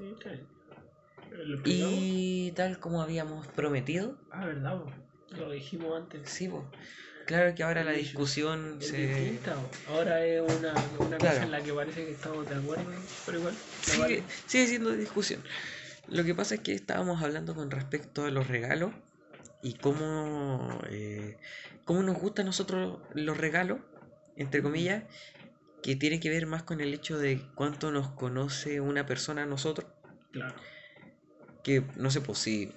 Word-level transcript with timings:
Sí, 0.00 0.12
está 0.12 0.30
bien. 0.30 0.46
Y 1.66 2.52
tal 2.52 2.78
como 2.80 3.02
habíamos 3.02 3.46
prometido. 3.48 4.16
Ah, 4.30 4.46
verdad, 4.46 4.80
lo 5.36 5.50
dijimos 5.50 6.00
antes. 6.00 6.28
Sí, 6.28 6.48
vos. 6.48 6.64
Claro 7.26 7.54
que 7.54 7.62
ahora 7.62 7.84
la 7.84 7.92
discusión 7.92 8.78
es 8.80 8.88
se. 8.88 9.06
distinta, 9.06 9.54
ahora 9.88 10.24
es 10.24 10.40
una, 10.40 10.72
una 10.98 11.18
cosa 11.18 11.42
en 11.42 11.50
la 11.50 11.60
que 11.62 11.72
parece 11.72 12.06
que 12.06 12.12
estamos 12.12 12.48
de 12.48 12.56
acuerdo, 12.56 12.90
pero 13.26 13.38
igual. 13.38 13.54
Sigue, 13.82 14.24
sigue 14.46 14.66
siendo 14.66 14.90
discusión. 14.92 15.42
Lo 16.08 16.24
que 16.24 16.34
pasa 16.34 16.54
es 16.56 16.60
que 16.62 16.72
estábamos 16.72 17.22
hablando 17.22 17.54
con 17.54 17.70
respecto 17.70 18.24
a 18.24 18.30
los 18.30 18.48
regalos 18.48 18.92
y 19.62 19.74
cómo, 19.74 20.80
eh, 20.88 21.36
cómo 21.84 22.02
nos 22.02 22.18
gustan 22.18 22.46
a 22.46 22.46
nosotros 22.46 23.00
los 23.12 23.36
regalos, 23.36 23.80
entre 24.34 24.62
comillas, 24.62 25.04
que 25.82 25.94
tiene 25.94 26.20
que 26.20 26.30
ver 26.30 26.46
más 26.46 26.62
con 26.62 26.80
el 26.80 26.94
hecho 26.94 27.18
de 27.18 27.42
cuánto 27.54 27.92
nos 27.92 28.08
conoce 28.08 28.80
una 28.80 29.06
persona 29.06 29.44
a 29.44 29.46
nosotros. 29.46 29.86
Claro. 30.32 30.54
Que 31.62 31.82
no 31.96 32.10
sé, 32.10 32.20
pues 32.20 32.38
si 32.38 32.72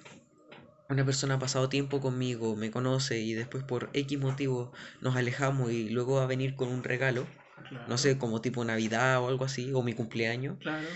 una 0.88 1.04
persona 1.04 1.34
ha 1.34 1.38
pasado 1.38 1.68
tiempo 1.68 2.00
conmigo, 2.00 2.56
me 2.56 2.70
conoce 2.70 3.20
y 3.20 3.34
después 3.34 3.64
por 3.64 3.90
X 3.92 4.18
motivo 4.18 4.72
nos 5.00 5.16
alejamos 5.16 5.72
y 5.72 5.88
luego 5.88 6.16
va 6.16 6.24
a 6.24 6.26
venir 6.26 6.56
con 6.56 6.68
un 6.68 6.84
regalo, 6.84 7.26
no 7.88 7.98
sé, 7.98 8.18
como 8.18 8.40
tipo 8.40 8.64
Navidad 8.64 9.20
o 9.22 9.28
algo 9.28 9.44
así, 9.44 9.72
o 9.72 9.82
mi 9.82 9.94
cumpleaños. 9.94 10.58
Claro. 10.58 10.86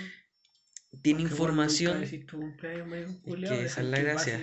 Tiene 1.02 1.22
información. 1.22 2.00
que 2.00 3.64
esa 3.64 3.80
es 3.80 3.86
la 3.86 3.98
gracia. 3.98 4.40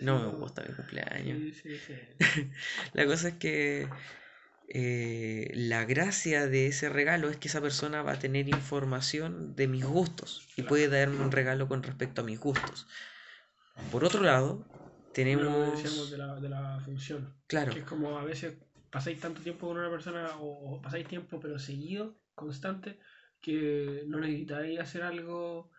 no 0.00 0.18
me 0.20 0.38
gusta 0.38 0.64
mi 0.66 0.74
cumpleaños. 0.74 1.62
la 2.94 3.06
cosa 3.06 3.28
es 3.28 3.34
que 3.34 3.88
eh, 4.68 5.50
la 5.54 5.84
gracia 5.84 6.48
de 6.48 6.66
ese 6.66 6.88
regalo 6.88 7.30
es 7.30 7.36
que 7.36 7.48
esa 7.48 7.60
persona 7.60 8.02
va 8.02 8.12
a 8.12 8.18
tener 8.18 8.48
información 8.48 9.54
de 9.54 9.68
mis 9.68 9.84
gustos 9.84 10.48
y 10.56 10.62
puede 10.62 10.88
darme 10.88 11.22
un 11.22 11.30
regalo 11.30 11.68
con 11.68 11.82
respecto 11.82 12.22
a 12.22 12.24
mis 12.24 12.40
gustos. 12.40 12.86
Por 13.92 14.04
otro 14.04 14.22
lado, 14.22 14.64
tenemos... 15.12 16.10
de 16.10 16.18
la, 16.18 16.40
de 16.40 16.48
la 16.48 16.80
función. 16.84 17.34
Claro. 17.46 17.72
Que 17.72 17.80
es 17.80 17.84
como 17.84 18.18
a 18.18 18.24
veces 18.24 18.54
pasáis 18.90 19.20
tanto 19.20 19.40
tiempo 19.40 19.68
con 19.68 19.76
una 19.76 19.90
persona 19.90 20.30
o, 20.40 20.80
pasáis 20.82 21.06
tiempo 21.06 21.38
pero 21.38 21.58
seguido, 21.58 22.18
constante, 22.34 22.98
que 23.40 24.02
no 24.06 24.18
necesitáis 24.18 24.80
hacer 24.80 25.02
algo, 25.02 25.70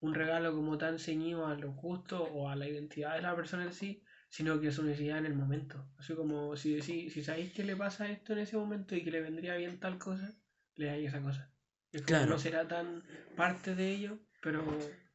un 0.00 0.14
regalo 0.14 0.54
como 0.54 0.78
tan 0.78 0.98
ceñido 0.98 1.46
a 1.46 1.54
los 1.54 1.76
gustos 1.76 2.28
o 2.32 2.48
a 2.48 2.56
la 2.56 2.66
identidad 2.66 3.14
de 3.14 3.22
la 3.22 3.36
persona 3.36 3.64
en 3.64 3.72
sí, 3.72 4.01
sino 4.32 4.58
que 4.58 4.68
es 4.68 4.78
una 4.78 4.88
necesidad 4.88 5.18
en 5.18 5.26
el 5.26 5.34
momento. 5.34 5.84
Así 5.98 6.14
como 6.14 6.56
si, 6.56 6.80
si, 6.80 7.10
si 7.10 7.22
sabéis 7.22 7.52
que 7.52 7.64
le 7.64 7.76
pasa 7.76 8.08
esto 8.08 8.32
en 8.32 8.38
ese 8.38 8.56
momento 8.56 8.96
y 8.96 9.04
que 9.04 9.10
le 9.10 9.20
vendría 9.20 9.56
bien 9.56 9.78
tal 9.78 9.98
cosa, 9.98 10.32
le 10.76 10.86
dais 10.86 11.08
esa 11.08 11.20
cosa. 11.20 11.50
Es 11.92 12.00
como 12.00 12.24
no 12.24 12.38
será 12.38 12.66
tan 12.66 13.02
parte 13.36 13.74
de 13.74 13.90
ello, 13.90 14.18
pero 14.40 14.64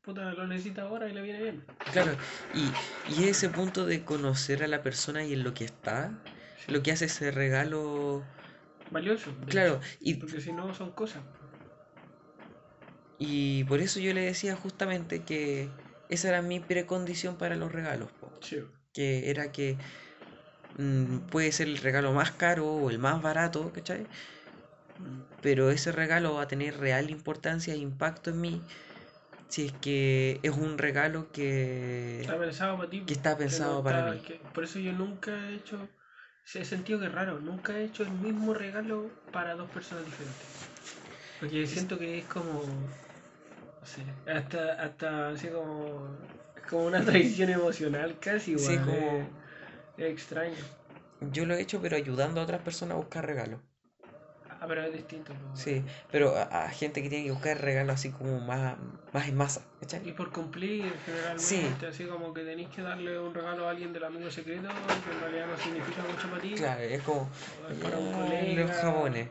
puta, 0.04 0.32
lo 0.34 0.46
necesita 0.46 0.84
ahora 0.84 1.10
y 1.10 1.16
le 1.16 1.24
viene 1.24 1.42
bien. 1.42 1.64
Claro, 1.92 2.16
y, 2.54 3.20
y 3.20 3.28
ese 3.28 3.50
punto 3.50 3.88
de 3.88 4.04
conocer 4.04 4.64
a 4.64 4.68
la 4.68 4.84
persona 4.84 5.24
y 5.24 5.34
en 5.34 5.44
lo 5.44 5.56
que 5.56 5.66
está, 5.66 6.12
lo 6.68 6.84
que 6.84 6.92
hace 6.92 7.06
ese 7.06 7.32
regalo 7.32 8.24
valioso. 8.92 9.32
Claro, 9.48 9.80
y 10.00 10.14
porque 10.14 10.42
si 10.42 10.52
no 10.52 10.72
son 10.76 10.92
cosas. 10.92 11.24
Y 13.18 13.64
por 13.64 13.80
eso 13.80 14.00
yo 14.00 14.14
le 14.14 14.22
decía 14.22 14.56
justamente 14.56 15.24
que 15.24 15.72
esa 16.08 16.30
era 16.30 16.44
mi 16.44 16.60
precondición 16.60 17.36
para 17.38 17.56
los 17.56 17.72
regalos. 17.72 18.10
Que 18.98 19.30
era 19.30 19.46
que 19.56 19.68
mm, 20.78 21.30
puede 21.32 21.52
ser 21.52 21.68
el 21.68 21.78
regalo 21.78 22.14
más 22.14 22.32
caro 22.32 22.66
o 22.68 22.90
el 22.90 23.00
más 23.00 23.22
barato, 23.22 23.72
¿cachai? 23.74 24.08
Pero 25.42 25.70
ese 25.70 25.92
regalo 25.92 26.36
va 26.36 26.44
a 26.44 26.48
tener 26.48 26.78
real 26.78 27.10
importancia 27.18 27.74
e 27.74 27.78
impacto 27.78 28.32
en 28.32 28.42
mí 28.42 28.56
si 29.48 29.66
es 29.68 29.74
que 29.74 30.40
es 30.44 30.52
un 30.52 30.78
regalo 30.78 31.32
que 31.32 32.22
está 32.22 32.38
pensado 32.38 32.78
para 32.78 32.90
ti 32.90 33.04
que 33.06 33.14
está 33.14 33.38
pensado 33.38 33.84
para 33.84 34.12
mí 34.12 34.22
por 34.54 34.64
eso 34.66 34.80
yo 34.80 34.92
nunca 34.94 35.32
he 35.50 35.56
hecho 35.56 35.78
he 36.54 36.66
sentido 36.66 37.00
que 37.00 37.06
es 37.06 37.12
raro 37.12 37.40
nunca 37.40 37.78
he 37.78 37.86
hecho 37.86 38.04
el 38.04 38.12
mismo 38.12 38.54
regalo 38.54 39.10
para 39.32 39.56
dos 39.56 39.70
personas 39.70 40.06
diferentes 40.06 40.48
porque 41.40 41.66
siento 41.66 41.98
que 41.98 42.20
es 42.20 42.26
como 42.26 42.64
no 42.64 44.32
hasta 44.34 44.74
hasta 44.74 45.30
así 45.30 45.48
como 45.48 46.10
como 46.70 46.86
una 46.86 47.04
traición 47.04 47.50
emocional 47.50 48.18
casi 48.20 48.52
igual 48.52 48.68
sí, 48.68 48.78
como 48.78 49.28
es 49.98 50.06
extraño. 50.12 50.56
Yo 51.32 51.46
lo 51.46 51.56
he 51.56 51.62
hecho 51.62 51.82
pero 51.82 51.96
ayudando 51.96 52.42
a 52.42 52.44
otras 52.44 52.62
personas 52.62 52.96
a 52.96 52.98
buscar 52.98 53.26
regalos 53.26 53.60
Ah, 54.60 54.66
pero 54.68 54.84
es 54.84 54.94
distinto. 54.94 55.34
Sí, 55.54 55.84
pero 56.12 56.36
a, 56.36 56.70
gente 56.70 57.04
que 57.04 57.10
tiene 57.10 57.26
que 57.26 57.32
buscar 57.32 57.62
regalos 57.62 57.96
así 57.96 58.10
como 58.12 58.40
más, 58.40 58.76
más 59.14 59.28
en 59.28 59.38
masa. 59.38 59.62
Y 60.04 60.12
por 60.12 60.32
cumplir, 60.32 60.92
generalmente, 61.06 61.40
sí. 61.46 61.86
así 61.88 62.06
como 62.06 62.34
que 62.34 62.44
tenéis 62.44 62.70
que 62.70 62.82
darle 62.82 63.20
un 63.20 63.34
regalo 63.34 63.68
a 63.68 63.72
alguien 63.72 63.94
del 63.94 64.04
amigo 64.04 64.30
secreto, 64.32 64.68
que 64.68 65.12
en 65.12 65.20
realidad 65.22 65.48
no 65.48 65.58
significa 65.58 66.02
mucho 66.02 66.30
para 66.30 66.42
ti. 66.42 66.56
Claro, 66.56 66.82
es 66.82 67.02
como 67.04 67.30
para 67.84 67.98
un 67.98 68.12
colega, 68.12 68.62
los 68.64 68.72
jabones, 68.72 69.30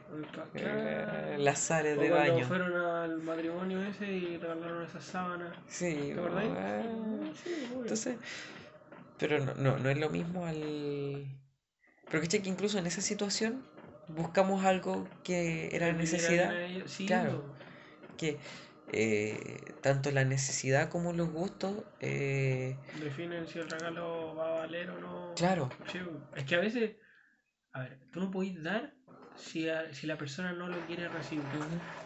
eh, 0.54 1.36
las 1.38 1.58
sales 1.58 1.98
de 1.98 2.08
cuando 2.08 2.32
baño. 2.32 2.46
fueron 2.46 2.76
al 2.76 3.22
matrimonio 3.22 3.82
ese 3.82 4.06
y 4.06 4.36
regalaron 4.38 4.84
esas 4.84 5.04
sábanas. 5.04 5.52
Sí, 5.68 6.12
¿te 6.14 6.20
acordáis? 6.20 6.50
sí, 7.42 7.68
Entonces, 7.82 8.16
pero 9.18 9.40
no, 9.40 9.54
no, 9.54 9.78
no 9.78 9.90
es 9.90 9.98
lo 9.98 10.10
mismo 10.10 10.46
al. 10.46 11.26
Pero 12.08 12.22
que 12.22 12.42
incluso 12.44 12.78
en 12.78 12.86
esa 12.86 13.00
situación 13.00 13.64
buscamos 14.08 14.64
algo 14.64 15.08
que 15.24 15.74
era 15.74 15.92
necesidad. 15.92 16.54
claro, 17.06 17.44
que 18.16 18.38
eh, 18.92 19.74
tanto 19.82 20.10
la 20.10 20.24
necesidad 20.24 20.88
como 20.88 21.12
los 21.12 21.30
gustos 21.30 21.82
eh, 22.00 22.76
definen 23.00 23.46
si 23.48 23.58
el 23.58 23.68
regalo 23.68 24.34
va 24.36 24.48
a 24.48 24.60
valer 24.60 24.90
o 24.90 25.00
no. 25.00 25.34
Claro. 25.34 25.70
es 26.36 26.44
que 26.44 26.54
a 26.54 26.60
veces, 26.60 26.92
a 27.72 27.80
ver, 27.80 27.98
tú 28.12 28.20
no 28.20 28.30
podés 28.30 28.62
dar 28.62 28.92
si, 29.36 29.66
si 29.92 30.06
la 30.06 30.16
persona 30.16 30.52
no 30.52 30.68
lo 30.68 30.78
quiere 30.86 31.08
recibir. 31.08 31.44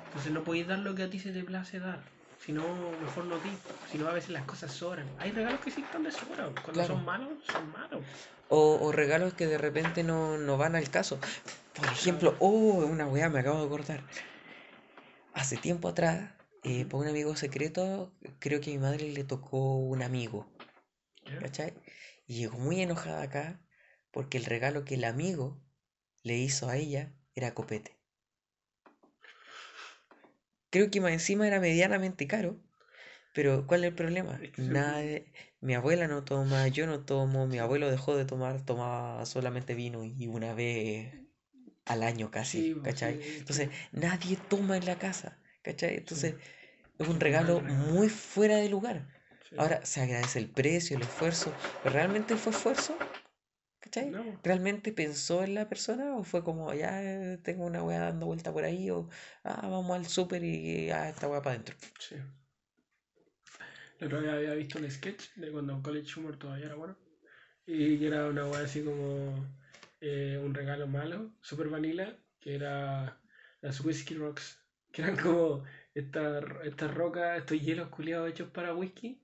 Entonces 0.06 0.32
no 0.32 0.42
podéis 0.42 0.66
dar 0.66 0.78
lo 0.80 0.94
que 0.94 1.04
a 1.04 1.10
ti 1.10 1.18
se 1.18 1.32
te 1.32 1.44
place 1.44 1.78
dar. 1.78 2.00
Si 2.44 2.52
no, 2.52 2.62
mejor 3.00 3.26
no 3.26 3.36
ti. 3.36 3.50
Si 3.90 3.98
no, 3.98 4.08
a 4.08 4.12
veces 4.12 4.30
las 4.30 4.44
cosas 4.44 4.72
sobran. 4.72 5.06
Hay 5.18 5.30
regalos 5.30 5.60
que 5.60 5.70
sí 5.70 5.82
están 5.82 6.02
de 6.02 6.10
sobra. 6.10 6.48
Cuando 6.64 6.84
son 6.84 7.04
malos, 7.04 7.32
son 7.44 7.70
malos. 7.70 8.02
O, 8.50 8.78
o, 8.82 8.92
regalos 8.92 9.32
que 9.34 9.46
de 9.46 9.58
repente 9.58 10.02
no, 10.02 10.36
no 10.36 10.58
van 10.58 10.76
al 10.76 10.90
caso. 10.90 11.18
Por 11.74 11.86
ejemplo, 11.86 12.36
oh, 12.40 12.84
una 12.84 13.06
weá, 13.06 13.28
me 13.30 13.38
acabo 13.38 13.60
de 13.60 13.66
acordar. 13.66 14.04
Hace 15.32 15.56
tiempo 15.56 15.88
atrás, 15.88 16.32
eh, 16.64 16.84
por 16.84 17.00
un 17.00 17.08
amigo 17.08 17.36
secreto, 17.36 18.12
creo 18.40 18.60
que 18.60 18.70
a 18.70 18.74
mi 18.74 18.80
madre 18.80 19.08
le 19.08 19.24
tocó 19.24 19.76
un 19.76 20.02
amigo. 20.02 20.46
¿Cachai? 21.40 21.74
Y 22.26 22.34
llegó 22.34 22.58
muy 22.58 22.80
enojada 22.80 23.22
acá 23.22 23.60
porque 24.10 24.36
el 24.36 24.44
regalo 24.44 24.84
que 24.84 24.96
el 24.96 25.04
amigo 25.04 25.62
le 26.22 26.36
hizo 26.36 26.68
a 26.68 26.76
ella 26.76 27.14
era 27.34 27.54
copete. 27.54 27.98
Creo 30.70 30.90
que 30.90 31.00
más 31.00 31.12
encima 31.12 31.46
era 31.46 31.60
medianamente 31.60 32.26
caro. 32.26 32.60
Pero 33.34 33.66
¿cuál 33.66 33.84
es 33.84 33.88
el 33.90 33.94
problema? 33.94 34.40
Nada 34.56 35.02
mi 35.60 35.74
abuela 35.74 36.08
no 36.08 36.24
toma, 36.24 36.68
yo 36.68 36.86
no 36.86 37.00
tomo, 37.00 37.46
mi 37.46 37.58
abuelo 37.58 37.90
dejó 37.90 38.16
de 38.16 38.24
tomar, 38.24 38.64
tomaba 38.64 39.24
solamente 39.26 39.74
vino 39.74 40.04
y 40.04 40.26
una 40.26 40.54
vez 40.54 41.12
al 41.84 42.02
año 42.02 42.30
casi, 42.30 42.74
¿cachai? 42.82 43.20
Entonces, 43.38 43.68
nadie 43.92 44.38
toma 44.48 44.76
en 44.76 44.86
la 44.86 44.96
casa, 44.96 45.38
¿cachai? 45.62 45.96
Entonces, 45.96 46.34
es 46.98 47.08
un 47.08 47.20
regalo 47.20 47.60
muy 47.60 48.08
fuera 48.08 48.56
de 48.56 48.68
lugar. 48.68 49.06
Ahora, 49.58 49.84
se 49.84 50.00
agradece 50.00 50.38
el 50.38 50.48
precio, 50.48 50.96
el 50.96 51.02
esfuerzo, 51.02 51.52
pero 51.82 51.94
¿realmente 51.94 52.36
fue 52.36 52.52
esfuerzo? 52.52 52.96
¿Cachai? 53.80 54.12
¿Realmente 54.42 54.92
pensó 54.92 55.42
en 55.42 55.54
la 55.54 55.68
persona 55.68 56.14
o 56.16 56.22
fue 56.22 56.44
como, 56.44 56.72
ya 56.74 57.38
tengo 57.42 57.64
una 57.66 57.82
weá 57.82 58.00
dando 58.00 58.26
vuelta 58.26 58.52
por 58.52 58.64
ahí 58.64 58.90
o, 58.90 59.08
ah, 59.42 59.68
vamos 59.68 59.96
al 59.96 60.06
súper 60.06 60.44
y, 60.44 60.90
ah, 60.90 61.08
esta 61.08 61.28
weá 61.28 61.42
para 61.42 61.54
adentro? 61.54 61.76
El 64.00 64.06
otro 64.06 64.22
día 64.22 64.32
había 64.32 64.54
visto 64.54 64.78
un 64.78 64.90
sketch 64.90 65.34
de 65.36 65.52
cuando 65.52 65.82
College 65.82 66.18
Humor 66.18 66.38
todavía 66.38 66.66
era 66.66 66.74
bueno 66.74 66.96
y 67.66 68.04
era 68.04 68.26
una 68.26 68.46
weá 68.46 68.62
así 68.62 68.82
como 68.82 69.46
eh, 70.00 70.40
un 70.42 70.54
regalo 70.54 70.86
malo, 70.86 71.30
super 71.42 71.68
vanilla, 71.68 72.16
que 72.40 72.54
era 72.54 73.20
las 73.60 73.80
Whiskey 73.80 74.16
Rocks, 74.16 74.58
que 74.90 75.02
eran 75.02 75.16
como 75.16 75.64
estas 75.94 76.44
esta 76.64 76.88
rocas, 76.88 77.38
estos 77.38 77.60
hielos 77.60 77.88
culiados 77.88 78.30
hechos 78.30 78.48
para 78.48 78.74
whisky. 78.74 79.22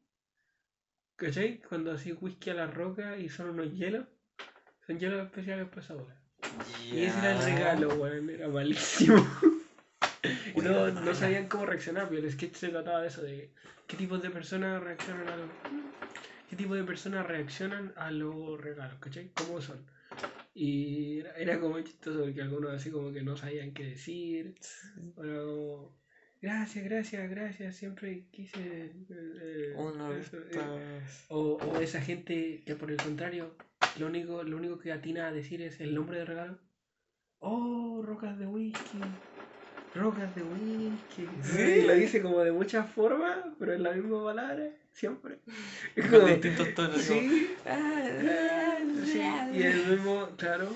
¿Cachai? 1.16 1.62
Cuando 1.62 1.92
así 1.92 2.12
whisky 2.12 2.50
a 2.50 2.54
la 2.54 2.66
roca 2.66 3.16
y 3.16 3.30
son 3.30 3.48
unos 3.48 3.72
hielos, 3.72 4.06
son 4.86 4.98
hielos 4.98 5.24
especiales 5.24 5.68
para 5.68 5.80
esa 5.80 5.94
Y 6.92 7.04
ese 7.04 7.18
era 7.18 7.32
el 7.32 7.54
regalo, 7.54 7.94
weón, 7.94 8.28
era 8.28 8.48
malísimo. 8.48 9.16
y 10.56 10.60
no, 10.60 10.90
no 10.90 11.14
sabían 11.14 11.48
cómo 11.48 11.66
reaccionar, 11.66 12.08
pero 12.08 12.22
el 12.22 12.30
sketch 12.30 12.54
se 12.54 12.68
trataba 12.68 13.02
de 13.02 13.08
eso, 13.08 13.22
de 13.22 13.50
qué 13.86 13.96
tipo 13.96 14.18
de 14.18 14.30
personas 14.30 14.82
reaccionan 14.82 15.28
a 15.28 15.36
los... 15.36 15.50
¿Qué 16.48 16.54
tipo 16.56 16.74
de 16.74 16.84
personas 16.84 17.26
reaccionan 17.26 17.92
a 17.96 18.10
los 18.10 18.60
regalos? 18.60 18.98
¿Cachai? 19.00 19.30
¿Cómo 19.34 19.60
son? 19.60 19.84
Y 20.54 21.18
era, 21.36 21.60
como 21.60 21.80
chistoso 21.80 22.22
porque 22.22 22.40
algunos 22.40 22.70
así 22.70 22.90
como 22.90 23.12
que 23.12 23.22
no 23.22 23.36
sabían 23.36 23.74
qué 23.74 23.84
decir. 23.84 24.54
Bueno, 25.14 25.92
gracias, 26.40 26.84
gracias, 26.84 27.28
gracias, 27.28 27.76
siempre 27.76 28.26
quise... 28.30 28.92
eh, 29.10 29.74
eso, 30.18 30.38
eh". 30.38 31.00
O, 31.28 31.56
o 31.56 31.80
esa 31.80 32.00
gente 32.00 32.62
que 32.64 32.74
por 32.76 32.90
el 32.90 32.96
contrario, 32.96 33.54
lo 33.98 34.06
único, 34.06 34.44
lo 34.44 34.56
único 34.56 34.78
que 34.78 34.92
atina 34.92 35.28
a 35.28 35.32
decir 35.32 35.60
es 35.60 35.80
el 35.80 35.94
nombre 35.94 36.18
del 36.18 36.28
regalo. 36.28 36.58
Oh, 37.40 38.02
rocas 38.02 38.38
de 38.38 38.46
whisky. 38.46 38.98
Rocas 39.96 40.34
de 40.34 40.42
whisky. 40.42 41.28
Sí. 41.42 41.82
Lo 41.86 41.94
dice 41.94 42.22
como 42.22 42.40
de 42.40 42.52
muchas 42.52 42.90
formas, 42.90 43.38
pero 43.58 43.72
es 43.74 43.80
la 43.80 43.92
misma 43.92 44.22
palabra, 44.24 44.68
siempre. 44.92 45.38
Es 45.94 46.06
Con 46.06 46.20
como- 46.20 46.32
distintos 46.32 46.74
tonos. 46.74 47.00
Sí, 47.02 47.54
sí, 49.04 49.20
y 49.54 49.62
el 49.62 49.86
mismo, 49.86 50.28
claro, 50.36 50.68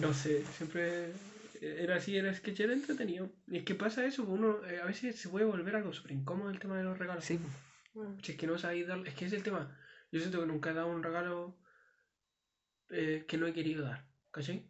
no 0.00 0.12
sé, 0.12 0.44
siempre 0.56 1.12
era 1.60 1.96
así, 1.96 2.16
era 2.16 2.34
sketch, 2.34 2.60
era 2.60 2.72
entretenido. 2.72 3.30
Y 3.46 3.58
es 3.58 3.64
que 3.64 3.74
pasa 3.74 4.04
eso, 4.04 4.24
uno 4.24 4.64
eh, 4.66 4.80
a 4.80 4.86
veces 4.86 5.18
se 5.18 5.28
puede 5.28 5.44
volver 5.46 5.76
algo 5.76 5.92
súper 5.92 6.12
incómodo 6.12 6.50
el 6.50 6.58
tema 6.58 6.76
de 6.76 6.84
los 6.84 6.98
regalos. 6.98 7.24
Sí, 7.24 7.38
Si 8.22 8.32
es 8.32 8.38
que 8.38 8.46
no 8.46 8.58
sabéis 8.58 8.86
dar, 8.86 8.98
es 9.06 9.14
que 9.14 9.26
es 9.26 9.32
el 9.32 9.42
tema. 9.42 9.76
Yo 10.12 10.20
siento 10.20 10.40
que 10.40 10.46
nunca 10.46 10.70
he 10.70 10.74
dado 10.74 10.88
un 10.88 11.02
regalo 11.02 11.56
eh, 12.90 13.24
que 13.26 13.36
no 13.38 13.46
he 13.46 13.52
querido 13.52 13.84
dar, 13.84 14.04
¿cachai? 14.30 14.66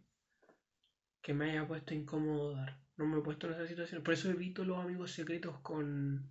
Que 1.23 1.35
me 1.35 1.51
haya 1.51 1.67
puesto 1.67 1.95
incómodo 1.95 2.55
dar. 2.55 2.79
No 2.97 3.07
me 3.07 3.19
he 3.19 3.23
puesto 3.23 3.47
en 3.47 3.55
esa 3.55 3.67
situación. 3.67 4.03
Por 4.03 4.15
eso 4.15 4.31
evito 4.31 4.65
los 4.65 4.79
amigos 4.79 5.11
secretos 5.13 5.59
con, 5.61 6.31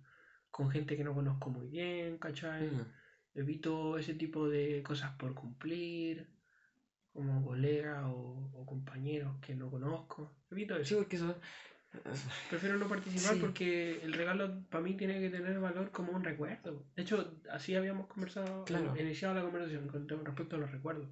con 0.50 0.70
gente 0.70 0.96
que 0.96 1.04
no 1.04 1.14
conozco 1.14 1.50
muy 1.50 1.68
bien, 1.68 2.18
¿cachai? 2.18 2.68
Mm. 2.68 2.92
Evito 3.34 3.98
ese 3.98 4.14
tipo 4.14 4.48
de 4.48 4.82
cosas 4.82 5.12
por 5.16 5.34
cumplir, 5.34 6.28
como 7.12 7.44
colegas 7.44 8.04
o, 8.06 8.50
o 8.54 8.66
compañeros 8.66 9.36
que 9.40 9.54
no 9.54 9.70
conozco. 9.70 10.36
Evito 10.50 10.74
Sí, 10.76 10.82
eso. 10.82 10.98
porque 10.98 11.16
eso. 11.16 11.40
Prefiero 12.50 12.76
no 12.76 12.88
participar 12.88 13.34
Sí. 13.34 13.40
porque 13.40 14.00
el 14.02 14.12
regalo 14.14 14.64
para 14.68 14.82
mí 14.82 14.96
tiene 14.96 15.20
que 15.20 15.30
tener 15.30 15.60
valor 15.60 15.92
como 15.92 16.12
un 16.12 16.24
recuerdo. 16.24 16.86
De 16.96 17.02
hecho, 17.02 17.40
así 17.50 17.76
habíamos 17.76 18.08
conversado, 18.08 18.64
Claro. 18.64 18.96
iniciado 18.98 19.34
la 19.34 19.42
conversación 19.42 19.86
con 19.86 20.06
con 20.08 20.24
respecto 20.24 20.56
a 20.56 20.58
los 20.58 20.72
recuerdos. 20.72 21.08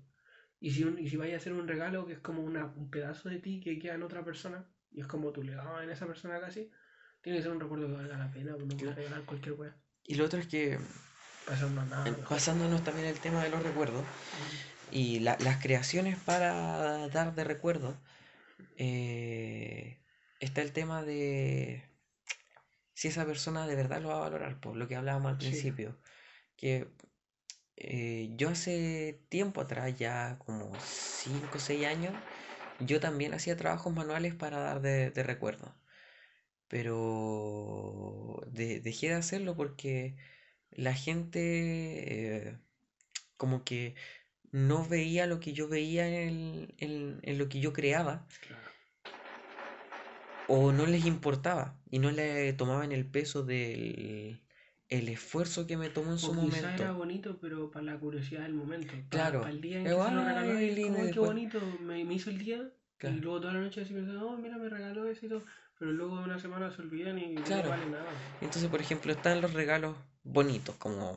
Y 0.58 0.70
si, 0.70 0.84
un, 0.84 0.98
y 0.98 1.08
si 1.08 1.16
vaya 1.16 1.34
a 1.34 1.36
hacer 1.36 1.52
un 1.52 1.68
regalo 1.68 2.06
que 2.06 2.14
es 2.14 2.18
como 2.20 2.42
una, 2.42 2.66
un 2.66 2.90
pedazo 2.90 3.28
de 3.28 3.38
ti 3.38 3.60
que 3.60 3.78
queda 3.78 3.94
en 3.94 4.02
otra 4.02 4.24
persona, 4.24 4.68
y 4.92 5.00
es 5.00 5.06
como 5.06 5.32
tu 5.32 5.42
legado 5.42 5.80
en 5.82 5.90
esa 5.90 6.06
persona 6.06 6.40
casi, 6.40 6.70
tiene 7.22 7.38
que 7.38 7.42
ser 7.42 7.52
un 7.52 7.60
recuerdo 7.60 7.86
que 7.86 7.94
valga 7.94 8.16
la 8.18 8.30
pena, 8.30 8.54
pues 8.54 8.66
no 8.66 8.76
puedes 8.76 8.94
regalar 8.96 9.24
cualquier 9.24 9.54
wea. 9.54 9.76
Y 10.04 10.14
lo 10.16 10.24
otro 10.24 10.38
es 10.38 10.46
que, 10.46 10.78
nada. 11.46 12.16
basándonos 12.28 12.84
también 12.84 13.06
el 13.06 13.20
tema 13.20 13.42
de 13.42 13.50
los 13.50 13.62
recuerdos, 13.62 14.04
y 14.90 15.20
la- 15.20 15.38
las 15.40 15.62
creaciones 15.62 16.18
para 16.18 17.08
dar 17.08 17.34
de 17.34 17.44
recuerdo, 17.44 17.96
eh, 18.76 19.98
está 20.40 20.62
el 20.62 20.72
tema 20.72 21.02
de 21.02 21.84
si 22.94 23.08
esa 23.08 23.24
persona 23.24 23.66
de 23.66 23.74
verdad 23.76 24.00
lo 24.02 24.08
va 24.08 24.16
a 24.16 24.20
valorar, 24.20 24.60
por 24.60 24.76
lo 24.76 24.86
que 24.88 24.96
hablábamos 24.96 25.32
al 25.32 25.40
Sí. 25.40 25.48
principio. 25.50 25.98
Que 26.56 26.88
eh, 27.76 28.30
yo 28.36 28.50
hace 28.50 29.24
tiempo 29.28 29.60
atrás, 29.60 29.96
ya 29.96 30.36
como 30.38 30.70
5 30.78 31.56
o 31.56 31.60
6 31.60 31.86
años, 31.86 32.14
yo 32.86 33.00
también 33.00 33.34
hacía 33.34 33.56
trabajos 33.56 33.92
manuales 33.94 34.34
para 34.34 34.58
dar 34.60 34.80
de, 34.80 35.10
de 35.10 35.22
recuerdo. 35.22 35.74
Pero 36.68 38.42
de- 38.50 38.80
dejé 38.80 39.08
de 39.08 39.14
hacerlo 39.14 39.54
porque 39.56 40.16
la 40.70 40.94
gente 40.94 42.48
eh, 42.48 42.58
como 43.36 43.64
que 43.64 43.94
no 44.52 44.86
veía 44.86 45.26
lo 45.26 45.40
que 45.40 45.52
yo 45.52 45.68
veía 45.68 46.06
en, 46.08 46.14
el- 46.14 46.74
en- 46.78 47.20
en 47.22 47.38
lo 47.38 47.48
que 47.48 47.60
yo 47.60 47.72
creaba 47.72 48.26
Claro. 48.40 48.62
o 50.48 50.72
no 50.72 50.86
les 50.86 51.04
importaba 51.06 51.78
y 51.90 51.98
no 51.98 52.10
le 52.10 52.52
tomaban 52.54 52.92
el 52.92 53.06
peso 53.06 53.42
del 53.44 54.40
el 54.98 55.08
esfuerzo 55.08 55.66
que 55.66 55.76
me 55.76 55.88
tomó 55.90 56.12
en 56.12 56.18
su 56.18 56.30
O 56.32 56.34
quizá 56.34 56.58
era 56.58 56.68
momento. 56.76 56.94
bonito, 56.94 57.38
pero 57.40 57.70
para 57.70 57.84
la 57.84 57.98
curiosidad 57.98 58.42
del 58.42 58.54
momento. 58.54 58.92
Pa- 58.92 59.08
Claro. 59.10 59.40
Para 59.40 59.52
el 59.52 59.60
día 59.60 59.78
en 59.78 59.84
que 59.84 59.90
Digo, 59.90 60.04
se 60.06 60.10
lo 60.14 60.20
"Ay, 60.20 60.26
regaló, 60.26 60.58
es 60.58 60.74
lindo", 60.74 60.92
como, 60.92 61.04
y 61.04 61.06
"Ay, 61.08 61.12
qué 61.14 61.20
bonito, 61.20 61.60
me, 61.80 62.04
me 62.04 62.14
hizo 62.14 62.30
el 62.30 62.38
día. 62.38 62.70
Claro. 62.98 63.16
Y 63.16 63.20
luego 63.20 63.40
toda 63.40 63.52
la 63.54 63.60
noche 63.60 63.80
así 63.82 63.92
pensando, 63.94 64.28
oh, 64.28 64.36
mira, 64.36 64.56
me 64.58 64.68
regaló 64.68 65.06
eso 65.08 65.26
y 65.26 65.28
todo. 65.28 65.42
Pero 65.78 65.92
luego 65.92 66.18
de 66.18 66.24
una 66.24 66.38
semana 66.38 66.70
se 66.70 66.82
olvidan 66.82 67.18
y 67.18 67.34
Claro. 67.42 67.64
no 67.64 67.70
vale 67.70 67.86
nada. 67.90 68.10
Entonces, 68.40 68.70
por 68.70 68.80
ejemplo, 68.80 69.12
están 69.12 69.40
los 69.40 69.52
regalos 69.52 69.96
bonitos, 70.22 70.76
como 70.76 71.16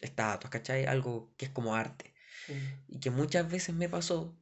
estatuas, 0.00 0.50
¿cachai? 0.50 0.84
Algo 0.84 1.32
que 1.38 1.46
es 1.46 1.50
como 1.50 1.74
arte. 1.74 2.12
Sí. 2.46 2.54
Y 2.88 2.98
que 3.00 3.10
muchas 3.10 3.50
veces 3.50 3.74
me 3.74 3.88
pasó 3.88 4.34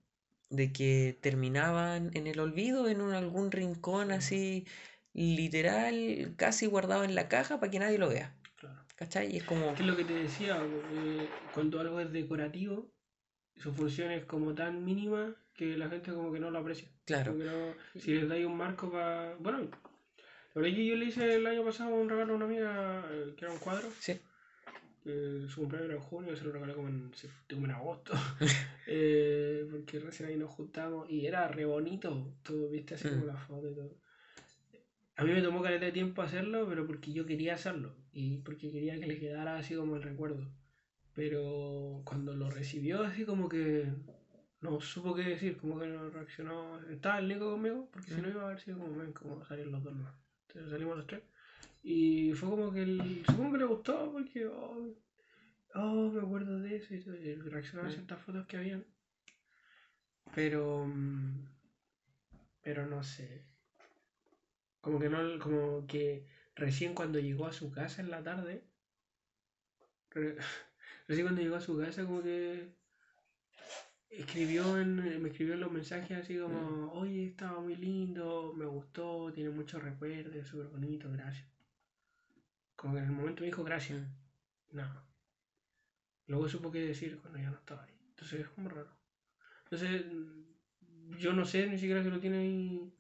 de 0.49 0.73
que 0.73 1.17
terminaban 1.21 2.11
en 2.15 2.27
el 2.27 2.41
olvido, 2.41 2.89
en 2.89 3.01
un, 3.01 3.13
algún 3.15 3.53
rincón 3.53 4.09
Sí. 4.09 4.13
así, 4.15 4.67
literal, 5.13 6.35
casi 6.37 6.67
guardado 6.67 7.05
en 7.05 7.15
la 7.15 7.29
caja 7.29 7.61
para 7.61 7.71
que 7.71 7.79
nadie 7.79 7.99
lo 7.99 8.09
vea. 8.09 8.35
¿Cachai? 9.01 9.33
Y 9.35 9.37
es 9.39 9.45
como, 9.45 9.75
¿Qué 9.75 9.83
es 9.83 9.89
lo 9.89 9.97
que 9.97 10.05
te 10.05 10.13
decía? 10.13 10.63
eh, 10.63 11.27
cuando 11.55 11.81
algo 11.81 11.99
es 12.01 12.13
decorativo, 12.13 12.93
su 13.57 13.73
función 13.73 14.11
es 14.11 14.27
como 14.27 14.55
tan 14.55 14.85
mínima 14.85 15.35
que 15.55 15.77
la 15.79 15.89
gente 15.89 16.13
como 16.13 16.31
que 16.33 16.39
no 16.39 16.51
lo 16.51 16.59
aprecia. 16.59 16.89
claro, 17.07 17.33
no- 17.33 17.75
si 17.99 18.15
les 18.15 18.29
dais 18.29 18.45
un 18.47 18.57
marco 18.57 18.93
para... 18.93 19.35
Bueno, 19.37 19.61
yo 20.55 20.97
le 20.97 21.05
hice 21.07 21.35
el 21.37 21.47
año 21.47 21.65
pasado 21.65 21.95
un 21.95 22.11
regalo 22.11 22.35
a 22.35 22.37
una 22.37 22.45
amiga 22.45 23.05
eh, 23.11 23.35
que 23.37 23.45
era 23.47 23.55
un 23.55 23.59
cuadro. 23.61 23.89
sí, 24.01 24.21
su 25.49 25.61
cumpleaños 25.61 25.89
era 25.91 25.99
en 25.99 26.03
junio, 26.03 26.37
se 26.37 26.45
lo 26.45 26.53
regalé 26.53 26.75
como 26.75 26.89
en, 26.89 27.11
como 27.49 27.65
en 27.65 27.71
agosto, 27.73 28.13
eh, 28.87 29.67
porque 29.71 29.99
recién 29.99 30.29
ahí 30.29 30.37
nos 30.37 30.51
juntamos 30.51 31.09
y 31.09 31.27
era 31.27 31.49
re 31.49 31.65
bonito, 31.65 32.35
tú 32.43 32.69
viste 32.69 32.95
así 32.95 33.09
como 33.09 33.25
Mm. 33.25 33.29
la 33.29 33.37
foto 33.37 33.71
y 33.71 33.75
todo. 33.75 33.97
A 35.17 35.25
mí 35.25 35.33
me 35.33 35.43
tomó 35.43 35.63
caleta 35.63 35.87
de 35.87 35.93
tiempo 35.93 36.21
hacerlo, 36.23 36.67
pero 36.69 36.87
porque 36.87 37.13
yo 37.13 37.25
quería 37.27 37.55
hacerlo 37.55 38.00
y 38.13 38.39
porque 38.39 38.71
quería 38.71 38.99
que 38.99 39.07
le 39.07 39.19
quedara 39.19 39.59
así 39.59 39.75
como 39.75 39.97
el 39.97 40.03
recuerdo. 40.03 40.47
Pero 41.15 42.03
cuando 42.05 42.35
lo 42.35 42.51
recibió 42.51 43.03
así 43.03 43.25
como 43.25 43.49
que 43.49 43.93
no 44.61 44.81
supo 44.81 45.15
qué 45.15 45.23
decir, 45.23 45.57
como 45.57 45.79
que 45.79 45.87
no 45.87 46.11
reaccionó. 46.11 46.81
Estaba 46.89 47.19
el 47.19 47.29
Nico 47.29 47.51
conmigo, 47.53 47.89
porque 47.93 48.11
si 48.11 48.21
no 48.21 48.29
Mm. 48.29 48.31
iba 48.31 48.43
a 48.43 48.47
haber 48.47 48.61
sido 48.61 48.79
como, 48.79 48.95
"Men, 48.95 49.13
como 49.13 49.45
salir 49.45 49.67
los 49.67 49.83
dos 49.83 49.95
nomás". 49.95 50.15
Entonces 50.49 50.71
salimos 50.71 50.97
los 50.97 51.07
tres. 51.07 51.23
Y 51.83 52.33
fue 52.35 52.51
como 52.51 52.73
que 52.73 52.83
el, 52.83 53.23
supongo 53.27 53.53
que 53.53 53.59
le 53.59 53.65
gustó 53.65 54.13
porque, 54.13 54.47
oh, 54.47 54.95
oh, 55.75 56.11
me 56.11 56.21
acuerdo 56.21 56.61
de 56.61 56.77
eso 56.77 56.95
y, 56.95 57.01
todo, 57.01 57.17
y 57.17 57.35
reaccionó 57.37 57.85
a 57.87 57.89
Mm. 57.89 57.93
ciertas 57.93 58.21
fotos 58.21 58.47
que 58.47 58.57
habían. 58.59 58.85
Pero, 60.35 60.87
pero 62.63 62.87
no 62.87 63.03
sé. 63.03 63.45
Como 64.81 64.99
que 64.99 65.09
no, 65.09 65.39
como 65.39 65.87
que 65.87 66.27
recién 66.55 66.95
cuando 66.95 67.19
llegó 67.19 67.47
a 67.47 67.53
su 67.53 67.71
casa 67.73 68.03
en 68.03 68.11
la 68.11 68.23
tarde, 68.23 68.63
re- 70.11 70.37
recién 71.09 71.27
cuando 71.27 71.43
llegó 71.43 71.57
a 71.57 71.61
su 71.61 71.77
casa 71.79 72.05
como 72.05 72.23
que 72.23 72.71
escribió 74.11 74.79
en, 74.79 74.97
me 75.23 75.29
escribió 75.31 75.55
en 75.55 75.61
los 75.61 75.73
mensajes 75.73 76.19
así 76.19 76.39
como, 76.39 76.93
oye, 76.93 77.25
estaba 77.27 77.61
muy 77.61 77.77
lindo, 77.77 78.53
me 78.55 78.67
gustó, 78.67 79.33
tiene 79.33 79.49
muchos 79.51 79.83
recuerdos, 79.83 80.35
es 80.35 80.47
súper 80.49 80.67
bonito, 80.69 81.11
gracias. 81.11 81.47
Como 82.75 82.95
que 82.95 82.99
en 83.01 83.07
el 83.07 83.13
momento 83.13 83.43
me 83.43 83.47
dijo 83.47 83.63
gracias. 83.63 84.01
Mm. 84.01 84.77
No. 84.77 85.03
Luego 86.27 86.49
supo 86.49 86.71
qué 86.71 86.81
decir 86.81 87.19
cuando 87.21 87.39
ya 87.39 87.51
no 87.51 87.57
estaba 87.57 87.83
ahí. 87.85 87.95
Entonces 88.11 88.41
es 88.41 88.49
como 88.49 88.69
raro. 88.71 88.91
Entonces, 89.65 90.07
mm, 90.07 91.17
yo 91.19 91.33
no 91.33 91.45
sé 91.47 91.67
ni 91.69 91.79
siquiera 91.79 92.03
si 92.03 92.11
lo 92.11 92.21
tiene 92.21 92.39
ahí. 92.39 92.93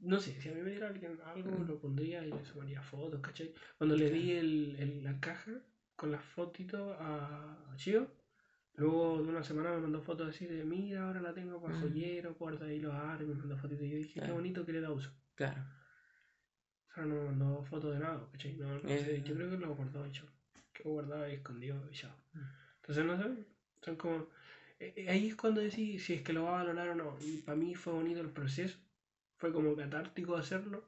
No 0.00 0.18
sé, 0.18 0.40
si 0.40 0.48
a 0.48 0.52
mí 0.52 0.62
me 0.62 0.70
diera 0.70 0.88
alguien 0.88 1.18
algo, 1.24 1.50
Mm. 1.50 1.66
lo 1.68 1.78
pondría 1.78 2.26
y 2.26 2.30
le 2.30 2.44
sumaría 2.44 2.80
fotos, 2.82 3.20
¿cachai? 3.20 3.52
Cuando 3.76 3.96
le 3.96 4.10
di 4.10 4.32
el, 4.32 4.76
el- 4.78 5.02
la 5.04 5.20
caja 5.20 5.52
con 5.94 6.10
las 6.10 6.24
fotitos 6.24 6.96
a, 6.98 7.74
Chio, 7.76 8.10
luego 8.76 9.22
de 9.22 9.28
una 9.28 9.42
semana 9.44 9.74
me 9.74 9.80
mandó 9.82 10.00
fotos 10.00 10.28
así 10.30 10.46
de, 10.46 10.64
mira, 10.64 11.06
ahora 11.06 11.20
la 11.20 11.34
tengo 11.34 11.60
para 11.60 11.74
Mm. 11.74 11.80
joyero, 11.80 12.34
guarda 12.34 12.66
ahí 12.66 12.80
los 12.80 12.94
aros, 12.94 13.28
me 13.28 13.34
mandó 13.34 13.56
fotitos 13.58 13.84
y 13.84 13.90
yo 13.90 13.96
dije, 13.98 14.14
qué 14.14 14.20
Claro. 14.20 14.34
bonito 14.34 14.64
que 14.64 14.72
le 14.72 14.80
da 14.80 14.90
uso. 14.90 15.10
claro. 15.34 15.62
O 16.90 16.92
sea, 16.94 17.04
no 17.04 17.14
me 17.14 17.24
mandó 17.26 17.62
fotos 17.64 17.92
de 17.94 18.00
nada, 18.00 18.26
¿cachai? 18.32 18.54
No, 18.56 18.74
no 18.74 18.88
sé, 18.88 19.16
Eh. 19.16 19.22
yo 19.24 19.34
creo 19.34 19.50
que 19.50 19.56
lo 19.58 19.74
guardó 19.74 20.04
hecho. 20.06 20.26
Que 20.72 20.82
lo 20.84 20.90
guardaba 20.92 21.24
ahí 21.24 21.34
escondido 21.34 21.88
y 21.90 21.94
ya. 21.94 22.14
Entonces, 22.80 23.04
no 23.04 23.16
sé, 23.16 23.46
son 23.82 23.96
como... 23.96 24.26
eh, 24.80 24.92
eh, 24.96 25.08
Ahí 25.10 25.28
es 25.28 25.36
cuando 25.36 25.60
decís 25.60 26.02
si 26.04 26.14
es 26.14 26.22
que 26.22 26.32
lo 26.32 26.44
va 26.44 26.60
a 26.60 26.64
valorar 26.64 26.88
o 26.88 26.94
no. 26.96 27.16
Y 27.20 27.42
para 27.42 27.56
mí 27.56 27.74
fue 27.74 27.92
bonito 27.92 28.20
el 28.20 28.30
proceso. 28.30 28.78
Fue 29.40 29.52
como 29.52 29.74
catártico 29.74 30.36
hacerlo. 30.36 30.84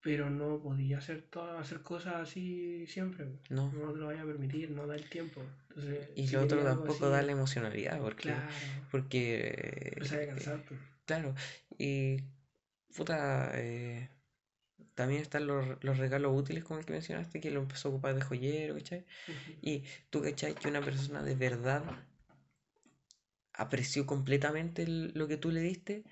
Pero 0.00 0.28
no 0.30 0.60
podía 0.60 0.98
hacer 0.98 1.22
todas, 1.22 1.60
hacer 1.60 1.82
cosas 1.82 2.14
así 2.16 2.86
siempre. 2.88 3.26
No. 3.50 3.70
No 3.70 3.92
te 3.92 3.98
lo 4.00 4.06
vaya 4.06 4.22
a 4.22 4.26
permitir, 4.26 4.70
no 4.70 4.86
da 4.86 4.96
el 4.96 5.08
tiempo. 5.08 5.42
Entonces, 5.68 6.08
Y 6.16 6.26
si 6.26 6.34
lo 6.34 6.42
otro 6.42 6.64
tampoco 6.64 6.92
así, 7.04 7.12
da 7.12 7.22
la 7.22 7.32
emocionalidad, 7.32 8.00
porque, 8.00 8.22
Claro. 8.22 8.48
porque 8.90 9.94
eh. 10.00 10.60
Claro, 11.04 11.34
y 11.78 12.16
puta, 12.96 13.52
eh, 13.54 14.08
también 14.94 15.22
están 15.22 15.46
los, 15.46 15.82
los 15.84 15.98
regalos 15.98 16.32
útiles 16.34 16.64
como 16.64 16.80
el 16.80 16.86
que 16.86 16.94
mencionaste, 16.94 17.40
que 17.40 17.50
lo 17.52 17.60
empezó 17.60 17.88
a 17.88 17.92
ocupar 17.92 18.14
de 18.16 18.22
joyero, 18.22 18.74
¿cachai? 18.74 19.00
Ujú. 19.28 19.58
Y 19.62 19.84
tú, 20.10 20.20
¿cachai? 20.22 20.54
Que 20.54 20.68
una 20.68 20.80
persona 20.80 21.22
de 21.22 21.36
verdad 21.36 21.84
apreció 23.52 24.06
completamente 24.06 24.82
el- 24.82 25.12
lo 25.14 25.28
que 25.28 25.36
tú 25.36 25.50
le 25.50 25.60
diste 25.60 26.04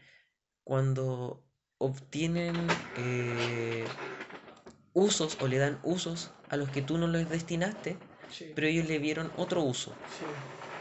cuando 0.64 1.42
obtienen 1.80 2.78
eh, 2.94 3.96
usos 4.92 5.36
o 5.40 5.48
le 5.48 5.58
dan 5.58 5.80
usos 5.82 6.32
a 6.48 6.56
los 6.56 6.70
que 6.70 6.82
tú 6.82 6.96
no 6.98 7.08
les 7.08 7.28
destinaste, 7.28 8.00
Sí, 8.28 8.52
pero 8.54 8.68
ellos 8.68 8.86
le 8.86 8.98
vieron 9.00 9.32
otro 9.36 9.62
uso. 9.64 9.98
sí. 10.04 10.26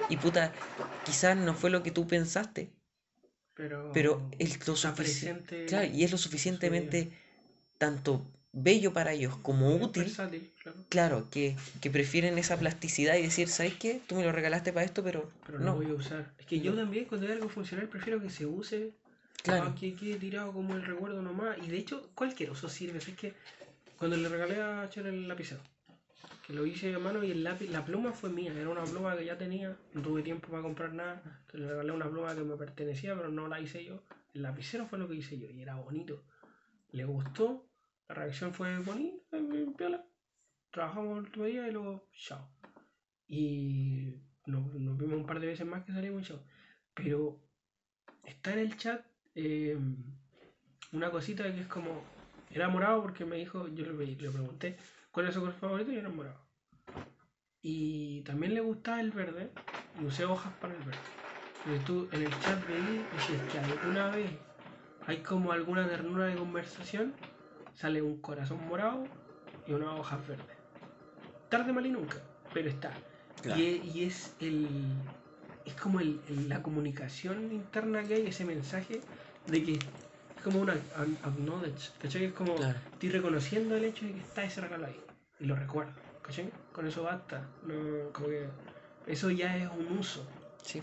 Y 0.09 0.17
puta, 0.17 0.55
quizás 1.03 1.37
no 1.37 1.55
fue 1.55 1.69
lo 1.71 1.83
que 1.83 1.91
tú 1.91 2.07
pensaste, 2.07 2.71
Pero, 3.55 3.91
pero 3.93 4.21
es 4.39 4.67
lo 4.67 4.73
está 4.75 4.89
sufici- 4.89 4.95
presente. 4.95 5.65
claro, 5.67 5.87
y 5.93 6.03
es 6.03 6.11
lo 6.11 6.17
suficientemente 6.17 7.11
tanto 7.77 8.21
bello 8.53 8.93
para 8.93 9.13
ellos 9.13 9.37
como 9.37 9.75
es 9.75 9.81
útil, 9.83 10.05
versátil, 10.05 10.51
claro. 10.63 10.77
claro, 10.89 11.29
que, 11.31 11.55
que 11.81 11.91
prefieren 11.91 12.37
esa 12.37 12.57
plasticidad 12.59 13.15
y 13.17 13.23
decir, 13.23 13.49
¿sabes 13.49 13.75
qué? 13.75 14.01
Tú 14.07 14.15
me 14.15 14.23
lo 14.23 14.31
regalaste 14.31 14.73
para 14.73 14.85
esto, 14.85 15.03
pero, 15.03 15.29
Pero 15.45 15.59
no, 15.59 15.65
no. 15.65 15.75
voy 15.75 15.89
a 15.89 15.93
usar. 15.95 16.33
Es 16.37 16.45
que 16.45 16.61
yo 16.61 16.73
también, 16.75 17.05
cuando 17.05 17.27
hay 17.27 17.33
algo 17.33 17.49
funcional, 17.49 17.89
prefiero 17.89 18.21
que 18.21 18.29
se 18.29 18.45
use. 18.45 18.93
Claro. 19.43 19.67
a 19.67 19.75
que 19.75 19.95
quede 19.95 20.15
tirado 20.15 20.51
como 20.53 20.75
el 20.75 20.83
recuerdo 20.83 21.21
nomás. 21.21 21.57
Y 21.59 21.67
de 21.69 21.77
hecho, 21.77 22.09
cualquier 22.13 22.51
uso 22.51 22.69
sirve. 22.69 22.99
Es 22.99 23.07
que 23.15 23.33
cuando 23.97 24.17
le 24.17 24.29
regalé 24.29 24.61
a 24.61 24.89
Chela 24.89 25.09
el 25.09 25.27
lapicero, 25.27 25.61
que 26.45 26.53
lo 26.53 26.65
hice 26.65 26.93
a 26.93 26.99
mano 26.99 27.23
y 27.23 27.31
el 27.31 27.43
lápiz, 27.43 27.69
la 27.69 27.85
pluma 27.85 28.11
fue 28.11 28.29
mía. 28.29 28.53
Era 28.53 28.69
una 28.69 28.83
pluma 28.83 29.15
que 29.15 29.25
ya 29.25 29.37
tenía. 29.37 29.77
No 29.93 30.01
tuve 30.01 30.21
tiempo 30.23 30.49
para 30.49 30.63
comprar 30.63 30.93
nada. 30.93 31.21
Entonces 31.25 31.61
le 31.61 31.67
regalé 31.67 31.91
una 31.91 32.09
pluma 32.09 32.35
que 32.35 32.41
me 32.41 32.55
pertenecía, 32.57 33.15
pero 33.15 33.29
no 33.29 33.47
la 33.47 33.59
hice 33.59 33.83
yo. 33.83 34.03
El 34.33 34.43
lapicero 34.43 34.85
fue 34.87 34.99
lo 34.99 35.07
que 35.07 35.15
hice 35.15 35.37
yo 35.37 35.49
y 35.49 35.61
era 35.61 35.75
bonito. 35.75 36.23
Le 36.91 37.05
gustó. 37.05 37.65
La 38.07 38.15
reacción 38.15 38.53
fue 38.53 38.79
bonita, 38.79 39.37
bien 39.37 39.73
piola. 39.73 40.03
Trabajamos 40.71 41.19
el 41.19 41.25
último 41.25 41.45
día 41.45 41.67
y 41.67 41.71
luego, 41.71 42.09
chao. 42.13 42.49
Y 43.27 44.15
nos, 44.47 44.73
nos 44.73 44.97
vimos 44.97 45.17
un 45.17 45.25
par 45.27 45.39
de 45.39 45.47
veces 45.47 45.67
más 45.67 45.85
que 45.85 45.93
salimos 45.93 46.27
chao. 46.27 46.43
Pero 46.95 47.39
está 48.23 48.53
en 48.53 48.59
el 48.59 48.77
chat 48.77 49.05
eh, 49.35 49.77
una 50.91 51.11
cosita 51.11 51.43
que 51.43 51.61
es 51.61 51.67
como. 51.67 52.03
Era 52.51 52.67
morado 52.67 53.03
porque 53.03 53.25
me 53.25 53.35
dijo, 53.35 53.67
yo 53.67 53.85
le, 53.85 54.05
le 54.05 54.31
pregunté 54.31 54.77
cuál 55.11 55.27
es 55.27 55.35
su 55.35 55.39
color 55.39 55.55
favorito 55.55 55.91
y 55.91 55.97
era 55.97 56.09
morado. 56.09 56.39
Y 57.61 58.21
también 58.21 58.53
le 58.53 58.61
gustaba 58.61 59.01
el 59.01 59.11
verde 59.11 59.51
y 59.99 60.05
usé 60.05 60.25
hojas 60.25 60.53
para 60.59 60.73
el 60.73 60.79
verde. 60.79 60.99
Y 61.65 61.79
tú 61.79 62.07
en 62.11 62.23
el 62.23 62.39
chat 62.39 62.67
veí 62.67 63.05
si 63.27 63.33
es 63.33 63.41
que 63.51 63.59
alguna 63.59 64.09
vez 64.09 64.31
hay 65.05 65.17
como 65.17 65.51
alguna 65.51 65.87
ternura 65.87 66.25
de 66.25 66.35
conversación, 66.35 67.13
sale 67.75 68.01
un 68.01 68.21
corazón 68.21 68.65
morado 68.67 69.05
y 69.67 69.73
unas 69.73 69.99
hojas 69.99 70.27
verdes. 70.27 70.57
Tarde 71.49 71.73
mal 71.73 71.85
y 71.85 71.91
nunca, 71.91 72.17
pero 72.53 72.69
está. 72.69 72.91
Claro. 73.41 73.59
Y, 73.59 73.65
es, 73.65 73.95
y 73.95 74.03
es 74.03 74.35
el. 74.39 74.67
Es 75.65 75.73
como 75.75 75.99
el, 75.99 76.19
el- 76.29 76.49
la 76.49 76.61
comunicación 76.63 77.51
interna 77.51 78.03
que 78.03 78.15
hay, 78.15 78.27
ese 78.27 78.45
mensaje 78.45 79.01
de 79.47 79.63
que 79.63 79.73
es 79.73 80.43
como 80.43 80.59
una 80.61 80.73
un- 80.73 81.17
acknowledge, 81.23 81.91
¿cachai? 82.01 82.25
Es 82.25 82.33
como 82.33 82.55
Claro. 82.55 82.77
estoy 82.93 83.09
reconociendo 83.09 83.75
el 83.75 83.83
hecho 83.85 84.05
de 84.05 84.13
que 84.13 84.19
está 84.19 84.43
ese 84.43 84.61
regalo 84.61 84.87
ahí. 84.87 84.99
Y 85.39 85.45
lo 85.45 85.55
recuerdo, 85.55 85.93
¿cachai? 86.21 86.49
Con 86.73 86.87
eso 86.87 87.03
basta. 87.03 87.45
No, 87.65 88.09
como 88.13 88.27
que 88.29 88.47
eso 89.07 89.29
ya 89.31 89.57
es 89.57 89.69
un 89.69 89.97
uso 89.97 90.25
Sí, 90.63 90.81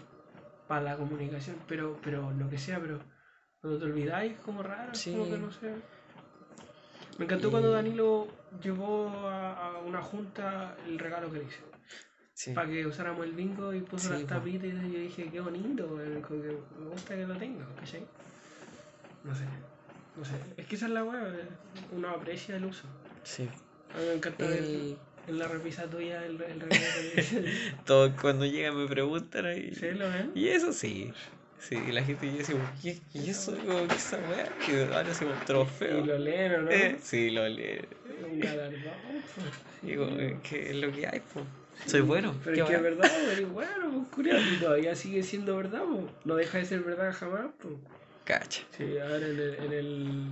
para 0.69 0.81
la 0.83 0.97
comunicación, 0.97 1.57
pero, 1.69 1.99
pero 2.03 2.33
lo 2.33 2.49
que 2.51 2.59
sea, 2.59 2.81
pero 2.81 3.01
cuando 3.61 3.79
te 3.79 3.85
olvidáis 3.85 4.37
como 4.41 4.63
raro, 4.63 4.95
Sí. 4.95 5.13
como 5.13 5.25
que 5.31 5.39
no 5.39 5.51
sé. 5.53 5.75
Me 7.19 7.25
encantó 7.25 7.49
Y- 7.49 7.51
cuando 7.51 7.71
Danilo 7.71 8.27
llevó 8.63 9.09
a, 9.29 9.69
a 9.69 9.79
una 9.79 10.03
junta 10.03 10.77
el 10.87 10.99
regalo 10.99 11.31
que 11.31 11.39
le 11.39 11.45
hice. 11.45 11.61
Sí. 12.37 12.55
Para 12.55 12.69
que 12.71 12.87
usáramos 12.87 13.27
el 13.27 13.33
bingo 13.33 13.75
y 13.75 13.81
puso 13.81 14.09
Sí, 14.09 14.15
las 14.15 14.23
po. 14.23 14.29
tapitas 14.29 14.69
y 14.69 14.93
yo 14.93 14.99
dije, 15.01 15.31
qué 15.33 15.41
bonito, 15.41 15.89
como 15.89 16.43
que 16.43 16.53
me 16.79 16.87
gusta 16.95 17.17
que 17.17 17.27
lo 17.27 17.37
tenga, 17.37 17.67
¿cachai? 17.81 18.07
No 19.25 19.35
sé, 19.35 19.45
no 20.17 20.25
sé. 20.25 20.35
Es 20.57 20.67
que 20.67 20.77
esa 20.77 20.87
es 20.87 20.93
la 20.93 21.05
weá, 21.05 21.29
eh, 21.29 21.49
uno 21.93 22.09
aprecia 22.11 22.57
el 22.57 22.65
uso. 22.67 22.87
sí. 23.23 23.49
A 23.95 23.99
mí 23.99 24.05
me 24.07 24.13
encanta 24.15 24.45
El- 24.47 24.99
en 25.27 25.39
la 25.39 25.49
repisa 25.49 25.91
tuya 25.91 26.25
el, 26.25 26.41
el 26.41 26.61
regalo 26.61 27.01
que 27.11 27.19
hice. 27.21 27.43
Todos 27.87 28.13
cuando 28.21 28.47
llegan 28.47 28.77
me 28.77 28.87
preguntan 28.87 29.47
ahí. 29.47 29.75
¿Sí 29.75 29.91
lo 29.93 30.09
ven? 30.09 30.33
Y 30.35 30.49
eso 30.49 30.73
sí. 30.73 31.13
Sí, 31.59 31.77
y 31.89 31.93
la 31.93 32.03
gente 32.05 32.27
dice, 32.31 32.55
¿qué, 32.83 33.01
¿y 33.15 33.31
eso? 33.31 33.53
Que 33.89 33.97
esa 33.97 34.19
weá, 34.19 34.49
que 34.65 34.85
ahora 34.95 35.13
se 35.15 35.25
un 35.25 35.33
trofeo. 35.47 36.05
Y 36.05 36.07
lo 36.07 36.19
leen, 36.19 36.53
¿o 36.53 36.63
¿no? 36.63 36.71
Eh, 36.71 36.97
sí, 37.03 37.31
lo 37.31 37.49
leen. 37.49 37.87
Un 38.31 38.41
galardón. 38.41 38.93
pues. 39.35 39.47
Digo, 39.83 40.05
eh, 40.07 40.37
que 40.49 40.71
es 40.71 40.77
lo 40.77 40.93
que 40.93 41.07
hay, 41.07 41.21
po. 41.21 41.47
Soy 41.85 42.01
bueno. 42.01 42.35
Pero 42.45 42.57
es 42.57 42.71
que 42.71 42.77
es 42.77 42.83
verdad, 42.83 43.11
pero 43.29 43.49
bueno, 43.49 43.91
pues 43.93 44.09
curioso. 44.15 44.45
Y 44.55 44.57
todavía 44.59 44.95
sigue 44.97 45.23
siendo 45.23 45.57
verdad, 45.57 45.83
pues. 45.85 46.05
No 46.25 46.35
deja 46.37 46.59
de 46.59 46.65
ser 46.65 46.81
verdad 46.81 47.13
jamás, 47.13 47.47
pues. 47.61 47.75
Cacha. 48.25 48.63
Sí, 48.77 48.99
a 48.99 49.05
ver, 49.05 49.23
en 49.23 49.39
el. 49.39 49.55
En 49.57 49.73
el 49.73 50.31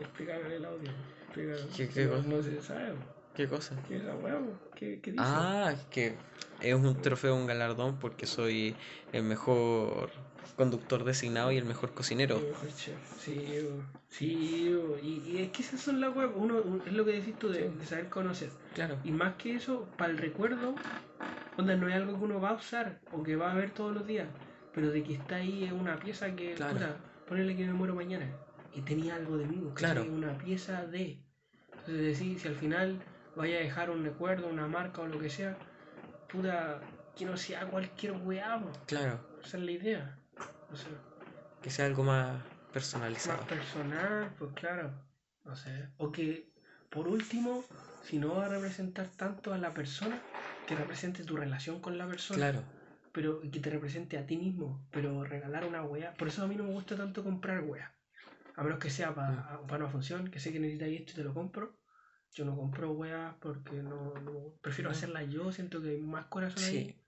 explícame 0.00 0.46
en 0.46 0.52
el 0.52 0.64
audio. 0.64 0.90
Explícame. 1.26 1.70
¿Qué- 1.76 1.88
qué 1.88 2.04
no, 2.04 2.10
cosa? 2.16 2.28
no 2.28 2.42
se 2.42 2.62
sabe. 2.62 2.92
¿Qué 3.34 3.48
cosa? 3.48 3.74
¿Qué 3.88 3.96
es 3.96 4.02
weá, 4.04 4.38
pues? 4.38 4.56
¿Qué, 4.76 5.00
qué 5.00 5.10
dice? 5.12 5.24
Ah, 5.26 5.74
que 5.90 6.14
es 6.60 6.74
un 6.74 7.02
trofeo, 7.02 7.34
un 7.34 7.46
galardón 7.46 7.98
porque 7.98 8.26
soy 8.26 8.76
el 9.12 9.24
mejor 9.24 10.10
conductor 10.56 11.04
designado 11.04 11.50
y 11.52 11.56
el 11.58 11.64
mejor 11.64 11.92
cocinero. 11.92 12.38
El 12.38 12.46
mejor 12.48 12.68
chef. 12.74 12.96
Sí, 13.18 13.68
sí, 14.08 14.70
y, 15.02 15.22
y 15.26 15.38
es 15.42 15.50
que 15.50 15.62
esas 15.62 15.80
son 15.80 16.00
las 16.00 16.14
weas, 16.14 16.30
uno, 16.34 16.58
un- 16.62 16.82
es 16.86 16.92
lo 16.92 17.04
que 17.04 17.12
decís 17.12 17.38
tú 17.38 17.48
de, 17.48 17.70
de 17.70 17.86
saber 17.86 18.08
conocer. 18.08 18.50
Claro. 18.74 18.96
Y 19.04 19.10
más 19.12 19.34
que 19.36 19.54
eso, 19.56 19.88
para 19.98 20.10
el 20.12 20.18
recuerdo, 20.18 20.74
onda 21.56 21.76
no 21.76 21.88
es 21.88 21.94
algo 21.94 22.18
que 22.18 22.24
uno 22.24 22.40
va 22.40 22.50
a 22.50 22.54
usar 22.54 23.00
o 23.12 23.22
que 23.22 23.36
va 23.36 23.50
a 23.52 23.54
ver 23.54 23.70
todos 23.70 23.92
los 23.94 24.06
días, 24.06 24.28
pero 24.72 24.90
de 24.90 25.02
que 25.02 25.14
está 25.14 25.36
ahí 25.36 25.64
es 25.64 25.72
una 25.72 25.98
pieza 25.98 26.34
que, 26.36 26.54
Claro. 26.54 26.72
puta, 26.74 26.96
ponele 27.28 27.56
que 27.56 27.66
me 27.66 27.72
muero 27.72 27.94
mañana 27.94 28.26
y 28.74 28.80
tenía 28.82 29.16
algo 29.16 29.36
de 29.36 29.46
mí, 29.46 29.56
¿cachai? 29.74 29.74
Claro. 29.74 30.12
Una 30.12 30.36
pieza 30.38 30.84
de. 30.86 31.18
Entonces 31.70 32.00
decir, 32.02 32.38
si 32.40 32.48
al 32.48 32.54
final 32.56 32.98
vaya 33.36 33.56
a 33.56 33.60
dejar 33.60 33.90
un 33.90 34.04
recuerdo, 34.04 34.46
una 34.48 34.66
marca 34.68 35.02
o 35.02 35.06
lo 35.06 35.18
que 35.18 35.28
sea, 35.30 35.56
puta, 36.28 36.80
que 37.16 37.24
no 37.24 37.36
sea 37.36 37.66
cualquier 37.66 38.12
weá. 38.12 38.62
Claro. 38.86 39.20
esa 39.44 39.56
es 39.58 39.62
la 39.64 39.70
idea. 39.72 40.18
O 40.74 40.76
sea, 40.76 40.92
Que 41.62 41.70
sea 41.70 41.86
algo 41.86 42.02
más 42.02 42.34
más 42.34 42.42
personalizado. 42.72 43.46
personal, 43.46 44.34
pues 44.36 44.50
claro, 44.54 44.92
no 45.44 45.54
sé. 45.54 45.88
O 45.98 46.10
que, 46.10 46.50
por 46.90 47.06
último, 47.06 47.64
si 48.02 48.18
no 48.18 48.34
va 48.34 48.46
a 48.46 48.48
representar 48.48 49.06
tanto 49.16 49.54
a 49.54 49.58
la 49.58 49.72
persona, 49.72 50.20
que 50.66 50.74
represente 50.74 51.22
tu 51.22 51.36
relación 51.36 51.80
con 51.80 51.96
la 51.96 52.08
persona, 52.08 52.38
Claro. 52.38 52.64
pero 53.12 53.40
que 53.40 53.60
te 53.60 53.70
represente 53.70 54.18
a 54.18 54.26
ti 54.26 54.36
mismo, 54.36 54.84
pero 54.90 55.22
regalar 55.22 55.64
una 55.64 55.84
wea. 55.84 56.12
Por 56.14 56.26
eso 56.26 56.42
a 56.42 56.48
mí 56.48 56.56
no 56.56 56.64
me 56.64 56.72
gusta 56.72 56.96
tanto 56.96 57.22
comprar 57.22 57.60
wea. 57.62 57.94
A 58.56 58.64
menos 58.64 58.80
que 58.80 58.90
sea 58.90 59.14
para 59.14 59.60
una 59.60 59.88
función, 59.88 60.28
que 60.28 60.40
sé 60.40 60.52
que 60.52 60.58
necesitas 60.58 60.88
esto 60.88 61.12
y 61.12 61.14
te 61.14 61.24
lo 61.24 61.34
compro. 61.34 61.78
Yo 62.32 62.44
no 62.44 62.56
compro 62.56 62.90
weas 62.90 63.36
porque 63.40 63.76
no, 63.76 64.12
no- 64.14 64.58
prefiero 64.60 64.90
No. 64.90 64.96
hacerlas 64.96 65.28
yo, 65.28 65.52
siento 65.52 65.80
que 65.80 65.90
hay 65.90 66.00
más 66.02 66.26
corazón 66.26 66.64
Sí. 66.64 66.76
ahí. 66.78 67.00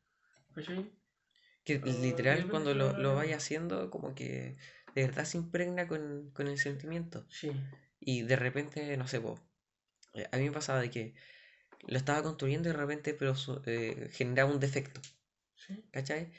¿cachai? 0.54 0.92
Que 1.66 1.78
Pero 1.80 1.92
literal 2.00 2.48
cuando 2.50 2.74
lo 2.74 2.94
lo, 2.94 3.14
vaya 3.16 3.36
haciendo, 3.36 3.90
como 3.90 4.14
que 4.14 4.56
de 4.94 5.02
verdad 5.06 5.24
se 5.26 5.36
impregna 5.38 5.86
con, 5.88 6.30
con 6.32 6.48
el 6.48 6.58
sentimiento. 6.58 7.26
Sí, 7.28 7.50
Y 8.00 8.22
de 8.22 8.36
repente, 8.36 8.96
no 8.96 9.08
sé, 9.08 9.20
po, 9.20 9.38
eh, 10.14 10.28
a 10.32 10.36
mí 10.38 10.44
me 10.44 10.52
pasaba 10.52 10.80
de 10.80 10.90
que 10.90 11.14
lo 11.88 11.98
estaba 11.98 12.22
construyendo 12.22 12.68
y 12.68 12.72
de 12.72 12.78
repente 12.78 13.14
pero 13.14 13.36
su- 13.36 13.62
eh, 13.66 14.10
generaba 14.12 14.50
un 14.52 14.60
defecto, 14.60 15.00
sí, 15.56 15.84
¿cachai? 15.92 16.32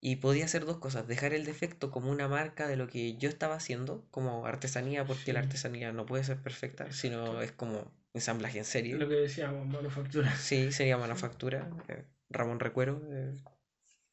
Y 0.00 0.16
podía 0.16 0.46
hacer 0.46 0.64
dos 0.66 0.78
cosas, 0.78 1.06
dejar 1.08 1.34
el 1.34 1.44
defecto 1.46 1.90
como 1.90 2.10
una 2.10 2.28
marca 2.28 2.68
de 2.68 2.76
lo 2.76 2.88
que 2.88 3.16
yo 3.18 3.28
estaba 3.28 3.56
haciendo, 3.56 4.06
como 4.12 4.46
artesanía, 4.46 5.06
porque 5.06 5.32
la 5.32 5.40
artesanía 5.40 5.92
no 5.92 6.06
puede 6.06 6.24
ser 6.24 6.38
perfecta, 6.42 6.92
sino 6.92 7.42
es 7.42 7.52
como 7.52 7.92
ensamblaje 8.14 8.58
en 8.58 8.64
serie. 8.66 8.96
lo 8.96 9.08
que 9.08 9.14
decíamos, 9.16 9.66
manufactura. 9.66 10.34
Sí, 10.36 10.72
sería 10.72 10.96
manufactura. 10.98 11.68
eh, 11.88 12.04
Ramón 12.30 12.60
Recuero, 12.60 13.02
eh, 13.12 13.36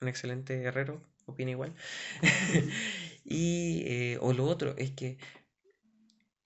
un 0.01 0.07
excelente 0.07 0.61
herrero, 0.63 1.01
opina 1.25 1.51
igual. 1.51 1.73
y, 3.25 3.83
eh, 3.85 4.17
o 4.21 4.33
lo 4.33 4.45
otro, 4.45 4.75
es 4.77 4.91
que 4.91 5.17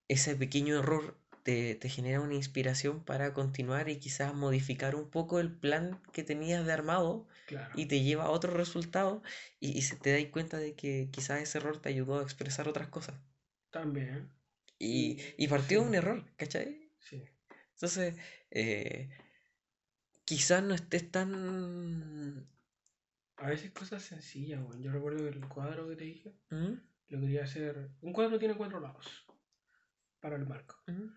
ese 0.07 0.35
pequeño 0.35 0.77
error 0.77 1.17
te, 1.43 1.73
te 1.75 1.89
genera 1.89 2.21
una 2.21 2.35
inspiración 2.35 3.03
para 3.03 3.33
continuar 3.33 3.89
y 3.89 3.97
quizás 3.97 4.33
modificar 4.35 4.95
un 4.95 5.09
poco 5.09 5.39
el 5.39 5.51
plan 5.51 5.99
que 6.13 6.23
tenías 6.23 6.65
de 6.67 6.71
armado 6.73 7.25
Claro. 7.45 7.75
y 7.75 7.87
te 7.87 8.01
lleva 8.03 8.25
a 8.25 8.29
otro 8.29 8.53
resultado 8.53 9.23
y, 9.59 9.75
y 9.77 9.81
se 9.81 9.95
te 9.95 10.11
das 10.13 10.31
cuenta 10.31 10.57
de 10.57 10.75
que 10.75 11.09
quizás 11.11 11.41
ese 11.41 11.57
error 11.57 11.81
te 11.81 11.89
ayudó 11.89 12.19
a 12.19 12.23
expresar 12.23 12.67
otras 12.67 12.89
cosas. 12.89 13.15
También, 13.71 14.29
Y, 14.79 15.17
Sí, 15.17 15.33
y 15.37 15.47
partió 15.47 15.79
de 15.81 15.87
un 15.87 15.95
error, 15.95 16.25
¿cachai? 16.35 16.91
sí. 16.99 17.23
Entonces, 17.75 18.15
eh, 18.51 19.09
quizás 20.25 20.63
no 20.63 20.73
estés 20.73 21.11
tan... 21.11 22.47
A 23.41 23.47
veces 23.47 23.71
cosas 23.71 24.03
sencillas, 24.03 24.61
weón. 24.61 24.83
Yo 24.83 24.91
recuerdo 24.91 25.23
que 25.23 25.29
el 25.29 25.47
cuadro 25.47 25.89
que 25.89 25.95
te 25.95 26.03
dije, 26.03 26.35
¿Mm? 26.51 26.73
lo 27.09 27.19
quería 27.19 27.43
hacer. 27.43 27.89
Un 28.01 28.13
cuadro 28.13 28.37
tiene 28.37 28.55
cuatro 28.55 28.79
lados 28.79 29.25
para 30.19 30.35
el 30.35 30.45
marco. 30.45 30.75
¿Mm? 30.85 31.07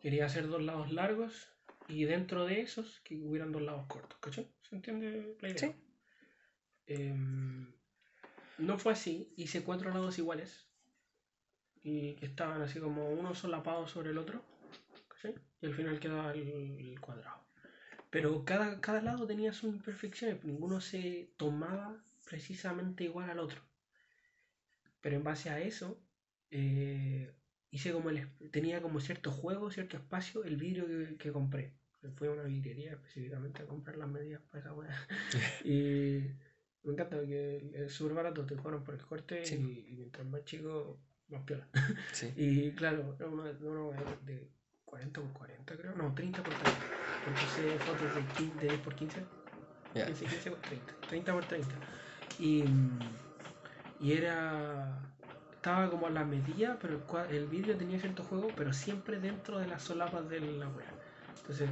Quería 0.00 0.24
hacer 0.24 0.48
dos 0.48 0.62
lados 0.62 0.90
largos 0.92 1.50
y 1.86 2.04
dentro 2.04 2.46
de 2.46 2.62
esos 2.62 3.00
que 3.00 3.16
hubieran 3.16 3.52
dos 3.52 3.60
lados 3.60 3.84
cortos, 3.86 4.18
¿cachai? 4.18 4.48
¿Se 4.62 4.76
entiende 4.76 5.36
la 5.40 5.48
idea? 5.50 5.58
Sí. 5.58 5.74
Em, 6.86 7.70
no 8.56 8.78
fue 8.78 8.92
así, 8.92 9.34
hice 9.36 9.62
cuatro 9.62 9.90
lados 9.90 10.18
iguales 10.18 10.66
y 11.82 12.14
que 12.14 12.24
estaban 12.24 12.62
así 12.62 12.80
como 12.80 13.10
uno 13.10 13.34
solapado 13.34 13.86
sobre 13.86 14.10
el 14.10 14.18
otro, 14.18 14.42
¿cachai? 15.08 15.34
y 15.60 15.66
al 15.66 15.74
final 15.74 16.00
quedaba 16.00 16.32
el, 16.32 16.48
el 16.78 16.98
cuadrado. 16.98 17.47
Pero 18.10 18.44
cada, 18.44 18.80
cada 18.80 19.02
lado 19.02 19.26
tenía 19.26 19.52
sus 19.52 19.72
imperfecciones, 19.74 20.44
ninguno 20.44 20.80
se 20.80 21.30
tomaba 21.38 22.04
precisamente 22.26 23.04
igual 23.04 23.30
al 23.30 23.38
otro. 23.40 23.62
Pero 25.00 25.16
en 25.16 25.24
base 25.24 25.50
a 25.50 25.60
eso, 25.60 26.00
eh, 26.50 27.32
hice 27.70 27.92
como 27.92 28.10
el, 28.10 28.28
tenía 28.50 28.82
como 28.82 29.00
cierto 29.00 29.30
juego, 29.30 29.70
cierto 29.70 29.96
espacio, 29.96 30.44
el 30.44 30.56
vidrio 30.56 30.86
que, 30.86 31.16
que 31.16 31.32
compré. 31.32 31.74
Fui 32.16 32.28
a 32.28 32.32
una 32.32 32.44
vidriería 32.44 32.92
específicamente 32.92 33.62
a 33.62 33.66
comprar 33.66 33.96
las 33.96 34.08
medidas 34.08 34.40
para 34.42 34.60
esa 34.60 34.72
weá. 34.74 35.08
y 35.64 36.20
me 36.82 36.92
encanta 36.92 37.16
porque 37.16 37.70
es 37.74 37.92
súper 37.92 38.14
barato, 38.14 38.46
te 38.46 38.56
cobran 38.56 38.84
por 38.84 38.94
el 38.94 39.02
corte 39.02 39.44
Sí. 39.44 39.56
y, 39.56 39.92
y 39.92 39.96
mientras 39.96 40.26
más 40.26 40.44
chico, 40.44 41.00
más 41.28 41.42
piola. 41.42 41.68
Sí. 42.12 42.32
Y 42.36 42.72
claro, 42.72 43.16
era 43.18 43.28
una, 43.28 43.50
una 43.60 44.16
de 44.24 44.48
40 44.88 45.20
por 45.20 45.32
40 45.32 45.76
creo, 45.76 45.94
no, 45.96 46.14
30 46.14 46.42
por 46.42 46.54
30. 46.54 46.80
Porque 47.24 47.40
hice 47.44 47.78
fotos 47.78 48.14
de, 48.14 48.22
15, 48.36 48.60
de 48.60 48.68
10 48.68 48.80
por 48.80 48.94
15. 48.94 49.24
Ya. 49.94 50.06
15, 50.06 50.24
15 50.24 50.50
por 50.50 50.60
30. 50.60 50.94
30 51.08 51.32
por 51.32 51.44
30. 51.44 51.74
Y, 52.38 52.64
y 54.00 54.12
era. 54.12 54.98
Estaba 55.52 55.90
como 55.90 56.06
a 56.06 56.10
la 56.10 56.24
medida, 56.24 56.78
pero 56.80 57.00
el, 57.28 57.34
el 57.34 57.46
vidrio 57.46 57.76
tenía 57.76 57.98
cierto 57.98 58.22
juego, 58.22 58.48
pero 58.56 58.72
siempre 58.72 59.18
dentro 59.18 59.58
de 59.58 59.66
las 59.66 59.82
solapas 59.82 60.28
de 60.28 60.40
la 60.40 60.68
wea. 60.68 60.86
Entonces, 61.40 61.68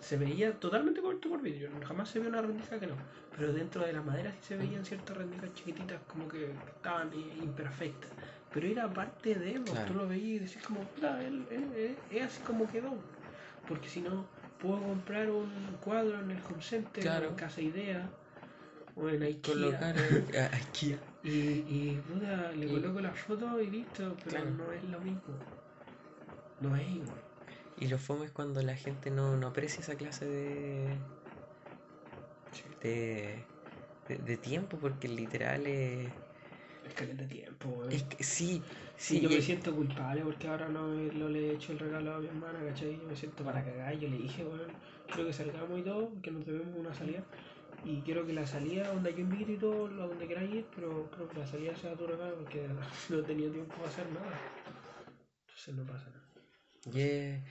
se 0.00 0.16
veía 0.16 0.52
totalmente 0.58 1.00
cubierto 1.00 1.28
por 1.28 1.42
vidrio. 1.42 1.70
Jamás 1.86 2.08
se 2.10 2.20
vio 2.20 2.28
una 2.28 2.42
rendija 2.42 2.78
que 2.78 2.86
no. 2.86 2.94
Pero 3.36 3.52
dentro 3.52 3.84
de 3.86 3.92
la 3.92 4.02
madera 4.02 4.30
sí 4.32 4.38
se 4.42 4.56
veían 4.56 4.84
ciertas 4.84 5.16
rendijas 5.16 5.52
chiquititas, 5.54 6.00
como 6.06 6.28
que 6.28 6.50
estaban 6.76 7.10
imperfectas. 7.14 8.10
Pero 8.52 8.66
era 8.66 8.92
parte 8.92 9.34
de 9.34 9.52
él, 9.54 9.64
Claro. 9.64 9.86
tú 9.86 9.94
lo 9.94 10.06
veías 10.08 10.26
y 10.26 10.38
decís 10.40 10.62
como, 10.62 10.84
puta, 10.84 11.22
él, 11.24 11.46
es 12.10 12.22
así 12.22 12.42
como 12.42 12.68
quedó. 12.70 12.94
Porque 13.66 13.88
si 13.88 14.00
no, 14.02 14.26
puedo 14.60 14.80
comprar 14.82 15.30
un 15.30 15.76
cuadro 15.80 16.20
en 16.20 16.30
el 16.30 16.38
Home 16.48 16.62
Center, 16.62 17.02
Claro. 17.02 17.28
en 17.30 17.34
Casa 17.36 17.60
Idea, 17.60 18.10
o 18.94 19.08
en 19.08 19.22
Ikea. 19.22 19.54
Colocar 19.54 19.96
a- 19.98 20.56
aquí. 20.56 20.96
Y, 21.22 21.30
y 21.30 22.00
puta, 22.00 22.52
le 22.52 22.66
Y- 22.66 22.70
coloco 22.70 23.00
la 23.00 23.12
foto 23.12 23.60
y 23.60 23.70
listo, 23.70 24.16
pero 24.24 24.30
Claro. 24.30 24.50
no 24.50 24.72
es 24.72 24.84
lo 24.84 25.00
mismo. 25.00 25.34
No 26.60 26.76
es 26.76 26.88
igual. 26.88 27.20
Y 27.76 27.88
lo 27.88 27.98
fome 27.98 28.26
es 28.26 28.32
cuando 28.32 28.62
la 28.62 28.76
gente 28.76 29.10
no, 29.10 29.36
no 29.36 29.46
aprecia 29.48 29.82
esa 29.82 29.96
clase 29.96 30.26
de, 30.26 30.98
de, 32.80 33.44
de, 34.06 34.18
de 34.18 34.36
tiempo, 34.36 34.78
porque 34.78 35.08
literal 35.08 35.66
es... 35.66 36.14
Es 36.86 36.94
que 36.94 37.06
de 37.06 37.26
tiempo, 37.26 37.68
weón. 37.68 37.92
es 37.92 38.02
que 38.04 38.22
sí, 38.24 38.62
Sí, 38.96 39.20
yo 39.20 39.30
y- 39.30 39.34
me 39.34 39.40
siento 39.42 39.74
culpable 39.74 40.22
porque 40.22 40.46
ahora 40.48 40.68
no, 40.68 40.86
no 40.88 41.28
le 41.28 41.50
he 41.50 41.54
hecho 41.54 41.72
el 41.72 41.78
regalo 41.78 42.14
a 42.14 42.18
mi 42.20 42.26
hermana, 42.28 42.58
¿cachai? 42.64 42.98
Yo 43.00 43.06
me 43.08 43.16
siento 43.16 43.44
para 43.44 43.64
cagar. 43.64 43.96
Yo 43.98 44.08
le 44.08 44.16
dije, 44.18 44.44
bueno, 44.44 44.64
quiero 45.08 45.26
que 45.26 45.32
salgamos 45.32 45.78
y 45.80 45.82
todo, 45.82 46.12
que 46.22 46.30
nos 46.30 46.44
debemos 46.46 46.76
una 46.78 46.94
salida. 46.94 47.24
Y 47.84 48.00
quiero 48.02 48.24
que 48.26 48.32
la 48.32 48.46
salida, 48.46 48.88
donde 48.92 49.12
yo 49.12 49.20
invito 49.20 49.50
y 49.50 49.56
todo, 49.56 49.86
a 49.86 50.06
donde 50.06 50.28
queráis 50.28 50.54
ir, 50.54 50.66
pero 50.74 51.10
creo 51.10 51.28
que 51.28 51.38
la 51.38 51.46
salida 51.46 51.74
sea 51.74 51.94
tu 51.94 52.06
regalo 52.06 52.36
porque 52.36 52.60
de 52.60 52.68
verdad 52.74 52.86
no 53.08 53.18
he 53.18 53.22
tenido 53.22 53.50
tiempo 53.52 53.74
para 53.76 53.88
hacer 53.88 54.06
nada. 54.12 54.40
Entonces 55.46 55.74
no 55.74 55.84
pasa 55.84 56.10
nada. 56.10 56.28
y 56.96 57.00
es- 57.00 57.42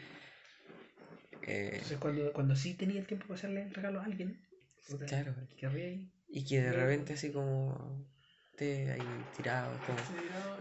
eh, 1.43 1.69
Entonces 1.73 1.97
cuando, 1.97 2.31
cuando 2.33 2.55
sí 2.55 2.73
tenía 2.75 2.99
el 3.01 3.07
tiempo 3.07 3.27
para 3.27 3.37
hacerle 3.37 3.63
el 3.63 3.73
regalo 3.73 3.99
a 3.99 4.05
alguien, 4.05 4.39
claro, 5.07 5.33
querría 5.57 5.89
ir. 5.89 6.11
y 6.29 6.45
que 6.45 6.61
de 6.61 6.71
repente 6.73 7.13
así 7.13 7.31
como 7.31 8.05
ahí 8.59 8.99
tirado, 9.35 9.73
como... 9.85 9.97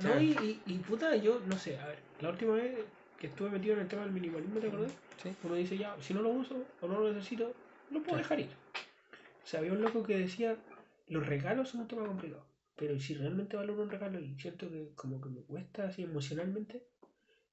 No, 0.02 0.20
y, 0.20 0.30
y, 0.30 0.62
y 0.66 0.78
puta, 0.78 1.16
yo 1.16 1.40
no 1.46 1.56
sé, 1.58 1.78
a 1.78 1.86
ver, 1.88 1.98
la 2.20 2.30
última 2.30 2.54
vez 2.54 2.86
que 3.18 3.26
estuve 3.26 3.50
metido 3.50 3.74
en 3.74 3.80
el 3.80 3.88
tema 3.88 4.02
del 4.02 4.12
minimalismo, 4.12 4.58
¿te 4.60 4.68
acordás? 4.68 4.96
Sí. 5.22 5.30
Uno 5.42 5.54
dice 5.54 5.76
ya, 5.76 5.94
si 6.00 6.14
no 6.14 6.22
lo 6.22 6.30
uso 6.30 6.64
o 6.80 6.88
no 6.88 7.00
lo 7.00 7.12
necesito, 7.12 7.52
lo 7.90 8.02
puedo 8.02 8.16
Claro. 8.16 8.18
dejar 8.18 8.40
ir. 8.40 8.50
O 8.72 9.46
sea, 9.46 9.60
había 9.60 9.72
un 9.72 9.82
loco 9.82 10.02
que 10.02 10.16
decía, 10.16 10.56
los 11.08 11.26
regalos 11.26 11.68
son 11.68 11.82
un 11.82 11.88
tema 11.88 12.06
complicado, 12.06 12.46
pero 12.76 12.98
si 12.98 13.14
realmente 13.14 13.56
valoro 13.56 13.82
un 13.82 13.90
regalo 13.90 14.18
y 14.20 14.38
siento 14.38 14.70
que 14.70 14.92
como 14.94 15.20
que 15.20 15.28
me 15.28 15.42
cuesta 15.42 15.84
así 15.84 16.02
emocionalmente, 16.02 16.86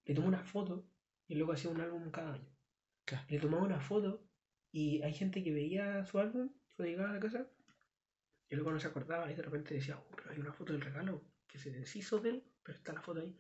le 0.06 0.14
tomo 0.16 0.28
una 0.28 0.44
foto 0.44 0.86
y 1.28 1.36
luego 1.36 1.52
hacía 1.54 1.72
un 1.72 1.82
álbum 1.82 2.10
cada 2.12 2.36
año. 2.36 2.50
Claro. 3.04 3.26
Le 3.28 3.40
tomaba 3.40 3.64
una 3.64 3.82
foto 3.82 4.24
y 4.72 5.02
hay 5.02 5.14
gente 5.14 5.44
que 5.44 5.52
veía 5.52 6.06
su 6.06 6.20
álbum 6.20 6.50
cuando 6.76 6.92
llegaba 6.92 7.10
a 7.10 7.14
la 7.14 7.20
casa 7.20 7.48
y 8.50 8.56
luego 8.56 8.72
no 8.72 8.80
se 8.80 8.88
acordaba 8.88 9.32
y 9.32 9.36
de 9.36 9.42
repente 9.42 9.74
decía, 9.74 9.98
oh, 9.98 10.16
pero 10.16 10.32
hay 10.32 10.40
una 10.40 10.54
foto 10.54 10.74
del 10.74 10.82
regalo 10.82 11.24
que 11.48 11.58
se 11.58 11.72
deshizo 11.72 12.20
de 12.20 12.30
él, 12.30 12.44
pero 12.64 12.78
está 12.78 12.94
la 12.94 13.02
foto 13.02 13.22
ahí. 13.22 13.36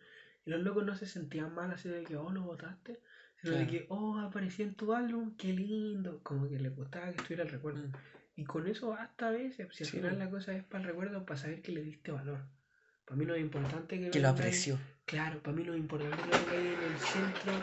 Y 0.46 0.50
los 0.50 0.62
locos 0.62 0.86
no 0.86 0.96
se 0.96 1.06
sentían 1.06 1.54
mal 1.54 1.72
así 1.72 1.90
de 1.90 2.04
que, 2.04 2.16
oh, 2.16 2.32
lo 2.32 2.44
botaste, 2.44 3.00
sino 3.42 3.56
de 3.56 3.68
que, 3.68 3.86
oh, 3.90 4.18
apareció 4.20 4.66
en 4.66 4.76
tu 4.76 4.94
álbum, 4.94 5.36
qué 5.38 5.54
lindo. 5.54 6.22
Como 6.24 6.48
que 6.50 6.58
le 6.60 6.70
gustaba 6.70 7.12
que 7.12 7.18
estuviera 7.18 7.44
el 7.44 7.50
recuerdo. 7.50 7.80
Mm, 7.88 7.92
Y 8.36 8.46
con 8.46 8.68
eso 8.68 8.94
hasta 8.94 9.30
a 9.30 9.32
veces, 9.32 9.68
si 9.76 9.84
al 9.84 9.90
Sí, 9.90 9.98
final 9.98 10.20
la 10.20 10.30
cosa 10.30 10.54
es 10.56 10.64
para 10.64 10.84
el 10.84 10.90
recuerdo, 10.90 11.26
para 11.26 11.40
saber 11.40 11.62
que 11.62 11.72
le 11.72 11.82
diste 11.82 12.12
valor. 12.12 12.40
Para 13.06 13.18
mí 13.18 13.26
no 13.26 13.34
es 13.34 13.42
importante 13.42 14.00
que 14.00 14.10
Que 14.12 14.20
lo 14.20 14.30
apreció. 14.30 14.78
Claro, 15.06 15.42
para 15.42 15.56
mí 15.56 15.64
no 15.64 15.74
es 15.74 15.80
importante 15.80 16.18
que 16.18 16.28
lo 16.28 16.44
tengáis 16.44 16.78
en 16.78 16.84
el 16.92 16.98
centro 17.00 17.54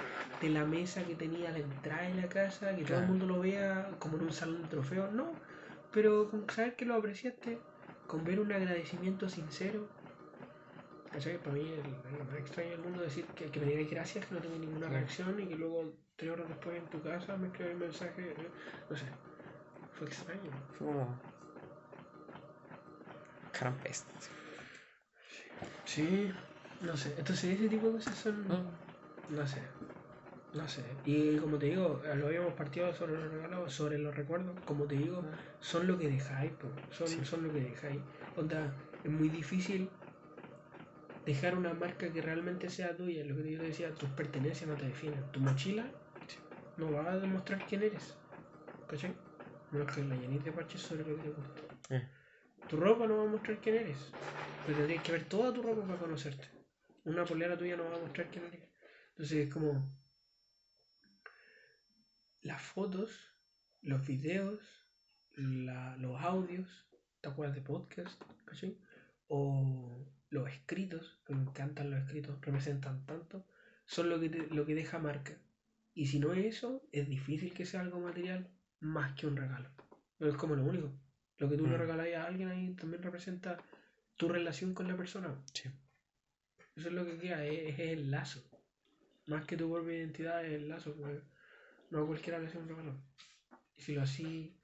de 0.41 0.49
la 0.49 0.65
mesa 0.65 1.05
que 1.05 1.15
tenía 1.15 1.51
a 1.51 1.53
la 1.53 1.59
entrada 1.59 2.03
de 2.09 2.15
la 2.15 2.29
casa, 2.29 2.75
que 2.75 2.85
todo 2.85 2.99
el 3.01 3.07
mundo 3.07 3.27
lo 3.27 3.41
vea 3.41 3.91
como 3.99 4.17
en 4.17 4.25
un 4.25 4.33
salón 4.33 4.63
de 4.63 4.69
trofeos, 4.69 5.13
no. 5.13 5.33
Pero 5.95 6.11
con 6.31 6.41
saber 6.51 6.77
que 6.77 6.85
lo 6.89 6.95
apreciaste, 6.97 7.53
con 8.07 8.25
ver 8.25 8.39
un 8.41 8.53
agradecimiento 8.53 9.29
sincero. 9.29 9.81
¿Cachai? 11.13 11.39
Para 11.43 11.55
mí 11.57 11.73
es 11.73 11.85
lo 12.19 12.25
más 12.25 12.39
extraño 12.39 12.71
del 12.73 12.81
mundo 12.81 13.03
decir 13.03 13.33
que, 13.35 13.51
que 13.51 13.61
me 13.61 13.67
digáis 13.67 13.91
gracias, 13.91 14.27
que 14.27 14.35
no 14.35 14.41
tengo 14.43 14.59
ninguna 14.59 14.89
reacción 14.89 15.39
y 15.41 15.49
que 15.49 15.57
luego 15.57 15.79
tres 16.17 16.33
horas 16.33 16.49
después 16.49 16.77
en 16.83 16.91
tu 16.91 17.01
casa 17.03 17.37
me 17.37 17.47
escribes 17.49 17.77
mensaje. 17.77 18.23
eh, 18.33 18.51
No 18.91 18.97
sé. 18.97 19.07
Fue 19.93 20.07
extraño. 20.09 20.51
Fue 20.73 20.87
como... 20.89 21.23
Carampesta. 23.53 24.13
así. 24.19 24.31
Sí, 25.85 26.33
no 26.81 26.97
sé. 26.97 27.15
Entonces 27.19 27.45
ese 27.59 27.69
tipo 27.69 27.87
de 27.89 27.93
cosas 27.95 28.17
son... 28.19 28.49
Mm, 28.49 28.79
No 29.29 29.47
sé. 29.47 29.61
No 30.55 30.69
sé. 30.69 30.83
Y 31.05 31.37
como 31.39 31.59
te 31.59 31.67
digo, 31.67 32.01
lo 32.17 32.27
habíamos 32.27 32.55
partido 32.55 32.95
sobre 32.95 33.15
los 33.15 33.31
regalos, 33.33 33.73
sobre 33.73 33.99
los 33.99 34.15
recuerdos. 34.15 34.57
Como 34.65 34.87
te 34.87 34.95
digo, 34.95 35.23
son 35.61 35.87
lo 35.87 35.99
que 35.99 36.09
dejáis, 36.09 36.53
po. 36.53 36.69
Son, 36.91 37.09
Sí. 37.09 37.25
son 37.25 37.43
lo 37.43 37.53
que 37.53 37.61
dejáis. 37.61 38.01
Onda, 38.37 38.73
es 39.03 39.11
muy 39.11 39.29
difícil 39.29 39.91
dejar 41.27 41.57
una 41.57 41.75
marca 41.75 42.13
que 42.13 42.23
realmente 42.23 42.71
sea 42.71 42.97
tuya. 42.97 43.25
Lo 43.25 43.37
que 43.37 43.51
yo 43.51 43.63
decía, 43.63 43.93
tus 43.95 44.09
pertenencias 44.11 44.69
no 44.69 44.77
te 44.77 44.87
definen. 44.87 45.25
Tu 45.33 45.41
mochila 45.41 45.85
no 46.77 46.93
va 46.93 47.13
a 47.13 47.19
demostrar 47.19 47.67
quién 47.67 47.83
eres. 47.83 48.17
¿Cachai? 48.87 49.13
Menos 49.73 49.93
que 49.93 50.05
la 50.05 50.15
llenís 50.15 50.45
de 50.45 50.53
parches 50.53 50.81
sobre 50.81 51.05
lo 51.05 51.17
que 51.17 51.23
te 51.23 51.31
gusta. 51.31 51.63
Eh. 51.91 52.09
Tu 52.69 52.77
ropa 52.77 53.07
no 53.07 53.17
va 53.17 53.25
a 53.25 53.27
mostrar 53.27 53.59
quién 53.59 53.77
eres. 53.77 53.99
Pero 54.67 54.79
tendrías 54.79 55.03
que 55.03 55.13
ver 55.13 55.25
toda 55.25 55.53
tu 55.53 55.63
ropa 55.63 55.83
para 55.85 55.99
conocerte. 55.99 56.47
Una 57.05 57.25
polera 57.25 57.59
tuya 57.59 57.77
no 57.77 57.85
va 57.85 57.97
a 57.97 57.99
mostrar 57.99 58.29
quién 58.31 58.45
eres. 58.47 58.63
Entonces 59.11 59.47
es 59.47 59.53
como 59.53 59.83
las 62.45 62.63
fotos, 62.63 63.11
los 63.81 64.07
videos, 64.07 64.61
la- 65.33 65.97
los 65.97 66.21
audios, 66.23 66.87
¿te 67.21 67.29
acuerdas 67.29 67.57
de 67.57 67.63
podcast? 67.63 68.23
¿Cachai? 68.45 68.79
O 69.27 70.07
los 70.31 70.49
escritos, 70.51 71.21
que 71.27 71.35
me 71.35 71.43
encantan 71.43 71.91
los 71.91 72.01
escritos, 72.01 72.41
representan 72.41 73.05
tanto, 73.07 73.47
son 73.87 74.09
lo 74.11 74.21
que, 74.21 74.29
te- 74.29 74.47
lo 74.55 74.65
que 74.67 74.75
deja 74.77 74.99
marca. 74.99 75.37
Y 75.95 76.07
si 76.07 76.19
no 76.21 76.33
es 76.33 76.45
eso, 76.45 76.87
es 76.93 77.09
difícil 77.09 77.53
que 77.55 77.65
sea 77.67 77.81
algo 77.81 77.99
material 78.01 78.51
más 78.81 79.15
que 79.15 79.27
un 79.27 79.37
regalo. 79.37 79.71
Pero 80.19 80.31
es 80.31 80.37
como 80.37 80.55
lo 80.55 80.65
único. 80.65 80.93
Lo 81.39 81.49
que 81.49 81.57
tú 81.57 81.67
le 81.67 81.77
Mm. 81.77 81.81
regalas 81.81 82.09
a 82.15 82.25
alguien 82.27 82.49
ahí 82.49 82.75
también 82.75 83.03
representa 83.03 83.57
tu 84.17 84.29
relación 84.29 84.75
con 84.75 84.87
la 84.87 84.97
persona. 84.97 85.43
Sí. 85.53 85.69
Eso 86.77 86.89
es 86.89 86.95
lo 86.95 87.05
que 87.07 87.19
queda, 87.19 87.45
es, 87.47 87.71
es 87.75 87.79
el 87.81 88.11
lazo. 88.11 88.41
Más 89.27 89.45
que 89.47 89.57
tu 89.57 89.73
propia 89.73 89.97
identidad, 89.97 90.45
es 90.45 90.53
el 90.53 90.69
lazo. 90.69 90.95
pues, 90.97 91.23
no 91.91 92.03
a 92.03 92.07
cualquiera 92.07 92.39
le 92.39 92.47
hace 92.49 92.59
un 92.59 92.69
regalo. 92.69 92.95
Y 93.77 93.83
si 93.83 93.95
lo 93.95 94.03
así, 94.03 94.57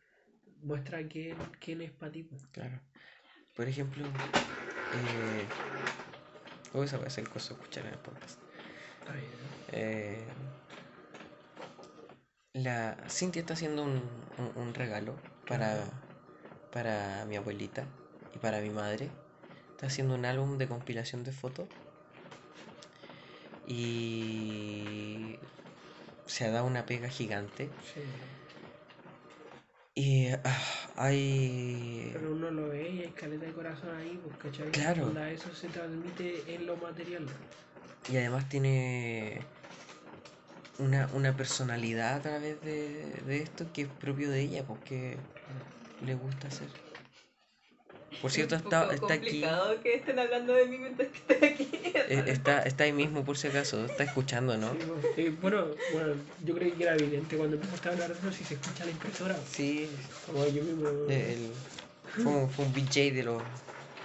muestra 0.62 1.06
quién, 1.09 1.37
quién 1.61 1.80
es 1.83 1.90
para 1.90 2.12
ti. 2.12 2.22
pues. 2.22 2.46
Claro. 2.52 2.80
Por 3.56 3.68
ejemplo, 3.68 4.06
eh... 4.06 5.46
oh, 6.72 6.83
esa 6.85 6.96
puede 6.98 7.11
ser 7.11 7.28
cosa 7.28 7.48
de 7.54 7.54
escuchar 7.61 7.87
en 7.87 7.92
el 7.92 7.98
podcast. 7.98 8.38
Está 9.00 9.12
bien. 9.12 9.30
Eh, 9.72 10.24
la 12.54 12.96
Cintia 13.09 13.40
está 13.40 13.54
haciendo 13.54 13.83
un, 13.83 14.02
un- 14.38 14.52
un 14.56 14.74
regalo 14.74 15.16
para, 15.46 15.85
para 16.72 17.24
mi 17.26 17.37
abuelita 17.37 17.85
y 18.35 18.38
para 18.38 18.61
mi 18.61 18.70
madre. 18.70 19.09
Está 19.72 19.87
haciendo 19.87 20.14
un 20.14 20.24
álbum 20.24 20.59
de 20.59 20.68
compilación 20.68 21.24
de 21.24 21.33
fotos. 21.33 21.68
Y 23.66 25.38
se 26.30 26.44
ha 26.44 26.50
dado 26.50 26.66
una 26.66 26.86
pega 26.86 27.08
gigante. 27.08 27.68
Sí. 27.92 28.00
Y 29.94 30.28
ah, 30.28 30.88
hay... 30.96 32.10
Pero 32.12 32.32
uno 32.32 32.50
lo 32.50 32.68
ve 32.68 32.88
y 32.88 33.00
hay 33.00 33.10
caleta 33.10 33.46
de 33.46 33.52
corazón 33.52 33.94
ahí, 33.96 34.20
pues, 34.24 34.36
¿cachai? 34.38 34.70
Claro. 34.70 35.06
Onda, 35.06 35.28
eso 35.28 35.52
se 35.52 35.68
transmite 35.68 36.44
en 36.46 36.66
lo 36.66 36.76
material. 36.76 37.26
Y 38.10 38.16
además 38.16 38.48
tiene 38.48 39.40
una, 40.78 41.08
una 41.14 41.36
personalidad 41.36 42.16
a 42.16 42.22
través 42.22 42.62
de, 42.62 43.20
de 43.26 43.42
esto 43.42 43.66
que 43.72 43.82
es 43.82 43.88
propio 43.88 44.30
de 44.30 44.40
ella, 44.40 44.62
porque 44.62 45.16
le 46.06 46.14
gusta 46.14 46.46
hacer. 46.46 46.68
Por 48.18 48.30
cierto, 48.32 48.54
Es 48.54 48.60
un 48.60 48.64
está, 48.64 48.82
poco 48.82 48.94
está 48.94 49.14
aquí. 49.14 49.40
complicado 49.40 49.80
que 49.80 49.94
estén 49.94 50.18
hablando 50.18 50.52
de 50.54 50.66
mí 50.66 50.78
mientras 50.78 51.08
que 51.10 51.18
estoy 51.18 51.48
aquí. 51.48 51.70
eh, 52.08 52.24
Está, 52.26 52.60
está 52.62 52.84
ahí 52.84 52.92
mismo 52.92 53.24
por 53.24 53.36
si 53.38 53.48
acaso, 53.48 53.84
está 53.84 54.04
escuchando, 54.04 54.56
¿no? 54.56 54.74
Sí, 54.74 54.82
eh, 55.16 55.30
bueno, 55.40 55.66
bueno, 55.92 56.14
yo 56.44 56.54
creí 56.54 56.72
que 56.76 56.82
era 56.84 56.94
evidente 56.94 57.36
cuando 57.36 57.56
empezaste 57.56 57.88
a 57.88 57.92
hablar 57.92 58.12
de 58.14 58.18
eso 58.20 58.30
si 58.32 58.44
se 58.44 58.54
escucha 58.54 58.84
la 58.84 58.90
impresora. 58.92 59.36
Sí, 59.44 59.90
Como 60.26 60.46
yo 60.46 60.62
mismo. 60.64 60.86
el- 61.08 61.54
fue, 62.22 62.32
un, 62.32 62.50
fue 62.50 62.64
un 62.66 62.72
BJ 62.72 63.10
de 63.14 63.22
los... 63.22 63.48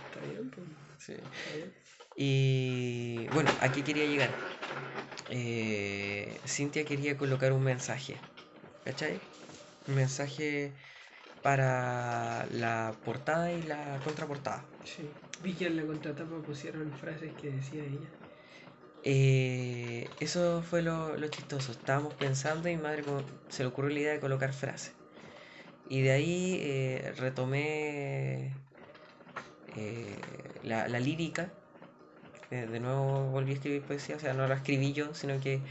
Está 0.05 0.21
bien, 0.25 0.49
pues, 0.49 0.67
sí. 0.97 1.13
está 1.37 1.51
bien. 1.55 1.73
Y 2.15 3.27
bueno, 3.29 3.49
aquí 3.61 3.83
quería 3.83 4.05
llegar. 4.05 4.31
Eh, 5.27 6.41
Cintia 6.47 6.85
quería 6.85 7.17
colocar 7.17 7.53
un 7.53 7.63
mensaje, 7.63 8.21
¿cachai? 8.83 9.21
Un 9.87 9.95
mensaje 9.95 10.75
para 11.45 12.47
la 12.53 12.91
portada 13.05 13.51
y 13.51 13.61
la 13.61 13.99
contraportada. 14.03 14.65
Sí. 14.83 15.07
Vi 15.43 15.53
que 15.53 15.67
en 15.67 15.77
la 15.77 15.83
contratapa 15.83 16.41
pusieron 16.41 16.91
frases 16.93 17.31
que 17.39 17.51
decía 17.51 17.83
ella. 17.83 18.09
Eh, 19.03 20.09
eso 20.19 20.63
fue 20.63 20.81
lo, 20.81 21.15
lo 21.15 21.27
chistoso. 21.27 21.71
Estábamos 21.71 22.15
pensando 22.15 22.67
y 22.67 22.75
mi 22.75 22.81
madre 22.81 23.03
se 23.49 23.61
le 23.61 23.69
ocurrió 23.69 23.91
la 23.91 23.99
idea 23.99 24.13
de 24.13 24.19
colocar 24.19 24.53
frases. 24.53 24.93
Y 25.87 26.01
de 26.01 26.13
ahí 26.13 26.57
eh, 26.63 27.13
retomé 27.15 28.51
eh, 29.75 30.15
la, 30.63 30.87
la 30.87 30.99
lírica. 30.99 31.51
Eh, 32.49 32.65
de 32.65 32.79
nuevo 32.79 33.29
volví 33.29 33.51
a 33.51 33.53
escribir 33.53 33.83
poesía, 33.83 34.15
o 34.15 34.19
sea, 34.19 34.33
no 34.33 34.47
la 34.47 34.55
escribí 34.55 34.93
yo, 34.93 35.13
sino 35.13 35.39
que 35.39 35.61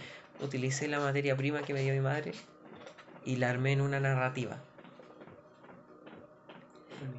utilicé 0.40 0.86
la 0.86 1.00
materia 1.00 1.36
prima 1.36 1.62
que 1.62 1.74
me 1.74 1.82
dio 1.82 1.92
mi 1.94 2.00
madre 2.00 2.30
y 3.24 3.38
la 3.38 3.50
armé 3.50 3.72
en 3.72 3.80
una 3.80 3.98
narrativa. 3.98 4.62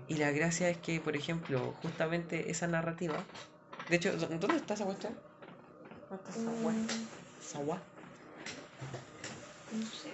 Y 0.08 0.18
la 0.18 0.32
gracia 0.32 0.70
es 0.70 0.78
que, 0.78 1.00
por 1.00 1.16
ejemplo, 1.16 1.74
justamente 1.82 2.52
esa 2.52 2.68
narrativa. 2.68 3.24
De 3.90 3.96
hecho, 3.98 4.16
¿dó- 4.18 4.28
¿dónde 4.40 4.58
está 4.58 4.74
esa 4.76 4.86
cuestión? 4.86 5.18
¿Dónde 6.10 6.24
está 6.24 6.32
esa 6.40 6.52
Mm, 6.52 7.64
gua? 7.66 7.82
No 9.72 9.86
sé, 9.88 10.14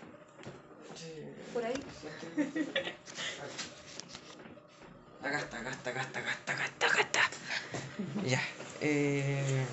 por 1.54 1.64
ahí. 1.66 1.74
Acá 5.22 5.40
está, 5.40 5.60
acá 5.60 5.72
está, 5.72 5.90
acá 5.92 6.02
está, 6.02 6.20
acá 6.20 6.32
está, 6.34 6.54
acá 6.54 6.66
está, 6.66 6.88
acá 6.88 7.02
está. 7.02 7.24
Ya. 8.28 8.42
Eh, 8.82 9.66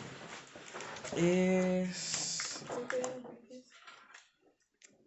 es. 1.17 2.65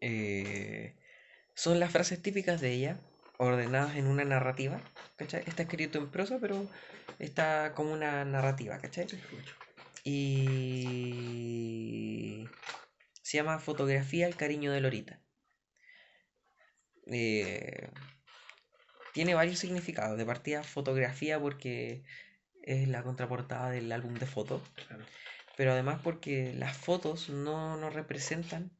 eh, 0.02 0.94
son 1.56 1.80
las 1.80 1.92
frases 1.92 2.22
típicas 2.22 2.62
de 2.62 2.72
ella, 2.74 3.00
ordenadas 3.42 3.96
en 3.96 4.08
una 4.08 4.24
narrativa. 4.24 4.80
¿Cachai? 5.18 5.44
Está 5.48 5.64
escrito 5.64 5.98
en 5.98 6.10
prosa, 6.12 6.38
pero 6.40 6.68
está 7.20 7.74
como 7.76 7.92
una 7.92 8.24
narrativa, 8.24 8.78
¿cachai? 8.80 9.08
Y 10.04 12.48
se 13.22 13.38
llama 13.38 13.60
Fotografía 13.60 14.26
al 14.28 14.36
cariño 14.36 14.72
de 14.72 14.82
Lorita. 14.82 15.20
Eh, 17.08 17.90
tiene 19.14 19.34
varios 19.34 19.60
significados. 19.60 20.18
De 20.18 20.26
partida, 20.26 20.64
fotografía 20.64 21.40
porque 21.40 22.04
es 22.64 22.88
la 22.88 23.04
contraportada 23.04 23.72
del 23.72 23.92
álbum 23.92 24.14
de 24.14 24.28
fotos, 24.28 24.62
Claro. 24.88 25.04
pero 25.58 25.72
además 25.72 26.00
porque 26.04 26.54
las 26.54 26.78
fotos 26.78 27.30
no 27.30 27.76
nos 27.78 27.94
representan 27.94 28.72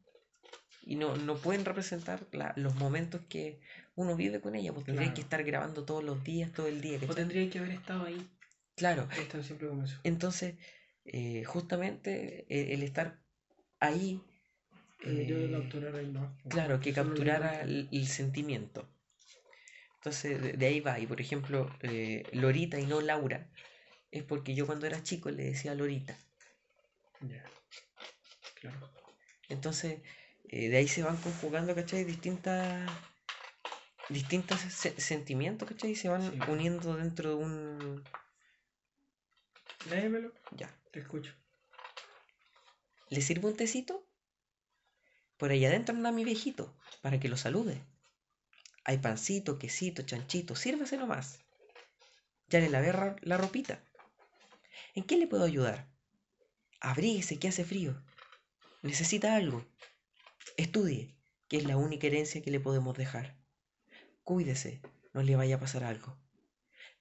y 0.84 0.96
no, 0.96 1.16
no 1.18 1.36
pueden 1.38 1.66
representar 1.66 2.28
la- 2.32 2.54
los 2.58 2.76
momentos 2.76 3.22
que 3.28 3.60
uno 3.96 4.16
vive 4.16 4.40
con 4.42 4.56
ella, 4.56 4.74
porque 4.74 4.88
tendría 4.92 5.10
que 5.10 5.16
Claro. 5.16 5.26
estar 5.26 5.44
grabando 5.44 5.84
todos 5.86 6.04
los 6.04 6.24
días, 6.24 6.52
todo 6.52 6.68
el 6.68 6.82
día. 6.82 6.98
O 6.98 7.00
¿cachai? 7.00 7.16
tendría 7.16 7.50
que 7.50 7.60
haber 7.60 7.72
estado 7.72 8.06
ahí. 8.06 8.28
Claro, 8.76 9.08
Están 9.18 9.44
siempre 9.44 9.68
con 9.68 9.84
eso. 9.84 9.98
entonces, 10.04 10.56
eh, 11.06 11.44
justamente 11.44 12.46
eh, 12.50 12.74
el 12.74 12.84
estar 12.84 13.20
ahí, 13.80 14.22
eh, 15.04 15.50
capturar 15.52 15.96
el 15.96 16.14
no. 16.14 16.36
claro, 16.50 16.80
que 16.80 16.94
capturara 16.94 17.62
el, 17.62 17.90
el 17.92 18.08
sentimiento. 18.08 18.88
Entonces, 19.96 20.42
de, 20.42 20.54
de 20.54 20.66
ahí 20.66 20.80
va. 20.80 21.00
Y 21.00 21.06
por 21.08 21.22
ejemplo, 21.22 21.70
eh, 21.82 22.24
Lorita 22.34 22.80
y 22.80 22.86
no 22.86 23.02
Laura, 23.02 23.50
es 24.12 24.24
porque 24.24 24.56
yo 24.56 24.66
cuando 24.66 24.88
era 24.88 25.04
chico 25.04 25.30
le 25.32 25.44
decía 25.46 25.76
Lorita. 25.76 26.16
Ya. 27.22 27.44
Claro. 28.60 28.90
Entonces, 29.50 30.02
eh, 30.50 30.70
de 30.70 30.78
ahí 30.78 30.88
se 30.88 31.04
van 31.04 31.18
conjugando, 31.18 31.76
¿cachai? 31.76 32.04
Distintas, 32.04 32.90
distintos 34.10 34.60
se- 34.60 35.00
sentimientos, 35.00 35.68
¿cachai? 35.70 35.96
Se 35.96 36.10
van 36.10 36.32
Sí. 36.32 36.40
uniendo 36.48 36.96
dentro 36.96 37.30
de 37.30 37.36
un... 37.36 38.04
Léemelo. 39.90 40.34
Ya. 40.52 40.70
Te 40.92 41.00
escucho. 41.00 41.34
¿Le 43.10 43.22
sirvo 43.22 43.48
un 43.50 43.56
tecito? 43.58 44.08
Por 45.38 45.52
ahí 45.52 45.66
adentro 45.66 45.96
anda 45.96 46.12
mi 46.12 46.24
viejito, 46.24 46.78
para 47.02 47.20
que 47.20 47.28
lo 47.30 47.36
salude. 47.38 47.84
Hay 48.84 48.98
pancito, 49.00 49.58
quesito, 49.58 50.04
chanchito, 50.04 50.56
sírvase 50.56 50.98
nomás. 50.98 51.40
Ya 52.48 52.60
le 52.60 52.70
lavé 52.70 52.94
la 53.22 53.38
ropita. 53.38 53.84
¿En 54.94 55.04
qué 55.04 55.18
le 55.18 55.28
puedo 55.28 55.44
ayudar? 55.46 55.90
Abríguese, 56.80 57.40
que 57.40 57.48
hace 57.48 57.64
frío. 57.64 58.04
Necesita 58.82 59.36
algo. 59.36 59.66
Estudie, 60.58 61.16
que 61.48 61.58
es 61.58 61.66
la 61.66 61.78
única 61.78 62.08
herencia 62.08 62.42
que 62.42 62.52
le 62.52 62.60
podemos 62.60 62.98
dejar. 62.98 63.38
Cuídese, 64.32 64.80
no 65.12 65.24
le 65.24 65.36
vaya 65.36 65.58
a 65.58 65.60
pasar 65.60 65.84
algo. 65.84 66.16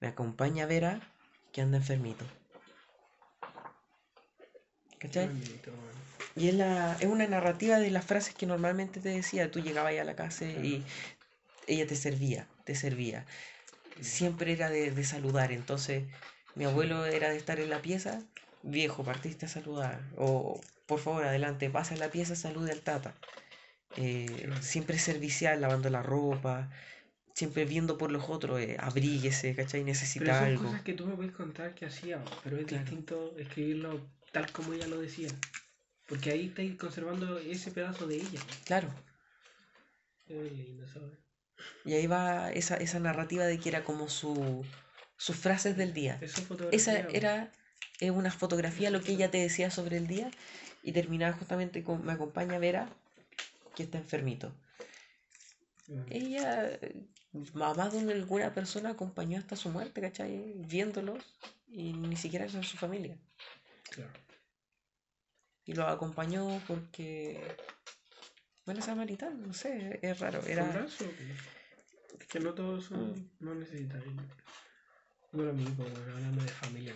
Me 0.00 0.08
acompaña 0.08 0.66
Vera, 0.66 1.00
que 1.52 1.60
anda 1.60 1.76
enfermito. 1.76 2.24
¿Cachai? 4.98 5.28
Bonito. 5.28 5.70
Y 6.34 6.48
es, 6.48 6.54
la, 6.54 6.96
es 6.98 7.06
una 7.06 7.28
narrativa 7.28 7.78
de 7.78 7.92
las 7.92 8.04
frases 8.04 8.34
que 8.34 8.46
normalmente 8.46 8.98
te 8.98 9.10
decía. 9.10 9.48
Tú 9.48 9.60
llegabas 9.60 9.96
a 9.96 10.02
la 10.02 10.16
casa 10.16 10.44
y 10.44 10.84
ella 11.68 11.86
te 11.86 11.94
servía, 11.94 12.48
te 12.64 12.74
servía. 12.74 13.26
Siempre 14.00 14.52
era 14.52 14.68
de, 14.68 14.90
de 14.90 15.04
saludar. 15.04 15.52
Entonces, 15.52 16.08
mi 16.56 16.64
abuelo 16.64 17.06
era 17.06 17.30
de 17.30 17.36
estar 17.36 17.60
en 17.60 17.70
la 17.70 17.80
pieza, 17.80 18.24
viejo, 18.64 19.04
partiste 19.04 19.46
a 19.46 19.48
saludar. 19.48 20.00
O, 20.16 20.60
por 20.86 20.98
favor, 20.98 21.24
adelante, 21.24 21.70
pasa 21.70 21.94
en 21.94 22.00
la 22.00 22.10
pieza, 22.10 22.34
salude 22.34 22.72
al 22.72 22.80
tata. 22.80 23.14
Eh, 23.96 24.50
siempre 24.62 24.98
servicial, 24.98 25.60
lavando 25.60 25.90
la 25.90 26.02
ropa, 26.02 26.70
siempre 27.34 27.64
viendo 27.64 27.96
por 27.98 28.10
los 28.10 28.28
otros, 28.28 28.60
eh, 28.60 28.76
abríguese, 28.78 29.54
¿cachai? 29.54 29.80
Pero 29.80 29.86
Necesita 29.86 30.38
son 30.38 30.44
algo. 30.48 30.64
cosas 30.64 30.82
que 30.82 30.92
tú 30.94 31.06
me 31.06 31.14
puedes 31.16 31.32
contar 31.32 31.74
que 31.74 31.86
hacía, 31.86 32.22
pero 32.42 32.58
es 32.58 32.66
Claro. 32.66 32.84
distinto 32.84 33.34
escribirlo 33.38 34.00
tal 34.32 34.50
como 34.52 34.72
ella 34.72 34.86
lo 34.86 35.00
decía. 35.00 35.28
Porque 36.08 36.30
ahí 36.32 36.46
estáis 36.48 36.76
conservando 36.76 37.38
ese 37.38 37.70
pedazo 37.70 38.06
de 38.06 38.16
ella. 38.16 38.40
Claro. 38.64 38.88
Es 40.26 40.52
lindo, 40.52 40.86
¿sabes? 40.88 41.10
Y 41.84 41.92
ahí 41.94 42.06
va 42.06 42.50
esa, 42.52 42.76
esa 42.76 42.98
narrativa 43.00 43.44
de 43.44 43.58
que 43.58 43.68
era 43.68 43.84
como 43.84 44.08
su, 44.08 44.64
sus 45.16 45.36
frases 45.36 45.76
del 45.76 45.92
día. 45.92 46.18
Es. 46.20 46.34
Esa 46.72 46.98
era 47.00 47.52
eh, 48.00 48.10
una 48.10 48.30
fotografía, 48.30 48.90
lo 48.90 49.00
que 49.02 49.12
ella 49.12 49.30
te 49.30 49.38
decía 49.38 49.70
sobre 49.70 49.96
el 49.98 50.06
día, 50.06 50.30
y 50.82 50.92
terminaba 50.92 51.36
justamente 51.36 51.82
con, 51.84 52.04
me 52.04 52.12
acompaña 52.12 52.58
Vera, 52.58 52.88
que 53.76 53.82
está 53.82 53.98
enfermito. 53.98 54.52
Mm. 55.86 56.00
Ella, 56.10 56.78
mamá 57.54 57.88
de 57.88 57.98
una- 57.98 58.12
alguna 58.12 58.52
persona, 58.52 58.90
acompañó 58.90 59.38
hasta 59.38 59.56
su 59.56 59.68
muerte, 59.70 60.00
¿cachai? 60.00 60.54
Viéndolos, 60.56 61.24
y 61.68 61.92
ni 61.92 62.16
siquiera 62.16 62.48
son 62.48 62.64
su 62.64 62.76
familia. 62.76 63.16
Claro. 63.90 64.12
Y 65.64 65.74
los 65.74 65.86
acompañó 65.88 66.60
porque, 66.66 67.40
bueno, 68.64 68.82
samaritano, 68.82 69.46
no 69.46 69.52
sé, 69.52 70.00
es 70.02 70.18
raro. 70.18 70.40
¿Con 70.40 70.50
Era? 70.50 70.86
Es 72.18 72.26
que 72.26 72.40
no 72.40 72.54
todos 72.54 72.86
son, 72.86 73.12
Mm. 73.12 73.30
no 73.40 73.54
necesitan. 73.54 74.02
Bueno, 75.32 75.52
mi 75.52 75.62
hijo, 75.62 75.74
bueno, 75.76 75.96
hablando 76.12 76.42
de 76.42 76.48
familia, 76.48 76.92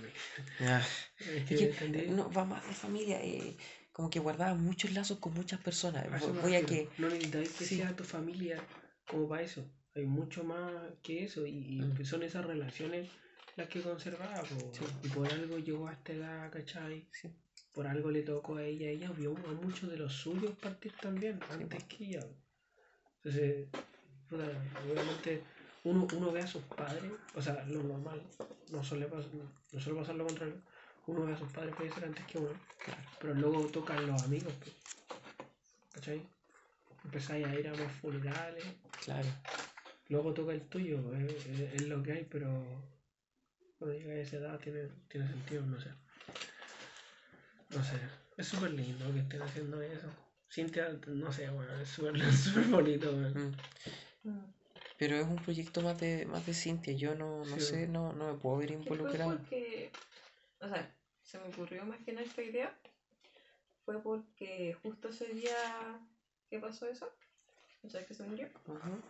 Ah. 0.60 0.82
es 1.20 1.50
Es 1.52 1.78
que 1.78 2.08
no, 2.08 2.30
va 2.32 2.44
más 2.44 2.66
de 2.66 2.74
familia, 2.74 3.22
eh, 3.22 3.56
como 3.92 4.10
que 4.10 4.18
guardaba 4.18 4.54
muchos 4.56 4.90
lazos 4.92 5.18
con 5.18 5.34
muchas 5.34 5.60
personas. 5.60 6.06
Voy, 6.42 6.56
a 6.56 6.66
que, 6.66 6.88
No 6.98 7.08
necesitáis 7.08 7.50
que 7.52 7.64
Sí. 7.64 7.76
sea 7.76 7.94
tu 7.94 8.02
familia 8.02 8.60
como 9.06 9.28
para 9.28 9.42
eso. 9.42 9.64
Hay 9.96 10.06
mucho 10.06 10.42
más 10.44 10.72
que 11.02 11.24
eso 11.24 11.46
y, 11.46 11.50
y 11.78 11.80
Mm. 11.82 12.04
son 12.04 12.22
esas 12.22 12.44
relaciones 12.44 13.08
las 13.56 13.68
que 13.68 13.80
conservaba. 13.80 14.44
Sí. 14.44 14.84
Y 15.04 15.08
por 15.08 15.32
algo 15.32 15.58
llegó 15.58 15.86
a 15.88 15.92
esta 15.92 16.12
edad, 16.12 16.50
¿cachai? 16.50 17.06
sí, 17.12 17.30
Por 17.72 17.86
algo 17.86 18.10
le 18.10 18.22
tocó 18.22 18.56
a 18.56 18.64
ella. 18.64 18.88
Ella 18.88 19.10
vio 19.12 19.36
a 19.36 19.52
muchos 19.52 19.88
de 19.90 19.96
los 19.96 20.12
suyos 20.12 20.52
partir 20.60 20.92
también, 21.00 21.38
antes 21.50 21.84
que 21.84 22.04
ella. 22.04 22.26
Entonces, 23.22 23.68
obviamente 24.32 25.42
uno, 25.84 26.06
uno 26.16 26.32
ve 26.32 26.40
a 26.40 26.46
sus 26.46 26.62
padres, 26.64 27.12
o 27.34 27.40
sea, 27.42 27.64
lo 27.66 27.82
normal, 27.82 28.20
no 28.70 28.82
suele, 28.82 29.08
pas- 29.08 29.28
no 29.72 29.80
suele 29.80 30.00
pasar 30.00 30.16
lo 30.16 30.26
contrario. 30.26 30.56
Uno 31.06 31.26
ve 31.26 31.34
a 31.34 31.38
sus 31.38 31.50
padres 31.52 31.74
fallecer 31.76 32.04
antes 32.04 32.24
que 32.26 32.38
uno, 32.38 32.48
claro. 32.84 33.00
pero 33.20 33.34
luego 33.34 33.66
tocan 33.66 34.04
los 34.06 34.22
amigos. 34.22 34.52
pues. 34.58 34.74
¿Cachai? 35.92 36.22
Empezáis 37.04 37.46
a 37.46 37.54
ir 37.54 37.68
a 37.68 37.74
más 37.74 37.92
funerales. 38.00 38.64
Claro. 39.04 39.28
Luego 40.08 40.34
toca 40.34 40.52
el 40.52 40.62
tuyo, 40.68 40.98
es, 41.14 41.46
es- 41.46 41.74
es 41.74 41.88
lo 41.88 42.02
que 42.02 42.12
hay, 42.12 42.24
pero 42.24 42.48
cuando 43.78 43.96
llega 43.96 44.12
a 44.12 44.16
esa 44.18 44.36
edad 44.36 44.58
tiene, 44.60 44.88
tiene 45.08 45.26
sentido, 45.28 45.62
no 45.66 45.80
sé. 45.80 45.90
No 47.70 47.82
sé, 47.82 47.96
es 48.36 48.46
súper 48.46 48.70
lindo 48.72 49.12
que 49.12 49.20
estén 49.20 49.42
haciendo 49.42 49.80
eso. 49.82 50.08
Cintia, 50.50 50.88
no 51.08 51.32
sé, 51.32 51.48
bueno, 51.50 51.72
es 51.80 51.88
súper 51.88 52.14
súper 52.32 52.64
bonito. 52.66 53.10
Mm. 53.12 54.44
Pero 54.98 55.16
es 55.16 55.26
un 55.26 55.36
proyecto 55.36 55.80
más 55.82 55.98
de, 56.00 56.24
más 56.26 56.46
de 56.46 56.54
Cintia. 56.54 56.92
Yo 56.94 57.14
no, 57.14 57.38
no 57.44 57.56
Sí, 57.56 57.60
sé, 57.60 57.88
no, 57.88 58.12
no 58.12 58.32
me 58.32 58.38
puedo 58.38 58.58
ver 58.58 58.68
Que 58.68 58.74
fue 58.76 58.96
involucrado. 58.96 59.38
porque, 59.38 59.90
o 60.60 60.68
sea, 60.68 60.94
se 61.22 61.38
me 61.38 61.48
ocurrió 61.48 61.84
más 61.84 61.98
que 62.04 62.12
nada 62.12 62.24
esta 62.26 62.42
idea. 62.42 62.78
Fue 63.84 64.00
porque 64.02 64.74
justo 64.82 65.08
ese 65.08 65.26
día 65.34 65.56
que 66.48 66.58
pasó 66.60 66.86
eso, 66.88 67.10
o 67.82 67.88
sea, 67.88 68.06
que 68.06 68.14
se 68.14 68.22
murió, 68.22 68.48
Ujú. 68.66 69.02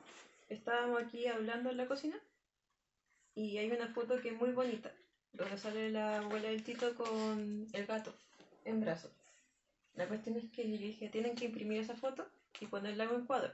Estábamos 0.49 1.03
aquí 1.03 1.27
hablando 1.27 1.71
en 1.71 1.77
la 1.77 1.87
cocina 1.87 2.21
y 3.35 3.59
hay 3.59 3.71
una 3.71 3.89
foto 3.89 4.21
que 4.21 4.31
es 4.31 4.37
muy 4.37 4.53
bonita, 4.53 4.93
donde 5.33 5.59
sale 5.59 5.91
la 5.91 6.19
abuela 6.19 6.49
del 6.49 6.63
Tito 6.63 6.95
con 6.95 7.67
el 7.73 7.87
gato 7.87 8.15
en 8.65 8.81
brazos. 8.81 9.13
La 9.95 10.09
cuestión 10.09 10.37
es 10.37 10.51
que 10.51 10.71
yo 10.71 10.79
dije, 10.79 11.09
tienen 11.09 11.37
que 11.37 11.47
imprimir 11.47 11.81
esa 11.81 11.97
foto 11.97 12.27
y 12.61 12.67
ponerla 12.67 13.05
en 13.05 13.11
un 13.11 13.27
cuadro. 13.27 13.53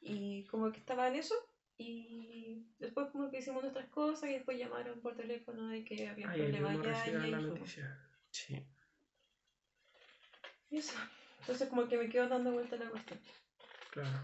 Y 0.00 0.44
como 0.44 0.70
que 0.72 0.78
estaba 0.78 1.08
en 1.08 1.16
eso 1.16 1.34
y 1.78 2.66
después 2.78 3.10
como 3.10 3.30
que 3.30 3.38
hicimos 3.38 3.62
nuestras 3.62 3.88
cosas 3.88 4.30
y 4.30 4.34
después 4.34 4.58
llamaron 4.58 5.00
por 5.00 5.16
teléfono 5.16 5.68
de 5.68 5.84
que 5.84 6.08
había 6.08 6.32
problemas 6.32 6.82
ya 6.82 7.08
y 7.08 7.16
ahí 7.16 7.30
noticia. 7.30 7.98
Sí. 8.30 8.64
Y 10.70 10.78
eso. 10.78 10.96
Entonces 11.40 11.68
como 11.68 11.88
que 11.88 11.96
me 11.96 12.08
quedo 12.08 12.28
dando 12.28 12.52
vuelta 12.52 12.76
la 12.76 12.88
cuestión. 12.88 13.18
Claro. 13.90 14.18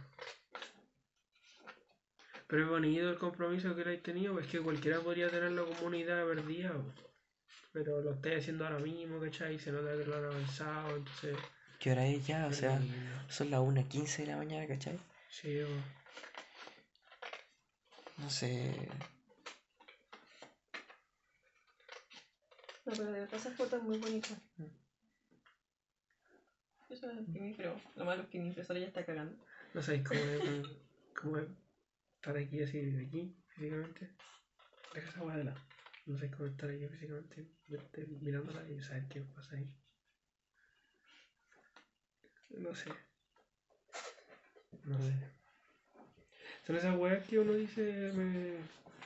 Pero 2.51 2.65
es 2.65 2.69
bonito 2.69 3.09
el 3.09 3.17
compromiso 3.17 3.77
que 3.77 3.83
habéis 3.83 4.03
tenido, 4.03 4.37
es 4.41 4.49
que 4.49 4.59
cualquiera 4.59 4.99
podría 4.99 5.31
tenerlo 5.31 5.69
como 5.69 5.87
una 5.87 5.99
idea 5.99 6.25
perdida, 6.25 6.73
pero 7.73 8.01
lo 8.01 8.15
estáis 8.15 8.39
haciendo 8.41 8.67
ahora 8.67 8.81
mismo, 8.81 9.21
¿cachai? 9.21 9.57
Se 9.61 9.71
nota 9.71 9.97
que 9.97 10.05
lo 10.05 10.17
han 10.17 10.25
avanzado, 10.25 10.97
entonces... 10.97 11.37
¿Qué 11.79 11.93
hora 11.93 12.05
es 12.09 12.27
ya? 12.27 12.49
O 12.49 12.53
sea, 12.53 12.81
lindo. 12.81 12.97
son 13.29 13.53
las 13.53 13.61
1.15 13.61 14.17
de 14.17 14.27
la 14.27 14.37
mañana, 14.37 14.67
¿cachai? 14.67 14.99
Sí, 15.31 15.61
po. 15.63 15.71
No 18.21 18.29
sé. 18.29 18.75
No, 22.85 22.93
pero 22.93 23.05
de 23.05 23.13
verdad 23.13 23.35
esa 23.35 23.51
foto 23.53 23.77
es 23.77 23.83
muy 23.85 23.99
bonita. 23.99 24.31
Mm. 24.57 24.65
Eso 26.91 27.11
es 27.11 27.17
imprimir, 27.17 27.57
pero 27.57 27.81
lo 27.95 28.05
malo 28.05 28.25
es 28.25 28.29
que 28.29 28.41
mi 28.41 28.49
impresora 28.49 28.81
ya 28.81 28.87
está 28.87 29.07
cagando. 29.07 29.39
no 29.73 29.81
sabéis 29.81 30.03
cómo 30.03 30.21
es, 30.21 30.67
cómo 31.15 31.39
es 31.39 31.47
estar 32.21 32.37
aquí 32.37 32.63
así, 32.63 32.79
de 32.79 33.07
aquí, 33.07 33.35
físicamente. 33.49 34.11
Deja 34.95 35.09
esa 35.09 35.23
hueá 35.23 35.37
de 35.39 35.45
lado. 35.45 35.61
No 36.05 36.19
sé 36.19 36.31
cómo 36.31 36.47
estar 36.47 36.69
aquí 36.69 36.87
físicamente, 36.87 37.47
verte 37.69 38.07
mirándola 38.21 38.69
y 38.69 38.79
saber 38.83 39.07
qué 39.09 39.23
pasa 39.23 39.57
ahí. 39.57 39.73
No 42.51 42.75
sé. 42.75 42.91
No 44.85 44.99
sé. 44.99 45.15
Son 46.67 46.77
esas 46.77 46.97
weas 46.99 47.27
que 47.27 47.39
uno 47.39 47.53
dice 47.55 48.13
me, 48.15 48.57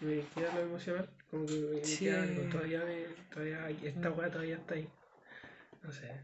me 0.00 0.26
queda 0.34 0.52
lo 0.54 0.60
emocional. 0.62 1.08
Como 1.30 1.46
que 1.46 1.52
me, 1.54 1.70
me 1.76 1.84
Sí. 1.84 2.04
queda 2.06 2.22
algo, 2.22 2.42
todavía 2.50 2.84
me, 2.84 3.04
todavía 3.32 3.64
hay- 3.64 3.80
esta 3.86 4.10
wea 4.10 4.28
todavía 4.30 4.56
está 4.56 4.74
ahí. 4.74 4.88
No 5.82 5.92
sé. 5.92 6.20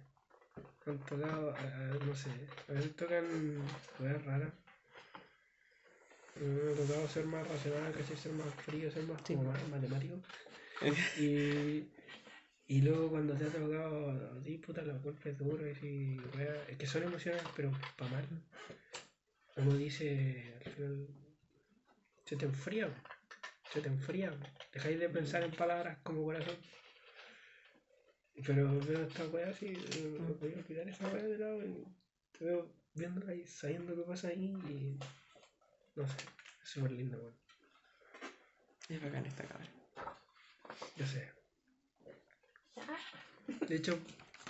Han 0.87 0.98
tocado, 1.00 1.55
a- 1.55 1.59
a- 1.61 2.05
no 2.05 2.16
sé, 2.16 2.31
a 2.68 2.72
veces 2.72 2.96
tocan 2.96 3.24
weas 4.00 4.24
raras. 4.24 4.53
Me 6.40 6.72
ha 6.72 6.74
tocado 6.74 7.09
ser 7.09 7.26
más 7.26 7.46
racional, 7.46 7.92
¿cachai? 7.92 8.16
Ser 8.16 8.33
más 8.33 8.55
frío, 8.55 8.90
ser 8.90 9.05
más 9.05 9.20
Sí. 9.26 9.35
como 9.35 9.53
matemático. 9.70 10.14
Y, 11.18 11.85
y 12.66 12.81
luego 12.81 13.11
cuando 13.11 13.35
te 13.35 13.44
ha 13.44 13.48
tocado 13.48 14.11
a 14.11 14.42
ti, 14.42 14.57
puta, 14.57 14.83
los 14.83 15.03
golpes 15.03 15.37
duros 15.37 15.76
y 15.83 16.18
wea, 16.37 16.64
es 16.68 16.79
que 16.79 16.87
son 16.87 17.03
emociones, 17.03 17.42
pero 17.55 17.70
para 17.98 18.11
mal. 18.12 18.24
Uno 19.57 19.74
dice, 19.74 20.55
al 20.64 20.72
final, 20.72 21.09
se 22.24 22.37
te 22.37 22.46
enfría, 22.46 22.88
se 23.70 23.83
te 23.83 23.88
enfría. 23.88 24.33
Dejáis 24.72 24.98
de 24.98 25.09
pensar 25.11 25.42
en 25.42 25.50
palabras 25.50 25.98
como 26.03 26.24
corazón. 26.24 26.57
Pero 28.46 28.81
veo 28.81 29.03
esta 29.03 29.26
wea 29.26 29.50
así, 29.50 29.72
no 30.18 30.35
voy 30.40 30.55
a 30.55 30.59
olvidar 30.59 30.88
esa 30.88 31.07
wea 31.09 31.22
de 31.24 31.37
lado 31.37 31.62
y 31.66 31.85
te 32.38 32.44
veo 32.46 32.72
viéndola 32.94 33.35
y 33.35 33.46
sabiendo 33.46 33.94
qué 33.94 34.03
pasa 34.03 34.29
ahí 34.29 34.55
y 34.66 34.98
no 36.00 36.08
sé, 36.08 36.16
es 36.62 36.68
súper 36.70 36.92
lindo, 36.92 37.18
weón. 37.18 37.34
Es 38.88 39.02
bacán 39.02 39.26
esta 39.26 39.44
cabra. 39.44 39.66
Yo 40.96 41.06
sé. 41.06 41.32
De 43.68 43.76
hecho, 43.76 43.98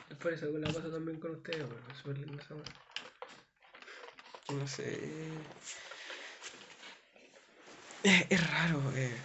es 0.09 0.17
por 0.17 0.33
eso 0.33 0.51
que 0.53 0.59
la 0.59 0.67
paso 0.73 0.91
también 0.91 1.19
con 1.21 1.33
ustedes, 1.33 1.63
weón. 1.63 1.91
Es 1.91 1.99
súper 1.99 2.19
linda 2.19 2.43
esa 2.43 2.55
wea. 2.55 2.65
No 4.59 4.67
sé. 4.67 4.99
Es, 8.03 8.27
es 8.31 8.51
raro, 8.51 8.83
eh. 8.97 9.17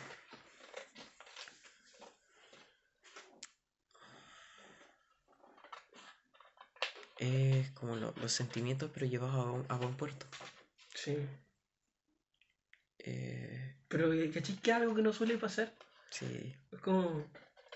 Es 7.18 7.72
como 7.72 7.96
lo- 7.96 8.14
los 8.18 8.32
sentimientos, 8.32 8.92
pero 8.94 9.06
llevados 9.06 9.66
a, 9.70 9.74
a 9.74 9.78
buen 9.78 9.96
puerto. 9.96 10.26
Sí. 10.94 11.18
Eh, 13.06 13.76
Pero, 13.88 14.12
eh, 14.14 14.30
¿cachai? 14.34 14.56
Que 14.58 14.72
es 14.72 14.78
algo 14.78 14.96
que 14.96 15.02
no 15.02 15.14
suele 15.14 15.38
pasar. 15.38 15.72
sí, 16.10 16.56
Es 16.72 16.80
como. 16.82 17.26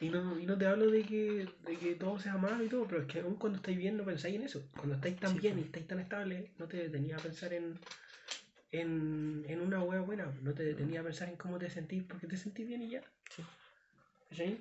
Y 0.02 0.10
no, 0.10 0.40
y 0.40 0.46
no 0.46 0.58
te 0.58 0.66
hablo 0.66 0.90
de 0.90 1.04
que, 1.04 1.48
de 1.66 1.78
que 1.78 1.96
todo 1.96 2.20
sea 2.20 2.38
malo 2.38 2.64
y 2.64 2.70
todo, 2.70 2.88
pero 2.88 3.02
es 3.02 3.08
que 3.08 3.20
aún 3.20 3.36
cuando 3.36 3.58
estáis 3.58 3.78
bien 3.78 3.98
no 3.98 4.06
pensáis 4.06 4.36
en 4.36 4.44
eso. 4.44 4.62
Cuando 4.78 4.96
estáis 4.96 5.18
tan 5.20 5.34
Sí, 5.34 5.40
bien 5.40 5.60
y 5.60 5.64
estáis 5.64 5.88
tan 5.88 6.00
estables, 6.00 6.50
no 6.58 6.68
te 6.70 6.78
detenía 6.78 7.18
a 7.18 7.22
pensar 7.22 7.52
en, 7.54 7.78
en, 8.72 9.46
en 9.48 9.62
una 9.62 9.84
wea 9.84 10.02
buena. 10.02 10.26
No 10.44 10.54
te 10.54 10.64
detenía 10.64 11.02
a 11.02 11.04
pensar 11.04 11.30
en 11.30 11.38
cómo 11.38 11.60
te 11.60 11.70
sentís, 11.70 12.04
porque 12.04 12.28
te 12.28 12.38
sentís 12.38 12.68
bien 12.68 12.84
y 12.84 12.90
ya. 12.92 13.04
Sí. 14.32 14.58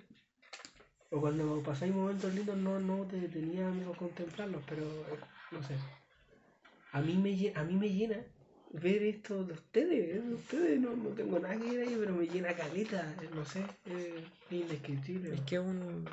O 1.15 1.21
cuando 1.23 1.63
pasáis 1.69 1.93
momentos 1.95 2.33
lindos 2.35 2.57
no, 2.57 2.81
no 2.81 3.07
te 3.07 3.17
detenía 3.21 3.69
a 3.69 3.97
contemplarlos, 4.03 4.63
pero 4.69 4.85
eh, 5.13 5.21
no 5.53 5.63
sé. 5.63 5.75
A 6.97 7.01
mí 7.07 7.15
me, 7.25 7.33
lle- 7.39 7.53
a 7.61 7.63
mí 7.69 7.75
me 7.83 7.89
llena 7.97 8.19
ver 8.73 9.03
esto 9.03 9.45
de 9.45 9.53
ustedes, 9.55 10.17
eh, 10.17 10.21
de 10.21 10.35
ustedes 10.35 10.81
no, 10.81 10.91
no 10.91 11.11
tengo 11.11 11.39
nada 11.39 11.57
que 11.59 11.77
ver 11.77 11.81
ahí, 11.83 11.97
pero 11.99 12.13
me 12.13 12.27
llena 12.27 12.55
caleta, 12.55 13.15
no 13.35 13.45
sé, 13.45 13.65
eh, 13.87 14.25
es 14.51 14.53
indescriptible. 14.53 15.35
es 15.35 15.41
que 15.43 15.59
un. 15.59 16.05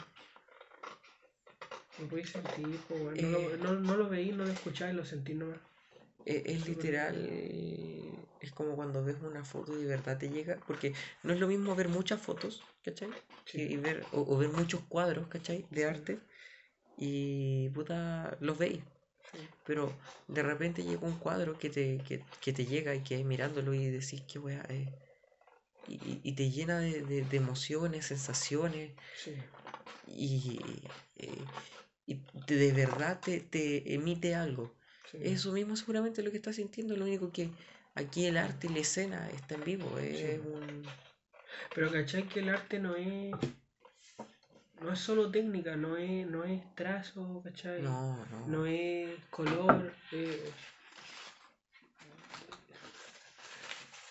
Lo 2.00 2.08
podéis 2.10 2.30
sentir, 2.30 2.78
po, 2.88 2.96
no, 2.96 3.30
lo, 3.30 3.40
Eh. 3.40 3.58
no, 3.62 3.74
no 3.80 3.96
lo 3.96 4.10
veís, 4.10 4.36
no 4.36 4.46
lo 4.46 4.52
escucháis, 4.52 4.96
lo 4.96 5.06
sentís 5.06 5.36
nomás. 5.36 5.60
Es, 6.26 6.44
es 6.46 6.60
Súper 6.62 6.76
literal, 6.76 7.16
es 8.42 8.52
como 8.52 8.76
cuando 8.76 9.04
ves 9.04 9.16
una 9.22 9.44
foto 9.44 9.72
y 9.74 9.84
de 9.84 9.88
verdad 9.88 10.18
te 10.18 10.30
llega, 10.30 10.58
porque 10.68 10.94
no 11.24 11.34
es 11.34 11.40
lo 11.40 11.48
mismo 11.48 11.76
ver 11.76 11.88
muchas 11.90 12.22
fotos, 12.22 12.64
¿cachai? 12.84 13.10
Sí. 13.46 13.62
Y, 13.62 13.78
ver, 13.78 14.06
o, 14.12 14.22
o 14.22 14.38
ver 14.38 14.50
muchos 14.50 14.82
cuadros, 14.90 15.28
¿cachai? 15.28 15.66
De 15.70 15.82
Sí. 15.82 15.88
arte, 15.88 16.20
y 16.98 17.70
puta, 17.70 18.38
los 18.42 18.58
veis. 18.58 18.80
Pero 19.64 19.98
de 20.28 20.44
repente 20.44 20.84
llega 20.84 21.08
un 21.08 21.20
cuadro 21.20 21.58
que 21.58 21.70
te, 21.70 22.04
que, 22.04 22.26
que 22.42 22.54
te 22.54 22.66
llega 22.66 22.96
y 22.96 23.04
que 23.04 23.24
mirándolo 23.24 23.74
y 23.74 23.88
decís, 23.88 24.24
qué 24.28 24.40
weá 24.40 24.62
es. 24.70 24.88
Y, 25.88 25.96
y- 25.96 26.22
y 26.24 26.34
te 26.34 26.50
llena 26.52 26.80
de, 26.80 27.04
de- 27.04 27.24
de 27.26 27.38
emociones, 27.38 28.06
sensaciones, 28.08 28.92
Sí. 29.24 29.32
y, 30.08 30.82
eh, 31.18 31.48
y 32.06 32.16
te- 32.46 32.56
de 32.56 32.72
verdad 32.74 33.22
te, 33.24 33.40
te 33.42 33.94
emite 33.94 34.36
algo. 34.36 34.72
sí. 35.12 35.18
Eso 35.24 35.52
mismo 35.52 35.76
seguramente 35.76 36.24
lo 36.24 36.32
que 36.32 36.38
estás 36.38 36.56
sintiendo, 36.58 36.96
lo 36.96 37.06
único 37.06 37.32
que 37.32 37.50
aquí 37.96 38.26
el 38.26 38.38
arte 38.38 38.68
y 38.68 38.72
la 38.72 38.80
escena 38.80 39.30
está 39.32 39.56
en 39.56 39.64
vivo, 39.64 39.98
es 40.00 40.20
Sí. 40.20 40.40
un... 40.48 40.84
Pero 41.74 41.92
cachai 41.92 42.28
que 42.30 42.40
el 42.40 42.50
arte 42.50 42.80
no 42.80 42.96
es. 42.96 43.34
No 44.82 44.92
es 44.92 45.00
solo 45.00 45.32
técnica, 45.32 45.76
no 45.76 45.98
es, 45.98 46.28
no 46.28 46.44
es 46.44 46.62
trazo, 46.76 47.42
cachai. 47.44 47.82
No, 47.82 48.18
no. 48.26 48.48
No 48.48 48.66
es 48.66 49.10
color. 49.30 49.94
eh. 50.12 50.52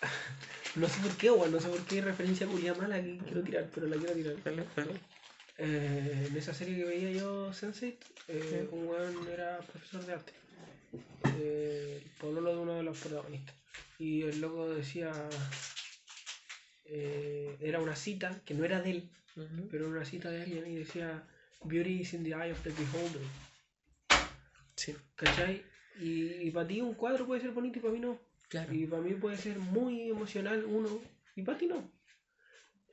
No 0.75 0.89
sé 0.89 0.99
por 0.99 1.15
qué, 1.15 1.31
weón, 1.31 1.53
no 1.53 1.59
sé 1.61 1.69
por 1.69 1.79
qué 1.85 2.01
referencia 2.01 2.45
culia 2.47 2.73
mala 2.73 3.01
que 3.01 3.17
quiero 3.19 3.41
tirar, 3.43 3.69
pero 3.73 3.87
la 3.87 3.95
quiero 3.95 4.13
tirar. 4.13 4.35
Dale, 4.43 4.65
dale. 4.75 4.99
Eh, 5.57 6.27
en 6.29 6.35
esa 6.35 6.53
serie 6.53 6.75
que 6.75 6.83
veía 6.83 7.11
yo, 7.11 7.51
Sense8, 7.51 7.95
eh, 8.27 8.67
un 8.73 8.85
weón 8.87 9.15
era 9.31 9.59
profesor 9.59 10.05
de 10.05 10.13
arte. 10.13 10.33
Eh, 11.39 12.01
el 12.03 12.11
pololo 12.19 12.49
de 12.55 12.57
uno 12.61 12.73
de 12.73 12.83
los 12.83 12.99
protagonistas. 12.99 13.55
Y 13.99 14.23
el 14.23 14.41
loco 14.41 14.69
decía. 14.69 15.13
Eh, 16.85 17.57
era 17.59 17.79
una 17.79 17.95
cita 17.95 18.41
que 18.45 18.53
no 18.53 18.63
era 18.63 18.81
de 18.81 18.91
él, 18.91 19.09
Ujú. 19.35 19.67
pero 19.69 19.85
era 19.85 19.95
una 19.95 20.05
cita 20.05 20.29
de 20.29 20.43
alguien 20.43 20.67
y 20.67 20.75
decía: 20.75 21.23
Beauty 21.63 22.01
is 22.01 22.13
in 22.13 22.23
the 22.23 22.31
eye 22.31 22.51
of 22.51 22.61
the 22.63 22.71
beholder. 22.71 23.21
Sí. 24.75 24.95
¿Cachai? 25.15 25.63
Y, 25.99 26.51
para 26.51 26.67
ti 26.67 26.81
un 26.81 26.93
cuadro 26.93 27.25
puede 27.25 27.41
ser 27.41 27.51
bonito 27.51 27.79
y 27.79 27.81
para 27.81 27.93
mí 27.93 27.99
no. 27.99 28.19
Claro. 28.49 28.73
Y 28.73 28.85
para 28.85 29.01
mí 29.01 29.13
puede 29.13 29.37
ser 29.37 29.57
muy 29.57 30.09
emocional 30.09 30.63
uno 30.65 31.01
y 31.35 31.41
para 31.41 31.57
ti 31.57 31.67
no. 31.67 31.89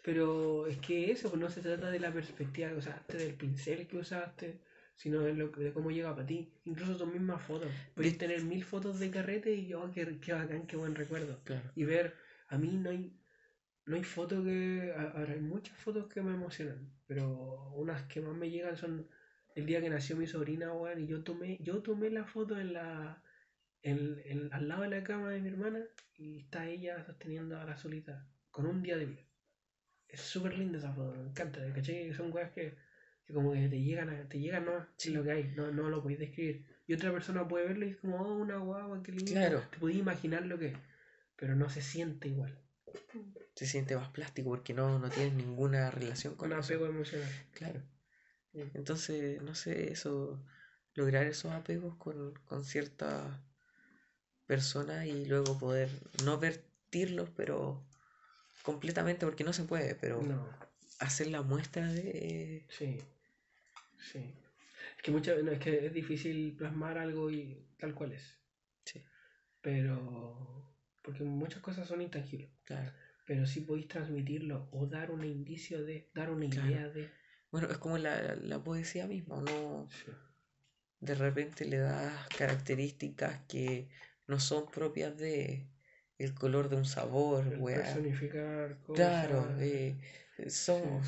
Pero 0.02 0.66
es 0.66 0.78
que 0.78 1.10
eso 1.12 1.28
pues 1.28 1.40
no 1.40 1.50
se 1.50 1.60
trata 1.60 1.90
de 1.90 2.00
la 2.00 2.12
perspectiva 2.12 2.70
que 2.70 2.76
usaste, 2.76 3.16
del 3.16 3.34
pincel 3.34 3.86
que 3.86 3.98
usaste, 3.98 4.60
sino 4.96 5.20
de, 5.20 5.34
lo, 5.34 5.48
de 5.48 5.72
cómo 5.72 5.90
llega 5.90 6.14
para 6.14 6.26
ti. 6.26 6.52
Incluso 6.64 6.96
tus 6.96 7.12
mismas 7.12 7.42
fotos. 7.42 7.70
Puedes 7.94 8.18
tener 8.18 8.42
mil 8.42 8.64
fotos 8.64 8.98
de 8.98 9.10
carrete 9.10 9.52
y 9.52 9.66
yo, 9.68 9.82
oh, 9.82 9.92
qué, 9.92 10.18
qué 10.20 10.32
bacán, 10.32 10.66
qué 10.66 10.76
buen 10.76 10.94
recuerdo. 10.94 11.40
Claro. 11.44 11.70
Y 11.76 11.84
ver, 11.84 12.14
a 12.48 12.58
mí 12.58 12.68
no 12.68 12.90
hay, 12.90 13.12
no 13.86 13.96
hay 13.96 14.04
fotos 14.04 14.44
que. 14.44 14.92
Ahora 14.96 15.32
hay 15.32 15.40
muchas 15.40 15.76
fotos 15.78 16.06
que 16.12 16.22
me 16.22 16.32
emocionan, 16.32 16.92
pero 17.06 17.72
unas 17.74 18.02
que 18.02 18.20
más 18.20 18.36
me 18.36 18.50
llegan 18.50 18.76
son 18.76 19.08
el 19.54 19.66
día 19.66 19.80
que 19.80 19.90
nació 19.90 20.16
mi 20.16 20.26
sobrina, 20.26 20.72
weón, 20.72 21.00
y 21.00 21.06
yo 21.06 21.22
tomé, 21.22 21.58
yo 21.60 21.82
tomé 21.82 22.10
la 22.10 22.24
foto 22.24 22.58
en 22.58 22.72
la. 22.74 23.22
En, 23.84 24.48
al 24.52 24.68
lado 24.68 24.82
de 24.82 24.90
la 24.90 25.02
cama 25.02 25.30
de 25.30 25.40
mi 25.40 25.48
hermana 25.48 25.80
y 26.14 26.38
está 26.38 26.68
ella 26.68 27.04
sosteniendo 27.04 27.58
a 27.58 27.64
la 27.64 27.76
solita 27.76 28.28
con 28.52 28.66
un 28.66 28.80
día 28.80 28.96
de 28.96 29.06
vida. 29.06 29.22
Es 30.06 30.20
súper 30.20 30.56
linda 30.56 30.78
esa 30.78 30.92
foto, 30.92 31.16
me 31.16 31.28
encanta, 31.30 31.60
¿cachai? 31.72 32.14
Son 32.14 32.32
weas 32.32 32.52
que, 32.52 32.76
que, 33.24 33.32
como 33.32 33.52
que 33.52 33.68
te 33.68 33.82
llegan, 33.82 34.08
a, 34.08 34.28
te 34.28 34.38
llegan 34.38 34.66
no 34.66 34.86
sí. 34.96 35.10
lo 35.10 35.24
que 35.24 35.32
hay, 35.32 35.52
no, 35.56 35.72
no 35.72 35.88
lo 35.88 36.00
podéis 36.00 36.20
describir. 36.20 36.64
Y 36.86 36.94
otra 36.94 37.10
persona 37.10 37.48
puede 37.48 37.66
verlo 37.66 37.86
y 37.86 37.90
es 37.90 37.96
como, 37.96 38.20
oh, 38.20 38.36
una 38.36 38.58
guagua, 38.58 39.02
qué 39.02 39.10
lindo. 39.10 39.32
Claro. 39.32 39.62
Te 39.70 39.78
podéis 39.78 39.98
imaginar 39.98 40.46
lo 40.46 40.58
que 40.60 40.66
es, 40.66 40.78
pero 41.34 41.56
no 41.56 41.68
se 41.68 41.82
siente 41.82 42.28
igual. 42.28 42.56
Se 43.54 43.66
siente 43.66 43.96
más 43.96 44.08
plástico 44.08 44.50
porque 44.50 44.74
no, 44.74 44.98
no 44.98 45.10
tiene 45.10 45.30
ninguna 45.32 45.90
relación 45.90 46.34
con 46.34 46.52
Un 46.52 46.58
apego 46.58 46.86
emocional. 46.86 47.28
Claro. 47.52 47.82
Entonces, 48.74 49.40
no 49.42 49.54
sé, 49.54 49.92
eso, 49.92 50.42
lograr 50.94 51.26
esos 51.26 51.52
apegos 51.52 51.96
con, 51.96 52.34
con 52.44 52.64
ciertas 52.64 53.40
personas 54.46 55.06
y 55.06 55.24
luego 55.24 55.58
poder 55.58 55.88
no 56.24 56.38
vertirlos, 56.38 57.30
pero 57.30 57.86
completamente, 58.62 59.24
porque 59.24 59.44
no 59.44 59.52
se 59.52 59.64
puede, 59.64 59.94
pero 59.94 60.20
hacer 60.98 61.28
la 61.28 61.42
muestra 61.42 61.90
de... 61.90 62.66
Sí, 62.68 62.98
sí. 64.12 64.34
Es 64.96 65.02
que, 65.02 65.10
muchas, 65.10 65.38
es 65.38 65.58
que 65.58 65.86
es 65.86 65.92
difícil 65.92 66.54
plasmar 66.56 66.98
algo 66.98 67.30
y 67.30 67.66
tal 67.78 67.94
cual 67.94 68.12
es. 68.12 68.38
Sí. 68.84 69.02
Pero... 69.60 70.71
Porque 71.02 71.24
muchas 71.24 71.60
cosas 71.60 71.88
son 71.88 72.00
intangibles. 72.00 72.50
Claro. 72.64 72.92
Pero 73.26 73.46
sí 73.46 73.60
podéis 73.60 73.88
transmitirlo 73.88 74.68
o 74.72 74.86
dar 74.86 75.10
un 75.10 75.24
indicio 75.24 75.82
de, 75.84 76.10
dar 76.14 76.30
una 76.30 76.46
idea 76.46 76.88
de 76.88 77.10
bueno, 77.52 77.68
es 77.70 77.76
como 77.76 77.98
la, 77.98 78.34
la 78.34 78.64
poesía 78.64 79.06
misma, 79.06 79.42
¿no? 79.42 79.86
De 81.00 81.14
repente 81.14 81.66
le 81.66 81.76
das 81.76 82.28
características 82.38 83.42
que 83.46 83.88
no 84.26 84.40
son 84.40 84.70
propias 84.70 85.16
de 85.18 85.68
el 86.16 86.34
color 86.34 86.70
de 86.70 86.76
un 86.76 86.86
sabor, 86.86 87.44
el 87.52 87.62
Personificar 87.62 88.78
cosas. 88.78 89.26
Claro, 89.26 89.54
eh, 89.60 89.98
son, 90.48 91.02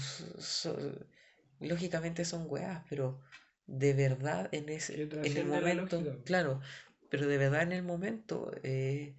lógicamente 1.61 2.27
son 2.27 2.45
weas, 2.47 2.83
pero 2.91 3.23
de 3.67 3.95
verdad 3.95 4.51
en 4.53 4.69
ese 4.69 5.03
en 5.03 5.37
el 5.39 5.47
momento, 5.47 6.21
claro, 6.27 6.61
pero 7.09 7.27
de 7.27 7.39
verdad 7.39 7.63
en 7.63 7.73
el 7.73 7.85
momento 7.85 8.53
eh, 8.63 9.15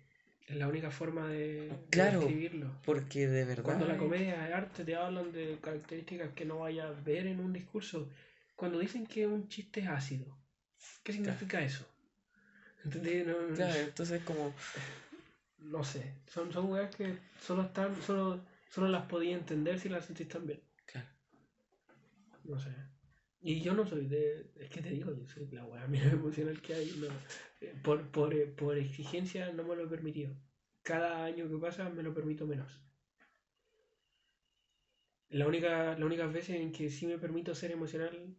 es 0.48 0.56
la 0.58 0.68
única 0.68 0.92
forma 0.92 1.28
de, 1.28 1.72
claro, 1.90 2.20
describirlo. 2.20 2.70
Porque 2.84 3.28
de 3.28 3.46
verdad. 3.46 3.64
Cuando 3.64 3.88
la 3.88 3.98
comedia 3.98 4.44
de 4.44 4.54
arte 4.54 4.86
te 4.86 4.96
hablan 4.96 5.32
de 5.32 5.58
características 5.62 6.34
que 6.34 6.46
no 6.46 6.60
vayas 6.60 6.86
a 6.86 7.02
ver 7.02 7.28
en 7.28 7.40
un 7.40 7.54
discurso. 7.54 8.10
Cuando 8.56 8.80
dicen 8.80 9.06
que 9.06 9.28
un 9.28 9.50
chiste 9.50 9.82
es 9.82 9.88
ácido, 9.88 10.38
¿qué 11.04 11.14
significa 11.14 11.62
eso? 11.62 11.86
¿Entendés? 12.84 13.26
claro, 13.56 13.80
entonces 13.80 14.22
como. 14.24 14.54
No 15.58 15.84
sé. 15.84 16.14
Son, 16.28 16.54
son 16.54 16.72
weas 16.72 16.96
que 16.96 17.18
solo 17.42 17.64
están. 17.64 18.02
Solo, 18.04 18.40
solo 18.70 18.88
las 18.88 19.08
podía 19.08 19.36
entender 19.36 19.80
si 19.80 19.90
las 19.90 20.06
sentís 20.06 20.30
tan 20.30 20.46
bien. 20.46 20.62
Claro. 20.86 21.08
No 22.44 22.60
sé. 22.60 22.70
Y 23.42 23.62
yo 23.62 23.74
no 23.74 23.86
soy 23.86 24.08
de. 24.08 24.52
Es 24.60 24.70
que 24.70 24.82
te 24.82 24.90
digo, 24.90 25.14
yo 25.14 25.28
soy 25.28 25.48
la 25.52 25.66
wea 25.66 25.88
menos 25.88 26.14
emocional 26.14 26.62
que 26.62 26.74
hay. 26.74 26.92
No, 26.98 27.08
eh, 27.62 27.76
por, 27.84 28.10
por, 28.10 28.34
eh, 28.34 28.48
por 28.48 28.78
exigencia 28.78 29.52
no 29.54 29.64
me 29.64 29.76
lo 29.76 29.84
he 29.84 29.88
permitido. 29.88 30.36
Cada 30.84 31.24
año 31.24 31.50
que 31.50 31.58
pasa 31.58 31.90
me 31.90 32.04
lo 32.04 32.14
permito 32.14 32.46
menos. 32.46 32.82
La 35.30 35.48
única, 35.48 35.98
la 35.98 36.06
única 36.06 36.28
vez 36.28 36.50
en 36.50 36.72
que 36.72 36.90
sí 36.90 37.06
me 37.08 37.18
permito 37.18 37.54
ser 37.54 37.72
emocional 37.72 38.36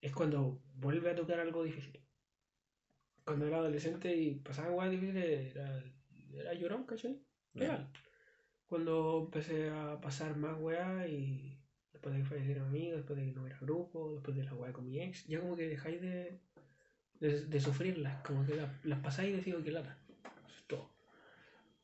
es 0.00 0.12
cuando 0.12 0.60
vuelve 0.74 1.10
a 1.10 1.14
tocar 1.16 1.40
algo 1.40 1.62
difícil. 1.64 2.00
Cuando 3.24 3.46
era 3.46 3.58
adolescente 3.58 4.14
y 4.16 4.34
pasaba 4.36 4.70
weas 4.72 4.90
difíciles, 4.90 5.54
era, 5.54 5.84
era 6.32 6.54
llorón, 6.54 6.84
¿cachai? 6.84 7.20
Real. 7.54 7.90
Cuando 8.66 9.22
empecé 9.24 9.70
a 9.70 10.00
pasar 10.00 10.36
más 10.36 10.58
weas 10.60 11.08
y 11.08 11.57
después 11.98 12.14
de 12.14 12.22
que 12.22 12.28
fallecieron 12.28 12.68
amigos, 12.68 12.96
después 12.98 13.18
de 13.18 13.24
que 13.26 13.32
no 13.32 13.46
era 13.46 13.58
grupo, 13.58 14.12
después 14.14 14.36
de 14.36 14.44
la 14.44 14.54
weá 14.54 14.72
con 14.72 14.86
mi 14.86 15.00
ex, 15.00 15.26
ya 15.26 15.40
como 15.40 15.56
que 15.56 15.68
dejáis 15.68 16.00
de, 16.00 16.38
de, 17.20 17.60
sufrirlas, 17.60 18.22
como 18.22 18.46
que 18.46 18.54
las, 18.84 18.98
pasáis 19.00 19.30
y 19.30 19.36
decís 19.36 19.54
que 19.64 19.72
lata. 19.72 19.98
Eso 20.46 20.56
es 20.56 20.66
todo. 20.68 20.90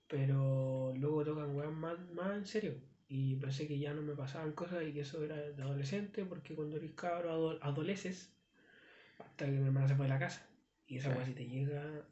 Pero 0.07 0.95
luego 0.97 1.25
tocan 1.25 1.57
weas 1.57 1.73
más, 1.73 1.99
más 2.13 2.37
en 2.37 2.47
serio. 2.47 2.75
Y 3.09 3.37
pensé 3.37 3.67
que 3.67 3.79
ya 3.79 3.93
no 3.93 4.03
me 4.03 4.15
pasaban 4.15 4.53
cosas 4.53 4.85
y 4.85 4.93
que 4.93 5.01
eso 5.01 5.23
era 5.25 5.37
de 5.37 5.63
adolescente, 5.63 6.25
porque 6.25 6.55
cuando 6.55 6.77
eres 6.77 6.93
cabro 6.93 7.59
adoleces, 7.61 8.33
hasta 9.19 9.47
que 9.47 9.51
mi 9.51 9.67
hermana 9.67 9.89
se 9.89 9.97
fue 9.97 10.07
de 10.07 10.11
la 10.11 10.19
casa. 10.19 10.47
Y 10.87 10.99
esa 10.99 11.11
weá 11.11 11.25
si 11.25 11.33
te 11.33 11.47
llega. 11.47 12.07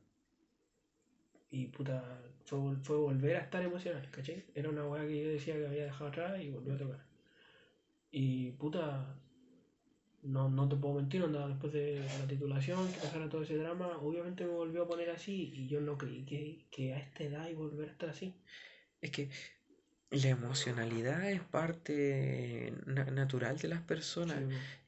Y 1.50 1.66
puta, 1.66 2.20
fue, 2.44 2.76
fue, 2.82 2.96
volver 2.96 3.36
a 3.36 3.40
estar 3.40 3.62
emocional, 3.62 4.08
¿cachai? 4.10 4.44
Era 4.54 4.70
una 4.70 4.86
weá 4.86 5.06
que 5.06 5.22
yo 5.22 5.28
decía 5.28 5.54
que 5.54 5.66
había 5.66 5.84
dejado 5.84 6.08
atrás 6.08 6.40
y 6.40 6.50
volvió 6.50 6.74
a 6.74 6.78
tocar. 6.78 7.11
Y 8.12 8.50
puta, 8.52 9.16
no, 10.22 10.48
no 10.48 10.68
te 10.68 10.76
puedo 10.76 10.94
mentir, 10.94 11.22
andaba 11.22 11.48
después 11.48 11.72
de 11.72 11.98
la 12.20 12.26
titulación, 12.28 12.86
que 12.92 13.00
pasara 13.00 13.28
todo 13.28 13.42
ese 13.42 13.56
drama, 13.56 13.98
obviamente 14.00 14.44
me 14.44 14.52
volvió 14.52 14.82
a 14.82 14.86
poner 14.86 15.10
así 15.10 15.52
y 15.54 15.66
yo 15.66 15.80
no 15.80 15.98
creí 15.98 16.24
que, 16.24 16.66
que 16.70 16.94
a 16.94 16.98
esta 16.98 17.24
edad 17.24 17.48
y 17.48 17.54
volver 17.54 17.88
a 17.88 17.92
estar 17.92 18.10
así. 18.10 18.32
Es 19.00 19.10
que 19.10 19.28
la 20.10 20.28
emocionalidad 20.28 21.28
es 21.30 21.40
parte 21.40 22.72
natural 22.86 23.56
de 23.58 23.68
las 23.68 23.80
personas 23.80 24.38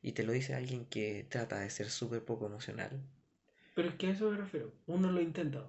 y 0.02 0.12
te 0.12 0.22
lo 0.22 0.32
dice 0.32 0.54
alguien 0.54 0.84
que 0.84 1.26
trata 1.28 1.60
de 1.60 1.70
ser 1.70 1.88
súper 1.88 2.22
poco 2.22 2.46
emocional. 2.46 2.90
Pero 3.74 3.88
es 3.88 3.94
que 3.94 4.08
a 4.08 4.10
eso 4.10 4.30
me 4.30 4.36
refiero, 4.36 4.70
uno 4.86 5.10
lo 5.10 5.20
intenta. 5.20 5.66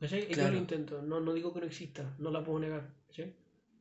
Yo 0.00 0.50
lo 0.50 0.56
intento, 0.56 1.00
no, 1.00 1.20
no 1.20 1.32
digo 1.32 1.54
que 1.54 1.60
no 1.60 1.66
exista, 1.66 2.12
no 2.18 2.30
la 2.30 2.42
puedo 2.42 2.58
negar, 2.58 2.90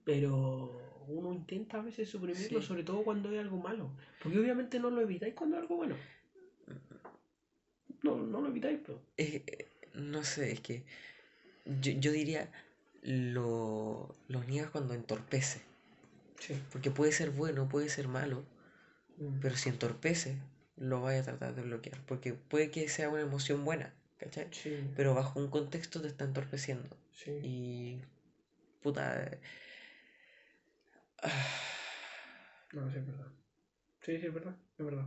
pero 0.05 0.86
uno 1.07 1.33
intenta 1.33 1.79
a 1.79 1.81
veces 1.81 2.09
suprimirlo, 2.09 2.61
sobre 2.61 2.83
todo 2.83 3.03
cuando 3.03 3.29
hay 3.29 3.37
algo 3.37 3.57
malo. 3.57 3.89
Porque 4.21 4.39
obviamente 4.39 4.79
no 4.79 4.89
lo 4.89 5.01
evitáis 5.01 5.33
cuando 5.33 5.55
hay 5.57 5.61
algo 5.63 5.77
bueno. 5.77 5.95
No, 8.03 8.15
no 8.17 8.41
lo 8.41 8.47
evitáis, 8.49 8.79
pero. 8.85 9.01
no 9.93 10.23
sé, 10.23 10.51
es 10.51 10.59
que 10.61 10.83
yo, 11.65 11.91
yo 11.93 12.11
diría 12.11 12.51
lo, 13.01 14.15
lo 14.27 14.43
niegas 14.43 14.69
cuando 14.71 14.93
entorpece. 14.93 15.61
Sí. 16.39 16.53
Porque 16.71 16.91
puede 16.91 17.11
ser 17.11 17.31
bueno, 17.31 17.67
puede 17.67 17.89
ser 17.89 18.07
malo, 18.07 18.43
Mm. 19.19 19.39
pero 19.41 19.55
si 19.55 19.69
entorpece, 19.69 20.37
lo 20.75 21.01
vaya 21.01 21.21
a 21.21 21.23
tratar 21.23 21.55
de 21.55 21.63
bloquear. 21.63 21.99
Porque 22.05 22.33
puede 22.35 22.69
que 22.69 22.87
sea 22.87 23.09
una 23.09 23.21
emoción 23.21 23.65
buena, 23.65 23.91
¿cachai? 24.19 24.47
Sí, 24.51 24.77
Pero 24.95 25.15
bajo 25.15 25.39
un 25.39 25.49
contexto 25.49 25.99
te 26.03 26.07
está 26.07 26.23
entorpeciendo. 26.25 26.95
sí. 27.13 27.31
Y. 27.41 28.01
puta. 28.83 29.31
No, 32.73 32.91
sí, 32.91 32.97
es 32.99 33.07
verdad. 33.07 33.27
Sí, 34.01 34.19
sí, 34.19 34.25
es 34.27 34.33
verdad, 34.33 34.55
es 34.77 34.85
verdad. 34.85 35.05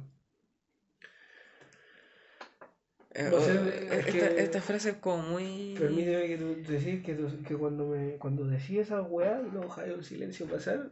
eh, 3.15 3.29
o- 3.33 3.39
es 3.39 4.07
esta, 4.07 4.29
que- 4.29 4.43
esta 4.43 4.63
frase 4.63 4.91
es 4.91 4.97
como 4.97 5.23
muy. 5.23 5.75
Permíteme 5.79 6.27
que 6.27 6.39
tú 6.39 6.73
decir 6.73 7.03
que, 7.03 7.15
tú- 7.15 7.43
que 7.47 7.55
cuando 7.57 7.87
me 7.89 8.17
cuando 8.17 8.45
decía 8.47 8.83
esa 8.83 9.03
weá 9.03 9.43
y 9.47 9.51
no 9.55 9.61
dejáis 9.63 9.95
un 9.95 10.05
silencio 10.05 10.47
pasar, 10.47 10.91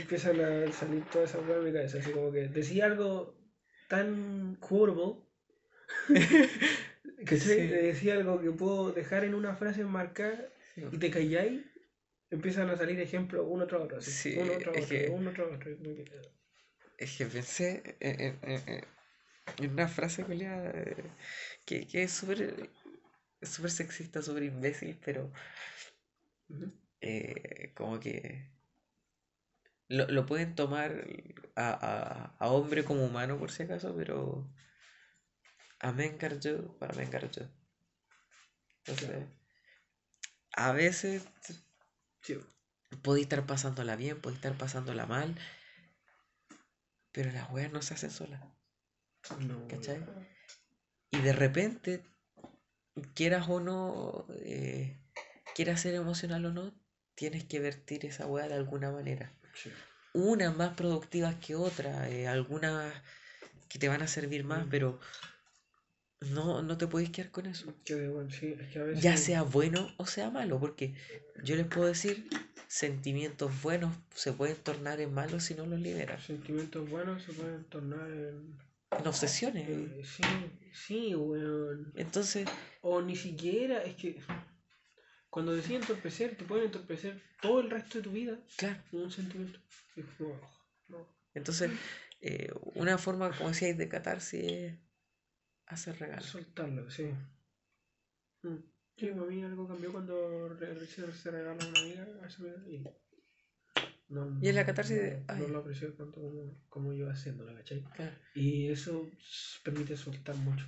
empiezan 0.00 0.40
a 0.40 0.72
salir 0.72 1.04
todas 1.10 1.30
esas 1.30 1.42
weas 1.46 1.58
en 1.60 1.64
mi 1.64 1.72
cabeza. 1.72 1.98
Así 1.98 2.10
como 2.10 2.30
que 2.32 2.48
decía 2.48 2.86
algo 2.86 3.34
tan 3.88 4.58
horrible 4.60 5.16
que 7.26 7.36
Sí. 7.38 7.54
decía 7.68 8.14
algo 8.14 8.40
que 8.40 8.50
puedo 8.50 8.92
dejar 8.92 9.24
en 9.24 9.34
una 9.34 9.54
frase 9.54 9.84
marcada 9.84 10.48
Sí. 10.74 10.84
y 10.92 10.98
te 10.98 11.10
calláis, 11.10 11.62
empiezan 12.30 12.70
a 12.70 12.76
salir 12.76 13.00
ejemplos 13.00 13.44
uno 13.48 13.66
tras 13.66 13.82
otro. 13.82 13.98
Así, 13.98 14.10
Sí, 14.12 14.38
uno 14.38 14.52
tras 14.58 14.76
otro, 14.76 14.86
que- 14.88 15.08
uno 15.08 15.32
tras 15.32 15.48
otro. 15.52 15.70
Es 16.98 17.16
que 17.16 17.26
pensé 17.26 17.96
en, 18.00 18.20
en- 18.20 18.38
en- 18.42 18.84
en- 19.58 19.70
una 19.72 19.88
frase 19.88 20.24
culiada, 20.24 20.70
eh, 20.74 20.96
que, 21.66 21.86
que 21.86 22.02
es 22.04 22.12
súper 22.12 22.70
súper 23.42 23.70
sexista, 23.70 24.22
súper 24.22 24.44
imbécil, 24.44 24.98
pero 25.04 25.32
eh, 27.00 27.72
como 27.74 27.98
que 28.00 28.50
lo, 29.88 30.06
lo 30.08 30.24
pueden 30.26 30.54
tomar 30.54 31.06
a, 31.56 31.70
a, 31.72 32.36
a 32.38 32.48
hombre 32.50 32.84
como 32.84 33.04
humano 33.04 33.38
por 33.38 33.50
si 33.50 33.64
acaso, 33.64 33.94
pero 33.96 34.46
a 35.86 35.90
me 35.96 36.04
encargo, 36.06 36.78
para 36.78 36.94
me 36.94 37.02
encargo. 37.02 37.28
Entonces, 38.86 39.08
Claro. 39.08 39.26
a 40.52 40.72
veces 40.72 41.24
Sí. 42.22 42.38
podéis 43.02 43.24
estar 43.24 43.46
pasándola 43.46 43.96
bien, 43.96 44.20
podéis 44.20 44.38
estar 44.38 44.56
pasándola 44.58 45.06
mal, 45.06 45.34
pero 47.12 47.32
las 47.32 47.50
weas 47.50 47.72
no 47.72 47.82
se 47.82 47.94
hacen 47.94 48.10
solas. 48.10 48.40
No, 49.38 49.66
¿Cachai? 49.68 50.04
Y 51.10 51.18
de 51.18 51.32
repente, 51.32 52.02
quieras 53.14 53.48
o 53.48 53.60
no, 53.60 54.26
eh, 54.44 54.96
quieras 55.54 55.80
ser 55.80 55.94
emocional 55.94 56.44
o 56.46 56.52
no, 56.52 56.72
tienes 57.14 57.44
que 57.44 57.60
vertir 57.60 58.06
esa 58.06 58.26
wea 58.26 58.48
de 58.48 58.54
alguna 58.54 58.90
manera. 58.90 59.32
sí. 59.54 59.70
Unas 60.12 60.56
más 60.56 60.74
productivas 60.74 61.36
que 61.36 61.54
otras, 61.54 62.08
eh, 62.08 62.26
algunas 62.26 62.92
que 63.68 63.78
te 63.78 63.88
van 63.88 64.02
a 64.02 64.08
servir 64.08 64.42
más, 64.44 64.66
Mm. 64.66 64.70
pero 64.70 65.00
no, 66.32 66.62
no 66.62 66.78
te 66.78 66.86
puedes 66.86 67.10
quedar 67.10 67.30
con 67.30 67.46
eso. 67.46 67.72
Que, 67.84 68.08
bueno, 68.08 68.30
sí, 68.30 68.54
es 68.58 68.68
que 68.68 68.78
a 68.78 68.84
veces... 68.84 69.02
Ya 69.02 69.16
sea 69.16 69.42
bueno 69.42 69.92
o 69.96 70.06
sea 70.06 70.30
malo, 70.30 70.58
porque 70.58 70.94
yo 71.42 71.56
les 71.56 71.66
puedo 71.66 71.86
decir, 71.86 72.28
sentimientos 72.68 73.62
buenos 73.62 73.94
se 74.14 74.32
pueden 74.32 74.56
tornar 74.56 75.00
en 75.00 75.12
malos 75.12 75.44
si 75.44 75.54
no 75.54 75.66
los 75.66 75.80
liberas. 75.80 76.24
Sentimientos 76.24 76.88
buenos 76.88 77.22
se 77.22 77.32
pueden 77.32 77.64
tornar 77.64 78.10
en... 78.10 78.58
En 78.98 79.06
obsesiones. 79.06 79.68
eh, 79.68 80.02
sí, 80.04 80.22
sí, 80.72 81.14
weón. 81.14 81.92
Entonces, 81.94 82.48
O 82.82 83.00
ni 83.02 83.16
siquiera, 83.16 83.82
es 83.82 83.94
que... 83.94 84.20
Cuando 85.28 85.54
deciden 85.54 85.82
entorpecer, 85.82 86.36
te 86.36 86.44
pueden 86.44 86.66
entorpecer 86.66 87.22
todo 87.40 87.60
el 87.60 87.70
resto 87.70 87.98
de 87.98 88.04
tu 88.04 88.10
vida 88.10 88.38
claro, 88.56 88.82
con 88.90 89.02
un 89.02 89.12
sentimiento. 89.12 89.60
Oh, 90.20 90.34
no. 90.88 91.06
entonces 91.34 91.70
eh, 92.20 92.50
una 92.74 92.98
forma, 92.98 93.30
como 93.36 93.50
decíais, 93.50 93.78
de 93.78 93.88
catarse 93.88 94.66
es 94.66 94.74
hacer 95.74 95.98
regalos. 95.98 96.26
Soltarlo, 96.26 96.90
sí. 96.90 97.04
Mm. 98.42 98.56
Sí, 98.96 99.06
para 99.06 99.26
mí 99.26 99.42
algo 99.42 99.66
cambió 99.66 99.92
cuando 99.92 100.56
se 100.58 101.30
regaló 101.30 101.50
a 101.50 101.54
una 101.54 101.80
amiga 101.80 102.06
y 102.68 102.84
no, 104.08 104.38
Y 104.42 104.48
es 104.48 104.54
la 104.54 104.66
catarsis 104.66 104.96
de, 104.96 105.18
no, 105.18 105.24
ay. 105.28 105.40
no 105.42 105.48
lo 105.48 105.58
aprecio 105.60 105.92
tanto 105.94 106.20
como, 106.20 106.64
como 106.68 106.92
yo 106.92 107.08
haciéndolo, 107.08 107.54
¿cachai? 107.54 107.82
Claro. 107.94 108.12
Y 108.34 108.68
eso 108.68 109.08
permite 109.62 109.96
soltar 109.96 110.34
mucho. 110.36 110.66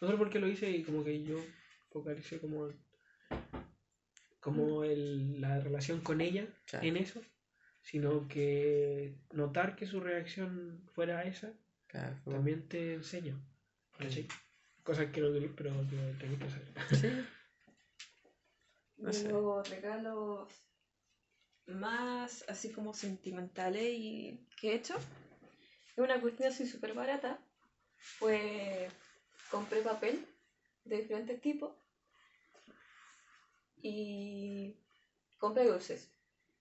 No 0.00 0.06
solo 0.06 0.16
porque 0.18 0.38
lo 0.38 0.46
hice 0.48 0.70
y 0.70 0.84
como 0.84 1.02
que 1.02 1.24
yo 1.24 1.44
focalicé 1.90 2.38
como, 2.38 2.68
como 4.40 4.84
el, 4.84 5.40
la 5.40 5.60
relación 5.60 6.00
con 6.00 6.20
ella 6.20 6.46
Claro. 6.66 6.86
en 6.86 6.96
eso, 6.96 7.20
sino 7.82 8.28
que 8.28 9.16
notar 9.32 9.74
que 9.76 9.86
su 9.86 10.00
reacción 10.00 10.82
fuera 10.94 11.24
esa 11.24 11.52
Claro, 11.88 12.16
también 12.24 12.68
te 12.68 12.94
enseña. 12.94 13.36
¿cachai? 13.98 14.26
Cosas 14.84 15.10
que 15.10 15.20
no 15.22 15.32
queréis, 15.32 15.52
pero 15.56 15.70
que 15.88 15.96
tenéis 16.20 16.38
que 16.38 16.50
saber. 16.50 16.74
Sí, 17.00 17.26
No 18.98 19.12
sé. 19.12 19.28
Los 19.30 19.68
regalos 19.70 20.48
más 21.66 22.44
así 22.48 22.70
como 22.70 22.92
sentimentales 22.92 23.82
y 23.82 24.46
que 24.60 24.72
he 24.72 24.74
hecho. 24.74 24.94
Es 25.96 25.98
una 25.98 26.20
cuestión 26.20 26.50
así 26.50 26.66
súper 26.66 26.92
barata. 26.92 27.38
Pues 28.20 28.92
compré 29.50 29.80
papel 29.80 30.26
de 30.84 30.96
diferentes 30.98 31.40
tipos 31.40 31.72
y 33.80 34.76
compré 35.38 35.64
dulces. 35.64 36.10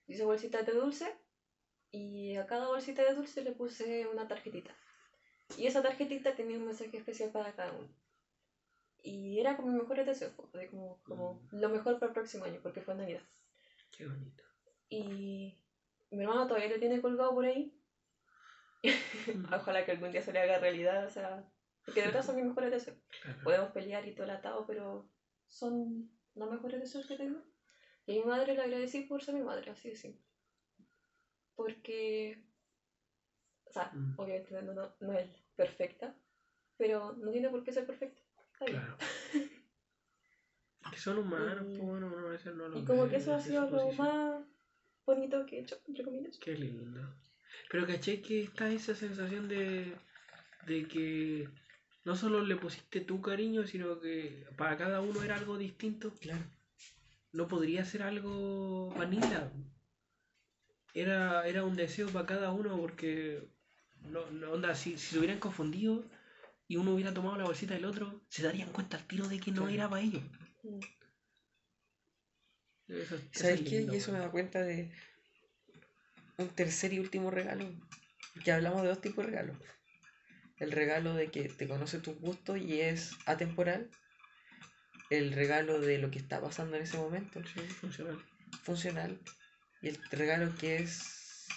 Hice 0.07 0.23
bolsitas 0.23 0.65
de 0.65 0.73
dulce 0.73 1.13
y 1.91 2.37
a 2.37 2.45
cada 2.45 2.67
bolsita 2.67 3.03
de 3.03 3.15
dulce 3.15 3.43
le 3.43 3.51
puse 3.51 4.07
una 4.07 4.27
tarjetita. 4.29 4.73
Y 5.57 5.67
esa 5.67 5.83
tarjetita 5.83 6.35
tenía 6.35 6.57
un 6.57 6.65
mensaje 6.65 6.97
especial 6.97 7.31
para 7.31 7.53
cada 7.53 7.73
uno. 7.73 8.02
Y 9.05 9.39
era 9.39 9.57
como 9.57 9.67
mis 9.71 9.81
mejores 9.81 10.05
deseos, 10.05 10.33
pues, 10.35 10.51
de 10.53 10.69
como, 10.69 11.01
como 11.03 11.45
lo 11.51 11.69
mejor 11.69 11.99
para 11.99 12.07
el 12.07 12.13
próximo 12.13 12.45
año, 12.45 12.59
porque 12.63 12.81
fue 12.81 12.95
Navidad. 12.95 13.21
Qué 13.91 14.07
bonito. 14.07 14.43
Y 14.89 15.61
mi 16.09 16.23
hermano 16.23 16.47
todavía 16.47 16.69
lo 16.69 16.79
tiene 16.79 17.01
colgado 17.01 17.33
por 17.33 17.45
ahí. 17.45 17.77
Ojalá 19.53 19.85
que 19.85 19.91
algún 19.91 20.11
día 20.11 20.21
se 20.21 20.31
le 20.31 20.39
haga 20.39 20.59
realidad, 20.59 21.05
o 21.05 21.09
sea, 21.09 21.45
porque 21.85 21.99
de 22.01 22.07
verdad 22.07 22.23
son 22.23 22.37
mis 22.37 22.45
mejores 22.45 22.71
deseos. 22.71 22.97
Claro. 23.21 23.39
Podemos 23.43 23.71
pelear 23.71 24.07
y 24.07 24.13
todo 24.15 24.23
el 24.23 24.31
atado, 24.31 24.65
pero 24.65 25.09
son 25.47 26.09
los 26.35 26.49
mejores 26.49 26.79
deseos 26.79 27.05
que 27.05 27.17
tengo. 27.17 27.41
Y 28.05 28.17
a 28.17 28.21
mi 28.21 28.29
madre 28.29 28.55
le 28.55 28.61
agradecí 28.61 29.01
por 29.01 29.21
ser 29.23 29.35
mi 29.35 29.41
madre, 29.41 29.69
así 29.71 29.89
de 29.89 29.95
simple. 29.95 30.25
Porque, 31.55 32.43
o 33.65 33.71
sea, 33.71 33.91
Mm. 33.93 34.15
obviamente 34.17 34.61
no, 34.61 34.73
no, 34.73 34.95
no 34.99 35.13
es 35.13 35.29
perfecta, 35.55 36.15
pero 36.77 37.13
no 37.13 37.31
tiene 37.31 37.49
por 37.49 37.63
qué 37.63 37.71
ser 37.71 37.85
perfecta. 37.85 38.21
Claro. 38.59 38.97
Que 40.91 40.99
son 40.99 41.17
humanos, 41.17 41.65
Y- 41.67 41.77
pues 41.77 41.89
bueno, 41.89 42.07
a 42.17 42.29
veces 42.29 42.53
no 42.55 42.67
lo 42.67 42.77
Y 42.77 42.83
como 42.85 43.07
que 43.07 43.15
eso 43.15 43.33
ha 43.33 43.39
sido 43.39 43.67
lo 43.69 43.91
más 43.93 44.43
bonito 45.05 45.45
que 45.45 45.57
he 45.57 45.61
hecho, 45.61 45.77
entre 45.87 46.03
comillas. 46.03 46.37
Qué 46.37 46.55
lindo. 46.55 47.01
Pero 47.69 47.87
caché 47.87 48.21
que 48.21 48.41
está 48.43 48.69
esa 48.69 48.93
sensación 48.93 49.47
de, 49.47 49.95
de 50.67 50.87
que 50.87 51.49
no 52.05 52.15
solo 52.15 52.41
le 52.41 52.55
pusiste 52.57 53.01
tu 53.01 53.21
cariño, 53.21 53.65
sino 53.65 53.99
que 53.99 54.45
para 54.57 54.77
cada 54.77 55.01
uno 55.01 55.23
era 55.23 55.35
algo 55.35 55.57
distinto. 55.57 56.13
claro. 56.21 56.43
No 57.31 57.47
podría 57.47 57.83
ser 57.83 58.03
algo 58.03 58.93
vanilla. 58.95 59.51
Era, 60.93 61.47
era 61.47 61.63
un 61.63 61.75
deseo 61.75 62.07
para 62.09 62.27
cada 62.27 62.51
uno 62.51 62.77
porque 62.77 63.47
no, 64.11 64.29
no, 64.29 64.51
onda, 64.51 64.75
si, 64.75 64.97
si 64.99 65.07
se 65.13 65.17
hubieran 65.17 65.39
confundido 65.39 66.03
y 66.67 66.77
uno 66.77 66.93
hubiera 66.93 67.13
tomado 67.13 67.37
la 67.37 67.45
bolsita 67.45 67.73
del 67.73 67.85
otro, 67.85 68.21
se 68.29 68.43
darían 68.43 68.71
cuenta 68.71 68.97
al 68.97 69.07
tiro 69.07 69.27
de 69.27 69.39
que 69.39 69.51
no 69.51 69.67
era 69.69 69.89
para 69.89 70.01
ellos. 70.01 70.23
Mm. 70.63 70.79
Eso, 72.87 73.15
eso 73.15 73.21
¿Sabes 73.33 73.61
es 73.61 73.69
qué? 73.69 73.79
lindo, 73.79 73.93
Y 73.93 73.97
eso 73.97 74.11
me 74.11 74.19
da 74.19 74.31
cuenta 74.31 74.61
de 74.61 74.91
un 76.37 76.49
tercer 76.49 76.93
y 76.93 76.99
último 76.99 77.31
regalo. 77.31 77.65
Que 78.43 78.51
hablamos 78.51 78.81
de 78.81 78.89
dos 78.89 79.01
tipos 79.01 79.25
de 79.25 79.31
regalos. 79.31 79.57
El 80.57 80.71
regalo 80.71 81.13
de 81.13 81.29
que 81.31 81.49
te 81.49 81.67
conoce 81.67 81.99
tus 81.99 82.19
gustos 82.19 82.57
y 82.57 82.81
es 82.81 83.11
atemporal. 83.25 83.89
El 85.09 85.31
regalo 85.33 85.79
de 85.79 85.97
lo 85.97 86.09
que 86.11 86.19
está 86.19 86.41
pasando 86.41 86.75
en 86.77 86.83
ese 86.83 86.97
momento, 86.97 87.41
Sí, 87.45 87.59
funcional. 87.61 88.19
funcional. 88.63 89.19
Y 89.81 89.89
el 89.89 89.97
regalo 90.11 90.55
que 90.55 90.77
es... 90.77 91.47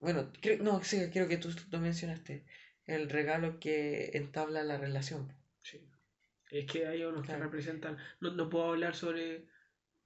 Bueno, 0.00 0.32
creo, 0.40 0.62
no, 0.62 0.82
sí, 0.82 1.08
creo 1.12 1.28
que 1.28 1.36
tú 1.36 1.50
lo 1.70 1.78
mencionaste. 1.78 2.44
El 2.86 3.08
regalo 3.08 3.58
que 3.60 4.10
entabla 4.14 4.62
la 4.64 4.76
relación. 4.78 5.32
Sí. 5.62 5.80
Es 6.50 6.66
que 6.70 6.86
hay 6.86 7.04
unos 7.04 7.22
que 7.22 7.28
Claro. 7.28 7.44
representan. 7.44 7.96
No, 8.20 8.32
no 8.32 8.50
puedo 8.50 8.70
hablar 8.70 8.94
sobre 8.94 9.46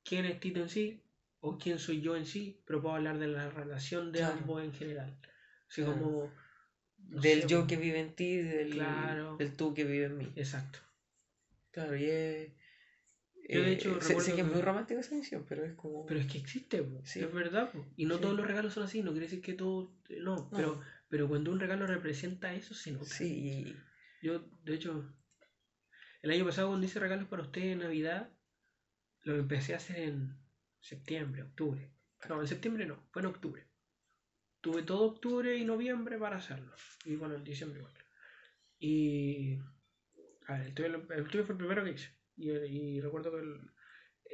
quién 0.05 0.24
es 0.27 0.39
Tito 0.41 0.61
en 0.61 0.68
sí 0.68 1.03
o 1.41 1.59
quién 1.59 1.79
soy 1.79 2.01
yo 2.01 2.16
en 2.16 2.27
sí, 2.27 2.61
pero 2.66 2.81
puedo 2.83 2.95
hablar 2.97 3.18
de 3.18 3.29
la 3.29 3.49
relación 3.51 4.12
de 4.12 4.18
Claro. 4.20 4.35
ambos 4.35 4.62
en 4.62 4.72
general. 4.72 5.18
Así 5.68 5.83
Claro. 5.83 5.99
como. 6.01 6.33
no 7.09 7.20
Del 7.20 7.43
sé, 7.43 7.49
yo 7.49 7.66
que 7.66 7.77
vive 7.77 8.01
en 8.01 8.14
ti, 8.16 8.37
del, 8.37 8.83
del 9.39 9.57
tú 9.57 9.74
que 9.74 9.85
vive 9.85 10.07
en 10.07 10.18
mí. 10.18 10.33
Exacto. 10.35 10.79
Claro, 11.70 11.95
y 11.97 12.05
es... 12.05 12.51
Yo, 13.49 13.61
de 13.62 13.74
eh, 13.74 13.81
sé, 14.01 14.35
que 14.35 14.41
es 14.41 14.47
muy 14.47 14.57
que- 14.57 14.62
romántico 14.62 14.99
esa 14.99 15.14
visión, 15.14 15.45
pero 15.49 15.64
es 15.64 15.74
como... 15.74 16.05
Pero 16.07 16.18
es 16.18 16.27
que 16.27 16.39
existe, 16.39 16.85
Sí. 17.05 17.20
es 17.20 17.33
verdad. 17.33 17.70
po. 17.70 17.87
Y 17.97 18.07
no 18.07 18.16
Sí. 18.16 18.22
todos 18.22 18.35
los 18.37 18.45
regalos 18.47 18.72
son 18.72 18.83
así, 18.85 19.03
no 19.03 19.12
quiere 19.12 19.27
decir 19.27 19.41
que 19.41 19.53
todo. 19.53 19.93
No, 20.20 20.51
pero, 20.51 20.81
pero 21.09 21.29
cuando 21.29 21.53
un 21.53 21.61
regalo 21.61 21.87
representa 21.87 22.55
eso, 22.55 22.75
se 22.75 22.93
nota. 22.93 23.07
Sí, 23.07 23.75
Yo, 24.23 24.41
de 24.65 24.75
hecho, 24.75 25.05
el 26.23 26.31
año 26.31 26.45
pasado 26.45 26.69
cuando 26.69 26.87
hice 26.87 26.99
regalos 27.01 27.29
para 27.29 27.43
ustedes 27.43 27.73
en 27.73 27.79
Navidad, 27.81 28.31
lo 29.23 29.37
empecé 29.37 29.75
a 29.75 29.79
hacer 29.79 29.99
en 30.01 30.39
septiembre, 30.81 31.43
octubre. 31.43 31.93
No, 32.29 32.41
en 32.41 32.49
septiembre 32.49 32.87
no, 32.87 33.07
fue 33.13 33.23
en 33.23 33.27
octubre. 33.29 33.67
Tuve 34.61 34.83
todo 34.83 35.05
octubre 35.05 35.57
y 35.57 35.65
noviembre 35.65 36.19
para 36.19 36.37
hacerlo. 36.37 36.75
Y 37.05 37.17
bueno, 37.17 37.35
en 37.37 37.45
diciembre 37.45 37.81
igual. 37.81 37.95
Y... 38.79 39.59
A 40.49 40.55
ver, 40.59 40.69
el 40.69 40.75
tuyo 40.75 41.45
fue 41.45 41.55
el 41.55 41.59
primero 41.59 41.85
que 41.85 41.93
hice. 41.93 42.11
Y, 42.37 42.51
y 42.51 43.01
recuerdo 43.01 43.33
que 43.33 43.39
el- 43.41 43.71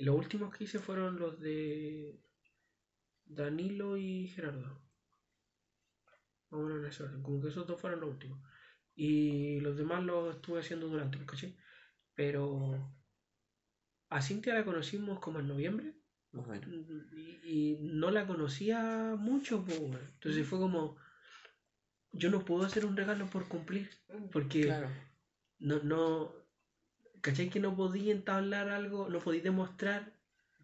los 0.06 0.16
últimos 0.16 0.56
que 0.56 0.64
hice 0.64 0.78
fueron 0.78 1.18
los 1.18 1.40
de 1.40 2.20
Danilo 3.26 3.96
y 3.96 4.28
Gerardo. 4.28 4.80
Más 6.52 6.60
o 6.60 6.64
menos 6.64 6.82
en 6.82 6.88
ese 6.90 7.02
orden. 7.02 7.22
Como 7.22 7.40
que 7.40 7.48
esos 7.48 7.66
dos 7.66 7.80
fueron 7.80 8.00
los 8.00 8.10
últimos. 8.10 8.38
Y 8.94 9.58
los 9.60 9.76
demás 9.76 10.04
los 10.04 10.36
estuve 10.36 10.60
haciendo 10.60 10.86
durante, 10.86 11.24
¿cachai? 11.24 11.56
Pero 12.14 12.94
a 14.10 14.20
Cintia 14.20 14.52
la 14.54 14.64
conocimos 14.64 15.18
como 15.18 15.40
en 15.40 15.48
noviembre 15.48 15.94
más 16.32 16.46
o 16.46 16.50
menos. 16.50 16.68
y, 17.14 17.40
y 17.44 17.78
no 17.80 18.10
la 18.10 18.26
conocía 18.26 19.14
mucho, 19.18 19.64
weón. 19.66 19.98
entonces 20.14 20.46
fue 20.46 20.58
como, 20.58 20.96
yo 22.12 22.30
no 22.30 22.44
puedo 22.44 22.64
hacer 22.64 22.84
un 22.84 22.96
regalo 22.96 23.26
por 23.26 23.48
cumplir, 23.48 23.90
porque 24.30 24.62
Claro, 24.62 24.88
no, 25.58 25.82
no, 25.82 26.32
¿cachai? 27.22 27.48
Que 27.48 27.60
no 27.60 27.74
podía 27.74 28.12
entablar 28.12 28.68
algo, 28.68 29.08
no 29.08 29.20
podía 29.20 29.42
demostrar 29.42 30.12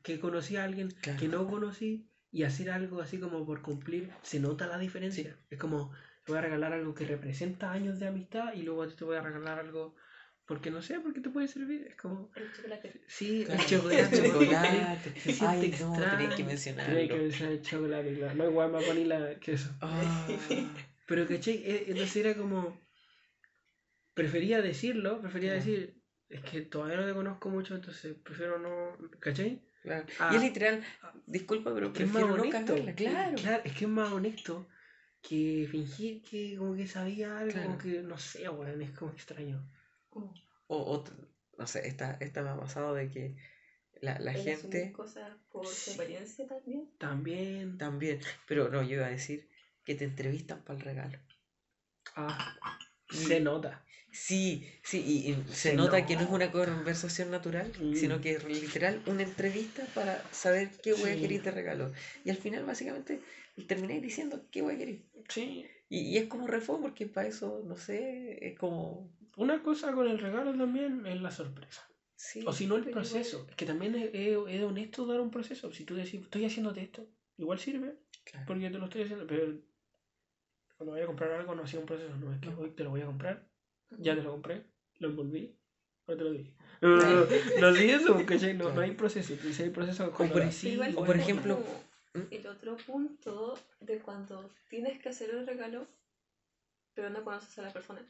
que 0.02 0.20
conocí 0.20 0.56
a 0.56 0.64
alguien 0.64 0.90
Claro. 0.90 1.18
que 1.18 1.28
no 1.28 1.46
conocí 1.48 2.07
y 2.30 2.42
hacer 2.42 2.70
algo 2.70 3.00
así 3.00 3.18
como 3.18 3.44
por 3.46 3.62
cumplir, 3.62 4.10
se 4.22 4.38
nota 4.40 4.66
la 4.66 4.78
diferencia. 4.78 5.36
Es 5.50 5.58
como, 5.58 5.92
te 6.24 6.32
voy 6.32 6.38
a 6.38 6.42
regalar 6.42 6.72
algo 6.72 6.94
que 6.94 7.06
representa 7.06 7.72
años 7.72 7.98
de 8.00 8.08
amistad 8.08 8.52
y 8.54 8.62
luego 8.62 8.86
te 8.88 9.04
voy 9.04 9.16
a 9.16 9.22
regalar 9.22 9.58
algo 9.58 9.94
Porque 10.46 10.70
no 10.70 10.80
sé, 10.80 10.98
porque 11.00 11.20
te 11.20 11.28
puede 11.28 11.46
servir. 11.46 11.86
Es 11.88 11.96
como. 11.96 12.30
El 12.34 12.50
chocolate. 12.52 13.02
Sí, 13.06 13.44
Claro, 13.44 13.60
el 13.60 13.66
chocolate. 13.68 14.22
chocolate. 14.30 15.12
Se 15.20 15.32
siente 15.32 15.46
Ay, 15.46 15.74
no, 15.80 15.92
tenés 15.92 16.18
que 16.30 16.36
Tenía 16.36 16.46
mencionarlo. 16.46 17.08
que 17.08 17.14
mencionar 17.16 17.52
el 17.52 17.62
chocolate, 17.62 18.14
claro. 18.14 18.34
No 18.34 18.44
hay 18.44 18.50
guay 18.50 18.70
más 18.70 18.86
vanilla 18.88 19.40
que 19.40 19.52
eso. 19.52 19.70
Ah, 19.82 20.26
Pero, 21.06 21.26
¿cachai? 21.26 21.56
Eh, 21.64 21.84
Entonces 21.88 22.16
era 22.16 22.34
como. 22.34 22.80
Prefería 24.14 24.60
decirlo, 24.62 25.20
prefería 25.20 25.52
decir. 25.54 26.00
Es 26.28 26.42
que 26.42 26.60
todavía 26.62 26.96
no 26.98 27.06
te 27.06 27.14
conozco 27.14 27.48
mucho, 27.50 27.74
entonces 27.74 28.14
prefiero 28.22 28.58
no. 28.58 28.96
¿cachai? 29.20 29.62
Claro. 29.88 30.06
Ah, 30.20 30.30
y 30.32 30.36
es 30.36 30.42
literal, 30.42 30.84
disculpa, 31.26 31.74
pero 31.74 31.86
Es 31.88 31.92
que 31.92 32.02
es 32.04 32.08
más 32.10 32.22
prefiero 32.22 32.36
no 32.36 32.42
honesto. 32.42 32.74
cagarla, 32.74 32.94
claro. 32.94 33.36
Claro, 33.36 33.62
es 33.64 33.72
que 33.72 33.84
es 33.84 33.90
más 33.90 34.12
honesto 34.12 34.68
que 35.22 35.66
fingir 35.70 36.22
que 36.22 36.56
como 36.56 36.76
que 36.76 36.86
sabía 36.86 37.38
algo 37.38 37.52
Claro. 37.52 37.78
que 37.78 38.02
no 38.02 38.18
sé, 38.18 38.48
weón, 38.48 38.82
es 38.82 38.90
como 38.92 39.10
extraño. 39.12 39.58
O, 40.68 40.76
o 40.76 41.04
no 41.58 41.66
sé, 41.66 41.88
esta, 41.88 42.16
esta 42.20 42.42
me 42.42 42.50
ha 42.50 42.56
pasado 42.56 42.94
de 42.94 43.10
que 43.10 43.36
la, 44.00 44.18
la 44.20 44.32
gente 44.32 44.92
cosas 44.92 45.36
por 45.50 45.66
su 45.66 45.90
Sí. 45.90 45.90
apariencia 45.94 46.46
también. 46.46 46.88
También. 46.98 47.78
también, 47.78 48.20
pero 48.46 48.68
no, 48.68 48.82
yo 48.82 48.96
iba 48.96 49.06
a 49.06 49.10
decir 49.10 49.48
que 49.84 49.94
te 49.94 50.04
entrevistan 50.04 50.62
para 50.62 50.78
el 50.78 50.84
regalo. 50.84 51.18
Ah, 52.16 52.54
se 53.10 53.40
nota. 53.40 53.82
Sí, 54.10 54.66
sí, 54.82 55.02
y, 55.06 55.30
y 55.30 55.34
se 55.48 55.70
Se 55.70 55.74
nota 55.76 56.04
que 56.06 56.14
no 56.16 56.22
es 56.22 56.30
una 56.30 56.50
conversación 56.50 57.30
natural, 57.30 57.70
Mm. 57.80 57.94
sino 57.94 58.20
que 58.20 58.32
es 58.32 58.44
literal 58.44 59.02
una 59.06 59.22
entrevista 59.22 59.84
para 59.94 60.22
saber 60.32 60.70
qué 60.82 60.94
wea 60.94 61.14
Sí. 61.14 61.20
querís 61.20 61.44
de 61.44 61.50
regalo. 61.50 61.92
Y 62.24 62.30
al 62.30 62.36
final, 62.36 62.64
básicamente, 62.64 63.20
termináis 63.66 64.02
diciendo 64.02 64.46
qué 64.50 64.62
wea 64.62 64.78
querís. 64.78 65.02
Sí. 65.28 65.66
Y, 65.90 66.00
y 66.00 66.16
es 66.18 66.26
como 66.26 66.46
reforma, 66.46 66.86
porque 66.88 67.06
para 67.06 67.28
eso, 67.28 67.62
no 67.66 67.76
sé, 67.76 68.38
es 68.46 68.58
como. 68.58 69.12
Una 69.36 69.62
cosa 69.62 69.92
con 69.92 70.08
el 70.08 70.18
regalo 70.18 70.56
también 70.56 71.06
es 71.06 71.20
la 71.20 71.30
sorpresa. 71.30 71.86
Sí, 72.16 72.42
O 72.46 72.52
si 72.52 72.66
no 72.66 72.76
el 72.76 72.84
proceso. 72.90 73.36
igual- 73.38 73.50
Es 73.50 73.56
que 73.56 73.66
también 73.66 73.94
es, 73.94 74.10
es- 74.12 74.38
es 74.48 74.62
honesto 74.62 75.06
dar 75.06 75.20
un 75.20 75.30
proceso. 75.30 75.72
Si 75.72 75.84
tú 75.84 75.94
decís, 75.94 76.20
estoy 76.22 76.44
haciéndote 76.44 76.82
esto, 76.82 77.06
igual 77.36 77.58
sirve, 77.60 77.94
claro. 78.24 78.46
porque 78.46 78.68
te 78.70 78.78
lo 78.78 78.86
estoy 78.86 79.02
haciendo. 79.02 79.26
Pero 79.28 79.60
cuando 80.76 80.92
vaya 80.92 81.04
a 81.04 81.06
comprar 81.06 81.30
algo 81.32 81.54
no 81.54 81.62
ha 81.62 81.66
sido 81.68 81.80
un 81.82 81.86
proceso. 81.86 82.16
No 82.16 82.32
es 82.34 82.40
que 82.40 82.48
hoy 82.48 82.70
te 82.70 82.82
lo 82.84 82.90
voy 82.90 83.02
a 83.02 83.06
comprar, 83.06 83.46
ya 83.98 84.14
te 84.14 84.22
lo 84.22 84.32
compré, 84.32 84.64
lo 84.98 85.08
envolví, 85.08 85.56
ahora 86.06 86.18
te 86.18 86.24
lo 86.24 86.30
di. 86.32 86.54
No, 86.80 86.96
no, 86.96 87.26
no, 87.60 87.70
no 87.72 87.76
eso, 87.76 88.24
¿cachai? 88.24 88.54
No, 88.54 88.72
no 88.72 88.80
hay 88.82 88.92
proceso. 88.92 89.34
Si 89.34 89.62
hay 89.64 89.70
proceso 89.70 90.12
cuando 90.12 90.34
por- 90.34 90.42
así, 90.44 90.68
Igual 90.70 90.94
o 90.96 91.04
por 91.04 91.16
ejemplo- 91.16 91.58
¿Mm? 92.14 92.20
el 92.30 92.46
otro 92.46 92.76
punto 92.76 93.58
de 93.80 93.98
cuando 93.98 94.50
tienes 94.70 94.98
que 95.00 95.08
hacer 95.08 95.30
el 95.30 95.44
regalo, 95.46 95.88
pero 96.94 97.10
no 97.10 97.24
conoces 97.24 97.58
a 97.58 97.62
la 97.62 97.72
persona. 97.72 98.00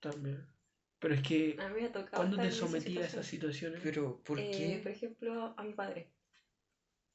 También. 0.00 0.46
Pero 0.98 1.14
es 1.14 1.22
que, 1.22 1.56
A 1.58 1.68
mí 1.68 1.80
me 1.80 1.86
ha 1.86 1.92
tocado. 1.92 2.16
¿cuándo 2.16 2.36
te 2.36 2.50
sometí 2.52 2.76
a 2.76 2.80
situación. 2.88 3.04
esas 3.06 3.26
situaciones? 3.26 3.80
Pero, 3.82 4.20
¿por 4.22 4.38
Eh, 4.38 4.50
qué? 4.54 4.80
por 4.82 4.92
ejemplo, 4.92 5.54
a 5.56 5.62
mi 5.64 5.72
padre. 5.72 6.12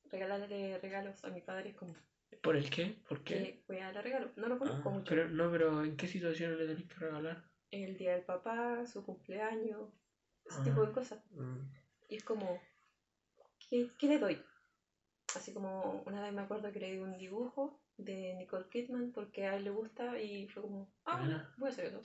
Regalarle 0.09 0.79
regalos 0.79 1.23
a 1.25 1.29
mi 1.29 1.41
padre 1.41 1.69
es 1.69 1.75
como 1.75 1.93
¿Por 2.41 2.55
el 2.55 2.69
qué? 2.69 2.95
¿Por 3.07 3.23
qué? 3.23 3.33
que 3.35 3.63
voy 3.67 3.77
a 3.77 3.85
darle 3.85 4.01
regalo. 4.01 4.31
No 4.35 4.47
lo 4.47 4.57
conozco 4.59 4.89
Ah, 4.89 4.91
mucho. 4.91 5.09
Pero, 5.09 5.29
no, 5.29 5.49
pero 5.51 5.83
¿en 5.83 5.95
qué 5.95 6.07
situaciones 6.07 6.57
le 6.59 6.67
tenés 6.67 6.85
que 6.85 6.95
regalar? 6.95 7.46
El 7.72 7.97
día 7.97 8.13
del 8.13 8.24
papá, 8.24 8.86
su 8.88 9.03
cumpleaños, 9.03 9.89
ese 10.45 10.59
Ah. 10.59 10.63
tipo 10.63 10.86
de 10.86 10.91
cosas. 10.93 11.20
Mm, 11.32 11.59
Y 12.09 12.15
es 12.15 12.24
como, 12.24 12.61
¿qué, 13.70 13.89
qué 13.99 14.07
le 14.07 14.20
doy? 14.20 14.41
Así 15.36 15.53
como 15.53 16.03
una 16.05 16.22
vez 16.22 16.32
me 16.34 16.41
acuerdo 16.41 16.72
que 16.72 16.80
le 16.80 16.91
di 16.93 16.97
un 16.99 17.18
dibujo 17.18 17.82
de 17.97 18.34
Nicole 18.36 18.70
Kidman 18.70 19.11
porque 19.11 19.45
a 19.45 19.57
él 19.57 19.65
le 19.65 19.72
gusta 19.72 20.20
y 20.22 20.47
fue 20.47 20.61
como, 20.63 20.89
ah, 21.05 21.18
bueno, 21.18 21.34
Buena. 21.36 21.53
voy 21.57 21.68
a 21.70 21.72
hacer 21.74 21.86
eso. 21.88 22.01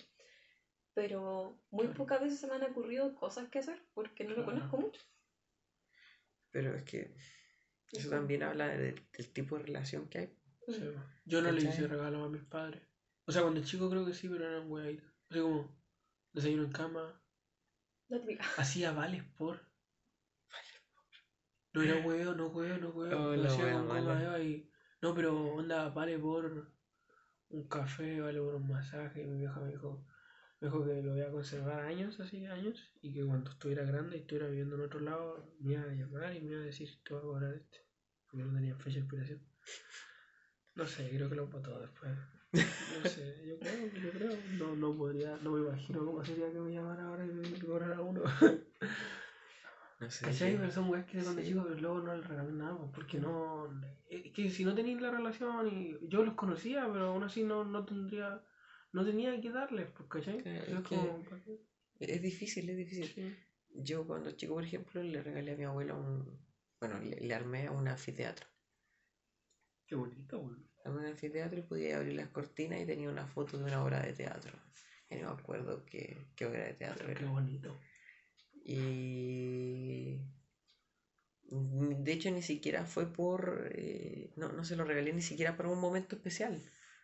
Pero 0.95 1.57
muy 1.71 1.85
Claro. 1.87 1.99
pocas 1.99 2.21
veces 2.21 2.41
se 2.41 2.47
me 2.49 2.55
han 2.55 2.65
ocurrido 2.65 3.15
cosas 3.15 3.49
que 3.49 3.61
hacer 3.61 3.81
porque 3.95 4.25
no 4.25 4.35
lo 4.35 4.45
conozco 4.45 4.77
mucho. 4.77 5.01
Pero 6.51 6.75
es 6.75 6.83
que 6.83 7.15
eso 7.93 8.11
también 8.11 8.43
habla 8.43 8.69
de- 8.69 8.95
del 9.17 9.33
tipo 9.33 9.57
de 9.57 9.63
relación 9.65 10.09
que 10.09 10.19
hay. 10.19 10.27
mm, 10.67 10.73
Sí, 10.73 10.91
Yo 11.25 11.41
no 11.43 11.51
le 11.53 11.63
hice 11.63 11.87
regalos 11.87 12.27
a 12.27 12.29
mis 12.29 12.43
padres. 12.45 12.83
O 13.27 13.33
sea, 13.33 13.43
cuando 13.43 13.63
chico 13.63 13.89
creo 13.89 14.05
que 14.05 14.15
sí, 14.15 14.29
pero 14.29 14.47
eran 14.49 14.69
hueaditas. 15.33 15.33
Así 15.33 15.41
como 15.41 15.83
desayuno 16.33 16.65
en 16.65 16.73
cama. 16.73 17.23
La 18.09 18.21
típica. 18.21 18.45
Hacía 18.57 18.93
vales 18.93 19.25
por. 19.37 19.61
No 21.75 21.83
era 21.83 22.07
huevo, 22.07 22.35
no 22.35 22.49
huevo, 22.49 22.79
no 22.79 22.89
huevo. 22.91 23.31
Oh, 23.31 23.37
Lo 23.37 23.49
hacía 23.49 23.73
con 23.73 23.89
goma 23.89 24.39
y. 24.41 24.71
No, 25.01 25.15
pero 25.15 25.55
onda, 25.55 25.89
vale 25.89 26.19
por 26.19 26.71
un 27.49 27.69
café, 27.69 28.21
vale 28.21 28.41
por 28.41 28.55
un 28.55 28.69
masaje. 28.69 29.25
Mi 29.25 29.39
vieja 29.39 29.59
me 29.61 29.71
dijo, 29.71 30.07
me 30.61 30.69
dijo 30.69 30.85
que 30.85 31.03
lo 31.03 31.13
voy 31.13 31.23
a 31.23 31.31
conservar 31.31 31.81
años, 31.81 32.21
así, 32.21 32.45
años. 32.47 32.93
Y 33.01 33.15
que 33.15 33.25
cuando 33.25 33.51
estuviera 33.51 33.85
grande 33.85 34.17
y 34.17 34.21
estuviera 34.21 34.49
viviendo 34.49 34.77
en 34.77 34.83
otro 34.83 35.01
lado, 35.01 35.55
me 35.61 35.73
iba 35.73 35.83
a 35.83 35.95
llamar 35.95 36.37
y 36.37 36.41
me 36.41 36.53
iba 36.53 36.61
a 36.61 36.65
decir, 36.65 36.89
te 37.03 37.15
voy 37.15 37.21
a 37.21 37.23
cobrar 37.23 37.55
este. 37.55 37.79
Porque 38.27 38.45
no 38.45 38.55
tenía 38.55 38.77
fecha 38.77 38.97
de 38.97 39.01
expiración. 39.01 39.41
No 40.75 40.87
sé, 40.87 41.09
creo 41.11 41.29
que 41.29 41.37
lo 41.37 41.49
votó 41.49 41.81
después. 41.81 42.13
No 42.53 43.09
sé, 43.09 43.35
yo 43.47 43.59
creo, 43.59 43.89
yo 44.03 44.11
creo. 44.11 44.37
No, 44.59 44.77
no 44.77 44.97
podría, 44.97 45.37
no 45.43 45.53
me 45.53 45.61
imagino 45.61 46.05
cómo 46.05 46.25
sería 46.25 46.53
que 46.53 46.59
me 46.61 46.73
llamara 46.73 47.05
ahora 47.09 47.25
y 47.25 47.29
me 47.29 47.59
cobrara 47.59 48.01
uno. 48.01 48.23
No 50.01 50.11
sé. 50.11 50.25
¿Cachai? 50.27 50.57
Pero 50.57 50.71
son 50.71 50.91
weas 50.91 51.07
que 51.07 51.19
de 51.19 51.23
cuando 51.25 51.43
Sí. 51.43 51.49
chico, 51.49 51.63
pero 51.63 51.81
luego 51.81 51.99
no 52.01 52.15
le 52.17 52.23
regalan 52.23 52.59
nada, 52.59 52.77
pues, 52.77 52.91
porque 52.95 53.19
no. 53.19 53.69
Es 54.11 54.33
que 54.33 54.51
si 54.51 54.65
no 54.65 54.75
tenéis 54.75 55.01
la 55.01 55.11
relación 55.11 55.69
y 55.69 55.97
yo 56.09 56.25
los 56.25 56.35
conocía, 56.35 56.87
pero 56.93 57.07
aún 57.07 57.23
así 57.23 57.45
no, 57.45 57.65
no 57.65 57.85
tendría. 57.85 58.43
No 58.93 59.05
tenía 59.07 59.41
que 59.41 59.51
darles, 59.51 59.89
pues, 59.97 60.09
¿cachai? 60.11 60.43
Claro, 60.43 61.19
es 62.01 62.21
difícil, 62.21 62.69
es 62.69 62.77
difícil. 62.77 63.07
Sí. 63.07 63.35
Yo 63.75 64.07
cuando 64.07 64.33
chico, 64.33 64.55
por 64.55 64.65
ejemplo, 64.65 65.03
le 65.03 65.23
regalé 65.23 65.53
a 65.53 65.57
mi 65.57 65.65
abuela 65.65 65.95
un... 65.95 66.39
Bueno, 66.79 66.99
le, 66.99 67.17
le 67.21 67.35
armé 67.35 67.71
un 67.71 67.89
anfiteatro. 67.89 68.47
Qué 69.87 69.95
bonito, 69.95 70.39
weón. 70.41 70.72
Armé 70.85 71.01
un 71.01 71.07
anfiteatro 71.07 71.59
y 71.59 71.63
podía 71.63 71.97
abrir 71.97 72.15
las 72.15 72.29
cortinas 72.29 72.81
y 72.81 72.87
tenía 72.87 73.09
una 73.11 73.27
foto 73.27 73.59
de 73.59 73.65
una 73.65 73.83
obra 73.85 74.01
de 74.03 74.13
teatro. 74.13 74.53
Y 75.11 75.17
no 75.17 75.35
me 75.35 75.41
acuerdo 75.41 75.85
qué, 75.85 76.17
qué 76.37 76.47
obra 76.47 76.65
de 76.65 76.75
teatro 76.75 77.07
qué 77.07 77.13
era. 77.13 77.31
bonito. 77.31 77.79
Y... 78.65 80.21
De 81.55 82.13
hecho, 82.13 82.31
ni 82.31 82.43
siquiera 82.43 82.87
fue 82.87 83.13
por... 83.13 83.71
eh, 83.75 84.33
No, 84.37 84.53
no 84.53 84.65
se 84.65 84.75
lo 84.77 84.85
regalé 84.85 85.13
ni 85.13 85.23
siquiera 85.23 85.57
para 85.57 85.69
un 85.69 85.81
momento 85.81 86.17
especial. 86.17 86.63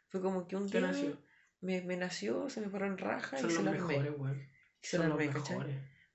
Fue 0.09 0.23
como 0.23 0.49
que 0.49 0.57
un 0.57 0.71
¿Qué 0.71 0.79
día 0.79 0.87
nació? 0.89 1.19
Me, 1.61 1.83
me 1.83 1.97
nació, 1.97 2.49
se 2.49 2.61
me 2.61 2.69
paró 2.69 2.87
en 2.87 2.99
raja 2.99 3.37
Son 3.37 3.51
y 3.51 3.53
se 3.53 3.63
lo 3.63 3.71
armé. 3.71 3.99
mejores. 3.99 4.49
Y 4.83 4.87
se 4.87 4.97
Son 4.97 5.09
lo 5.09 5.15
armé. 5.15 5.29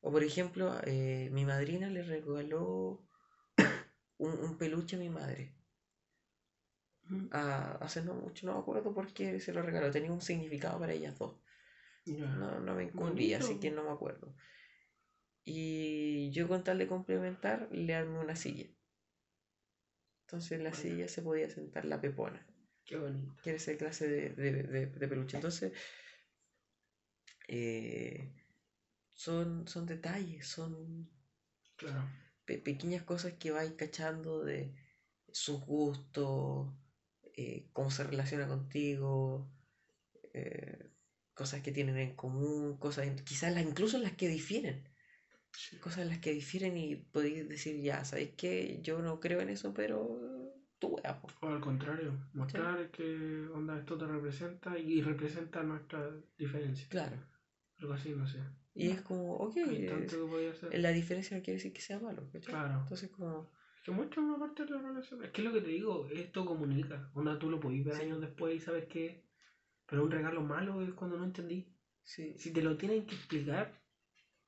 O 0.02 0.12
por 0.12 0.24
ejemplo, 0.24 0.76
eh, 0.86 1.30
mi 1.32 1.46
madrina 1.46 1.90
le 1.90 2.02
regaló 2.04 3.08
un, 4.18 4.32
un 4.32 4.58
peluche 4.58 4.96
a 4.96 5.00
mi 5.00 5.10
madre. 5.10 5.54
Mm, 7.10 7.28
Ah, 7.32 7.78
hace 7.82 8.02
no 8.04 8.14
mucho, 8.14 8.46
no 8.46 8.54
me 8.54 8.60
acuerdo 8.60 8.94
por 8.94 9.14
qué 9.14 9.40
se 9.40 9.54
lo 9.54 9.62
regaló. 9.62 9.92
Tenía 9.92 10.12
un 10.12 10.22
significado 10.22 10.80
para 10.80 10.94
ellas 10.94 11.18
dos. 11.18 11.36
No, 12.06 12.60
no 12.60 12.76
me 12.76 12.84
incumbía, 12.84 13.38
así 13.38 13.60
que 13.60 13.72
no 13.72 13.84
me 13.84 13.92
acuerdo. 13.92 14.34
Y 15.46 16.32
yo 16.32 16.48
con 16.48 16.64
tal 16.64 16.78
de 16.78 16.88
complementar, 16.88 17.68
le 17.72 17.96
armé 17.96 18.20
una 18.20 18.36
silla. 18.36 18.66
Entonces 20.26 20.54
en 20.54 20.64
la 20.64 20.70
Bueno. 20.72 20.82
silla 20.82 21.08
se 21.08 21.22
podía 21.22 21.50
sentar 21.50 21.86
la 21.86 22.00
pepona, 22.02 22.46
Qué 22.86 22.98
bonito. 22.98 23.36
que 23.44 23.50
era 23.52 23.58
esa 23.58 23.78
clase 23.78 24.08
de, 24.08 24.30
de- 24.30 24.64
de- 24.64 24.86
de 24.88 25.08
peluche. 25.08 25.38
Entonces, 25.38 25.74
eh, 27.48 28.32
son, 29.14 29.68
son 29.68 29.86
detalles, 29.86 30.48
son 30.48 31.10
Claro. 31.78 32.04
pe- 32.46 32.58
pequeñas 32.60 33.04
cosas 33.04 33.34
que 33.34 33.52
vais 33.52 33.74
cachando 33.74 34.44
de 34.44 34.74
sus 35.32 35.60
gustos, 35.62 36.68
eh, 37.34 37.70
cómo 37.74 37.90
se 37.92 38.04
relaciona 38.04 38.48
contigo, 38.48 39.50
eh, 40.34 40.90
cosas 41.34 41.62
que 41.62 41.72
tienen 41.72 41.98
en 41.98 42.16
común, 42.16 42.78
cosas 42.78 43.08
quizás 43.24 43.54
las, 43.54 43.64
incluso 43.64 43.98
las 43.98 44.14
que 44.14 44.28
difieren, 44.28 44.88
Sí. 45.52 45.78
cosas 45.78 46.08
las 46.08 46.18
que 46.20 46.32
difieren 46.34 46.78
y 46.78 46.96
podéis 46.96 47.48
decir, 47.48 47.80
ya, 47.82 48.04
¿sabéis 48.06 48.32
qué? 48.38 48.80
Yo 48.82 49.02
no 49.02 49.20
creo 49.20 49.40
en 49.42 49.50
eso, 49.50 49.74
pero 49.74 50.20
tú 50.80 50.96
wea, 50.96 51.22
po". 51.22 51.28
O 51.42 51.48
al 51.48 51.62
contrario, 51.62 52.12
mostrar 52.34 52.90
que 52.92 53.48
onda 53.54 53.78
esto 53.78 53.98
te 53.98 54.08
representa 54.08 54.78
y 54.78 55.02
representa 55.02 55.62
nuestra 55.64 56.10
diferencia. 56.38 56.88
Claro. 56.90 57.18
Algo 57.78 57.94
así, 57.94 58.10
no 58.16 58.26
sé. 58.28 58.40
Y 58.76 58.90
es 58.90 59.02
como, 59.02 59.36
ok, 59.36 59.58
es- 59.58 60.16
que 60.70 60.78
la 60.80 60.90
diferencia 60.92 61.38
no 61.38 61.44
quiere 61.44 61.58
decir 61.58 61.74
que 61.74 61.82
sea 61.82 62.00
malo, 62.00 62.24
¿cachai? 62.32 62.54
Claro. 62.54 62.80
Entonces 62.82 63.10
como, 63.12 63.52
Que 63.84 63.92
muestra 63.92 64.22
una 64.22 64.40
parte 64.40 64.64
de 64.66 64.72
la 64.72 64.82
relación. 64.82 65.24
Es 65.24 65.32
que 65.32 65.42
es 65.42 65.46
lo 65.48 65.54
que 65.54 65.62
te 65.62 65.68
digo, 65.68 66.08
esto 66.14 66.46
comunica. 66.46 67.12
Onda, 67.14 67.38
tú 67.38 67.50
lo 67.50 67.60
podís 67.60 67.84
ver 67.84 67.96
Sí. 67.96 68.02
años 68.04 68.22
después 68.22 68.56
y 68.56 68.60
sabes 68.60 68.86
que. 68.86 69.24
Pero 69.86 70.04
un 70.06 70.12
regalo 70.12 70.42
malo 70.42 70.82
es 70.82 70.94
cuando 70.94 71.18
no 71.18 71.26
entendí. 71.26 71.68
sí, 72.06 72.34
Si 72.38 72.52
te 72.52 72.62
lo 72.62 72.78
tienen 72.78 73.06
que 73.06 73.16
explicar, 73.16 73.80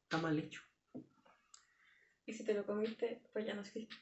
está 0.04 0.18
mal 0.18 0.38
hecho. 0.40 0.62
Y 2.26 2.34
si 2.34 2.44
te 2.44 2.54
lo 2.54 2.66
comiste, 2.66 3.22
pues 3.34 3.46
ya 3.46 3.54
no 3.54 3.62
existe. 3.62 3.96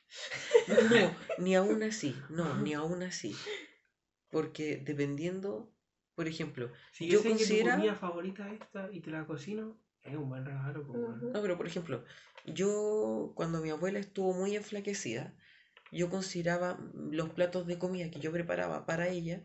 No, 0.67 1.15
ni 1.39 1.55
aún 1.55 1.83
así, 1.83 2.15
no, 2.29 2.57
ni 2.61 2.73
aún 2.73 3.03
así. 3.03 3.35
Porque 4.29 4.77
dependiendo, 4.77 5.71
por 6.15 6.27
ejemplo, 6.27 6.71
Si 6.91 7.05
Yo 7.07 7.13
yo 7.13 7.19
sé 7.19 7.23
que 7.23 7.29
considera- 7.35 7.71
tu 7.75 7.77
comida 7.81 7.95
favorita 7.95 8.51
es 8.53 8.61
esta 8.61 8.89
y 8.91 9.01
te 9.01 9.11
la 9.11 9.25
cocino 9.25 9.77
Es 10.03 10.15
un 10.15 10.29
buen 10.29 10.45
regalo, 10.45 10.85
pues. 10.85 10.99
No, 10.99 11.41
pero 11.41 11.57
por 11.57 11.67
ejemplo, 11.67 12.03
yo 12.45 13.31
cuando 13.35 13.61
mi 13.61 13.69
abuela 13.69 13.99
estuvo 13.99 14.33
muy 14.33 14.55
enflaquecida, 14.55 15.33
yo 15.91 16.09
consideraba 16.09 16.79
los 16.93 17.29
platos 17.29 17.67
de 17.67 17.77
comida 17.77 18.09
que 18.09 18.19
yo 18.19 18.31
preparaba 18.31 18.85
para 18.85 19.07
ella 19.07 19.43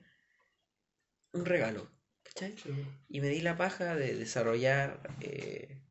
un 1.32 1.44
regalo, 1.44 1.90
¿cachai? 2.24 2.56
Sí. 2.56 2.70
Y 3.08 3.20
me 3.20 3.28
di 3.28 3.40
la 3.40 3.56
paja 3.56 3.94
de 3.94 4.16
desarrollar 4.16 5.16
eh, 5.20 5.82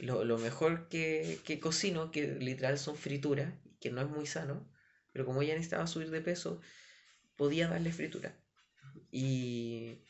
lo, 0.00 0.24
lo 0.24 0.38
mejor 0.38 0.88
que, 0.88 1.38
que 1.44 1.60
cocino, 1.60 2.10
que 2.10 2.26
literal 2.34 2.78
son 2.78 2.96
frituras, 2.96 3.54
que 3.80 3.90
no 3.90 4.00
es 4.00 4.08
muy 4.08 4.26
sano, 4.26 4.68
pero 5.12 5.24
como 5.24 5.42
ella 5.42 5.54
necesitaba 5.54 5.86
subir 5.86 6.10
de 6.10 6.20
peso, 6.20 6.60
podía 7.36 7.68
darle 7.68 7.92
fritura. 7.92 8.36
Y 9.10 10.02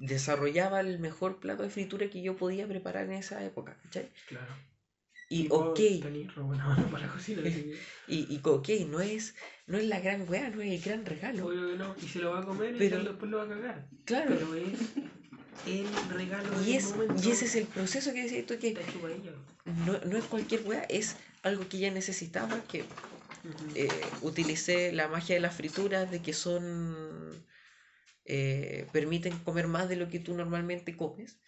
desarrollaba 0.00 0.80
el 0.80 0.98
mejor 0.98 1.38
plato 1.40 1.62
de 1.62 1.70
fritura 1.70 2.08
que 2.10 2.22
yo 2.22 2.36
podía 2.36 2.66
preparar 2.66 3.04
en 3.04 3.12
esa 3.12 3.44
época, 3.44 3.76
¿cachai? 3.84 4.10
Claro. 4.28 4.52
Y 5.28 5.46
ok, 5.50 5.78
y, 8.08 8.08
y 8.08 8.40
ok, 8.42 8.68
no 8.88 9.00
es, 9.00 9.34
no 9.66 9.78
es 9.78 9.84
la 9.86 10.00
gran 10.00 10.28
weá, 10.28 10.50
no 10.50 10.60
es 10.60 10.72
el 10.72 10.80
gran 10.80 11.06
regalo. 11.06 11.46
Obvio 11.46 11.68
que 11.70 11.76
no. 11.76 11.94
Y 12.02 12.08
se 12.08 12.18
lo 12.18 12.32
va 12.32 12.40
a 12.40 12.44
comer 12.44 12.74
Pero- 12.76 13.00
y 13.00 13.04
después 13.04 13.30
lo 13.30 13.38
va 13.38 13.44
a 13.44 13.48
cagar. 13.48 13.86
Claro, 14.06 14.34
Pero 14.36 14.54
es 14.56 14.80
el 15.66 15.86
regalo 16.10 16.48
y, 16.66 16.72
es, 16.74 16.90
momento. 16.90 17.14
y 17.22 17.30
ese 17.30 17.44
es 17.44 17.54
el 17.54 17.66
proceso 17.66 18.12
que 18.12 18.24
decís 18.24 18.46
tú 18.46 18.58
que 18.58 18.76
no, 19.86 19.98
no 20.00 20.16
es 20.16 20.24
cualquier 20.24 20.62
weá, 20.66 20.82
es 20.88 21.16
algo 21.42 21.68
que 21.68 21.76
ella 21.76 21.90
necesitaba, 21.92 22.60
que 22.64 22.84
eh, 23.74 23.88
utilicé 24.22 24.90
la 24.92 25.06
magia 25.08 25.34
de 25.36 25.40
las 25.42 25.54
frituras, 25.54 26.10
de 26.10 26.22
que 26.22 26.32
son... 26.32 27.44
eh, 28.24 28.86
permiten 28.92 29.38
comer 29.38 29.66
más 29.66 29.88
de 29.88 29.96
lo 29.96 30.08
que 30.08 30.20
tú 30.20 30.34
normalmente 30.34 30.96
comes. 30.96 31.38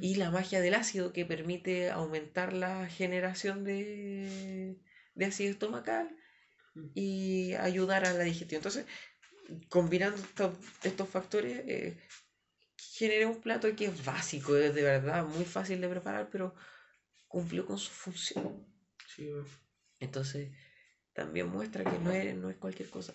Y 0.00 0.14
la 0.14 0.30
magia 0.30 0.60
del 0.60 0.74
ácido 0.74 1.12
que 1.12 1.24
permite 1.26 1.90
aumentar 1.90 2.52
la 2.52 2.88
generación 2.88 3.64
de, 3.64 4.76
de 5.14 5.24
ácido 5.24 5.50
estomacal 5.50 6.16
y 6.94 7.54
ayudar 7.54 8.06
a 8.06 8.12
la 8.12 8.24
digestión. 8.24 8.60
Entonces, 8.60 8.86
combinando 9.68 10.16
estos, 10.20 10.56
estos 10.82 11.08
factores, 11.08 11.62
eh, 11.66 11.96
generé 12.76 13.26
un 13.26 13.40
plato 13.40 13.74
que 13.76 13.86
es 13.86 14.04
básico, 14.04 14.56
es 14.56 14.74
de 14.74 14.82
verdad 14.82 15.24
muy 15.24 15.44
fácil 15.44 15.80
de 15.80 15.88
preparar, 15.88 16.28
pero 16.30 16.54
cumplió 17.26 17.66
con 17.66 17.78
su 17.78 17.90
función. 17.90 18.66
Sí. 19.06 19.30
Entonces, 20.00 20.50
también 21.12 21.48
muestra 21.48 21.84
que 21.84 21.98
no 21.98 22.10
es, 22.10 22.34
no 22.36 22.50
es 22.50 22.56
cualquier 22.56 22.88
cosa. 22.90 23.14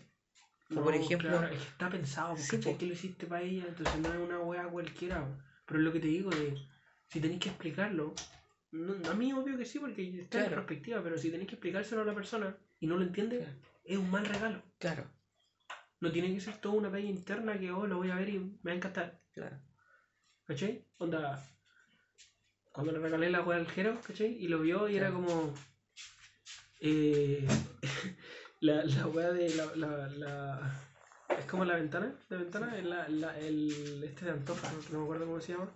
No, 0.73 0.83
por 0.83 0.95
ejemplo- 0.95 1.29
claro, 1.29 1.47
es 1.47 1.61
está 1.61 1.89
pensado, 1.89 2.35
Sí, 2.37 2.57
porque 2.57 2.71
po. 2.71 2.77
que 2.77 2.85
lo 2.87 2.93
hiciste 2.93 3.25
para 3.27 3.41
ella, 3.43 3.65
entonces 3.67 3.99
no 3.99 4.13
es 4.13 4.19
una 4.19 4.39
weá 4.39 4.63
cualquiera. 4.67 5.27
Pero 5.65 5.79
es 5.79 5.85
lo 5.85 5.93
que 5.93 5.99
te 5.99 6.07
digo, 6.07 6.29
de, 6.31 6.55
si 7.07 7.19
tenéis 7.21 7.39
que 7.41 7.49
explicarlo, 7.49 8.13
no- 8.71 9.09
a 9.09 9.13
mí 9.13 9.31
obvio 9.33 9.57
que 9.57 9.65
sí, 9.65 9.79
porque 9.79 10.01
está 10.19 10.39
en 10.39 10.45
Claro. 10.47 10.65
perspectiva, 10.65 11.01
pero 11.03 11.17
si 11.17 11.29
tenéis 11.31 11.49
que 11.49 11.55
explicárselo 11.55 12.01
a 12.01 12.05
la 12.05 12.15
persona 12.15 12.57
y 12.79 12.87
no 12.87 12.97
lo 12.97 13.03
entiende, 13.03 13.37
Claro. 13.39 13.53
es 13.83 13.97
un 13.97 14.09
mal 14.11 14.25
regalo. 14.25 14.61
Claro, 14.79 15.05
No 15.99 16.11
tiene 16.11 16.33
que 16.33 16.41
ser 16.41 16.57
toda 16.59 16.75
una 16.75 16.91
talla 16.91 17.07
interna 17.09 17.57
que, 17.57 17.71
oh, 17.71 17.87
lo 17.87 17.95
voy 17.97 18.09
a 18.11 18.15
ver 18.15 18.27
y 18.27 18.37
me 18.39 18.57
va 18.65 18.71
a 18.71 18.75
encantar. 18.75 19.21
claro. 19.31 19.57
¿Cachai? 20.45 20.85
Onda, 20.97 21.41
cuando 22.73 22.91
le 22.91 22.99
regalé 22.99 23.29
la 23.29 23.41
weá 23.41 23.57
al 23.57 23.67
Jero, 23.71 24.01
¿cachai? 24.01 24.33
Y 24.37 24.49
lo 24.49 24.59
vio 24.59 24.89
y 24.89 24.97
era 24.97 25.11
como... 25.13 25.53
eh, 26.81 27.47
la, 28.63 28.83
la 28.83 29.07
weá 29.07 29.31
de 29.31 29.49
la, 29.55 29.65
la, 29.75 30.07
la- 30.09 30.71
Es 31.39 31.45
como 31.45 31.65
la 31.65 31.75
ventana, 31.75 32.13
la 32.29 32.37
ventana, 32.37 32.77
es 32.77 32.85
la, 32.85 33.07
la- 33.09 33.37
el, 33.39 34.03
este 34.03 34.25
de 34.25 34.31
Antofa, 34.31 34.71
no 34.91 34.99
me 34.99 35.03
acuerdo 35.05 35.25
cómo 35.25 35.41
se 35.41 35.53
llama. 35.53 35.69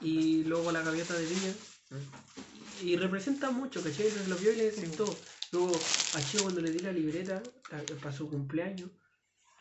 Y 0.00 0.44
luego 0.44 0.72
la 0.72 0.82
gaviota 0.82 1.14
de 1.14 1.26
viña. 1.26 1.52
Mm. 1.90 2.86
Y 2.86 2.96
representa 2.96 3.50
mucho, 3.50 3.82
¿cachai? 3.82 4.06
Entonces 4.06 4.28
lo 4.28 4.36
vio 4.36 4.52
y 4.52 4.56
le 4.56 4.70
gustó. 4.70 5.20
Luego 5.52 5.72
a 6.12 6.24
Chivo 6.24 6.44
cuando 6.44 6.60
le 6.60 6.70
di 6.70 6.80
la 6.80 6.92
libreta 6.92 7.42
para 8.02 8.12
su 8.12 8.28
cumpleaños, 8.28 8.90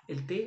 el 0.07 0.25
té 0.27 0.39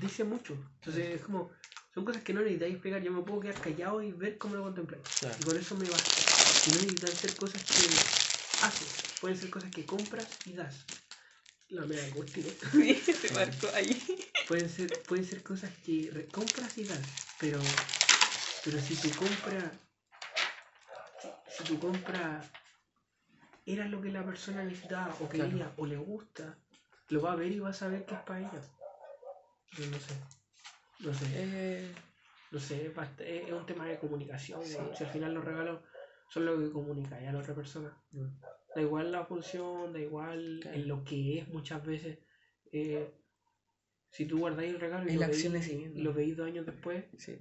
dice 0.00 0.24
mucho. 0.24 0.54
Entonces 0.76 1.06
es 1.16 1.22
como, 1.22 1.50
son 1.94 2.04
cosas 2.04 2.22
que 2.22 2.32
no 2.34 2.40
necesitáis 2.40 2.74
explicar. 2.74 3.02
Yo 3.02 3.12
me 3.12 3.22
puedo 3.22 3.40
quedar 3.40 3.60
callado 3.60 4.02
y 4.02 4.12
ver 4.12 4.38
cómo 4.38 4.56
lo 4.56 4.62
contempláis. 4.64 5.02
Claro. 5.20 5.36
Y 5.40 5.44
con 5.44 5.56
eso 5.56 5.74
me 5.76 5.90
basta. 5.90 6.22
Y 6.64 6.70
no 6.72 6.80
necesitan 6.80 7.16
ser 7.16 7.36
cosas 7.36 7.62
que 7.66 7.88
haces, 8.60 8.88
pueden 9.20 9.36
ser 9.36 9.50
cosas 9.50 9.72
que 9.72 9.86
compras 9.86 10.38
y 10.46 10.52
das. 10.52 10.86
La 11.70 11.84
mega 11.84 12.04
acústica. 12.06 12.48
se 12.70 13.30
marcó 13.34 13.68
ahí. 13.74 14.00
Pueden 14.46 14.70
ser, 14.70 15.02
pueden 15.02 15.24
ser 15.24 15.42
cosas 15.42 15.70
que 15.84 16.26
compras 16.32 16.78
y 16.78 16.84
das, 16.84 17.00
pero, 17.38 17.60
pero 18.64 18.80
si 18.80 18.96
tu 18.96 19.10
compra, 19.16 19.70
si 21.46 21.64
tu 21.64 21.78
compra 21.78 22.42
era 23.66 23.86
lo 23.86 24.00
que 24.00 24.10
la 24.10 24.24
persona 24.24 24.64
necesitaba 24.64 25.14
o 25.20 25.28
Claro. 25.28 25.50
quería 25.50 25.72
o 25.76 25.84
le 25.84 25.98
gusta, 25.98 26.56
lo 27.10 27.20
va 27.20 27.32
a 27.32 27.36
ver 27.36 27.52
y 27.52 27.58
va 27.58 27.68
a 27.68 27.74
saber 27.74 28.06
que 28.06 28.14
es 28.14 28.20
para 28.20 28.40
ella. 28.40 28.62
Yo 29.72 29.86
no 29.86 29.98
sé, 29.98 30.14
no 31.00 31.14
sé, 31.14 31.26
Eh, 31.34 31.94
no 32.50 32.58
sé, 32.58 32.94
es, 33.18 33.52
un 33.52 33.66
tema 33.66 33.84
de 33.84 33.98
comunicación. 33.98 34.64
Si 34.64 35.04
al 35.04 35.10
final 35.10 35.34
los 35.34 35.44
regalos 35.44 35.82
son 36.30 36.46
lo 36.46 36.58
que 36.58 36.72
comunica 36.72 37.16
a 37.16 37.32
la 37.32 37.38
otra 37.38 37.54
persona. 37.54 37.94
Mm. 38.12 38.28
Da 38.74 38.82
igual 38.82 39.10
la 39.12 39.24
función, 39.24 39.92
da 39.92 40.00
igual 40.00 40.58
Claro. 40.62 40.76
en 40.76 40.88
lo 40.88 41.04
que 41.04 41.38
es 41.38 41.48
muchas 41.48 41.84
veces. 41.84 42.18
eh, 42.72 43.14
si 44.10 44.26
tú 44.26 44.38
guardáis 44.38 44.70
el 44.74 44.80
regalo 44.80 45.08
y 45.08 45.14
lo 45.14 45.20
la 45.20 45.26
veis, 45.28 45.44
acción 45.46 46.02
lo 46.02 46.12
veis 46.14 46.36
dos 46.36 46.46
años 46.46 46.64
después, 46.66 47.04
sí. 47.18 47.38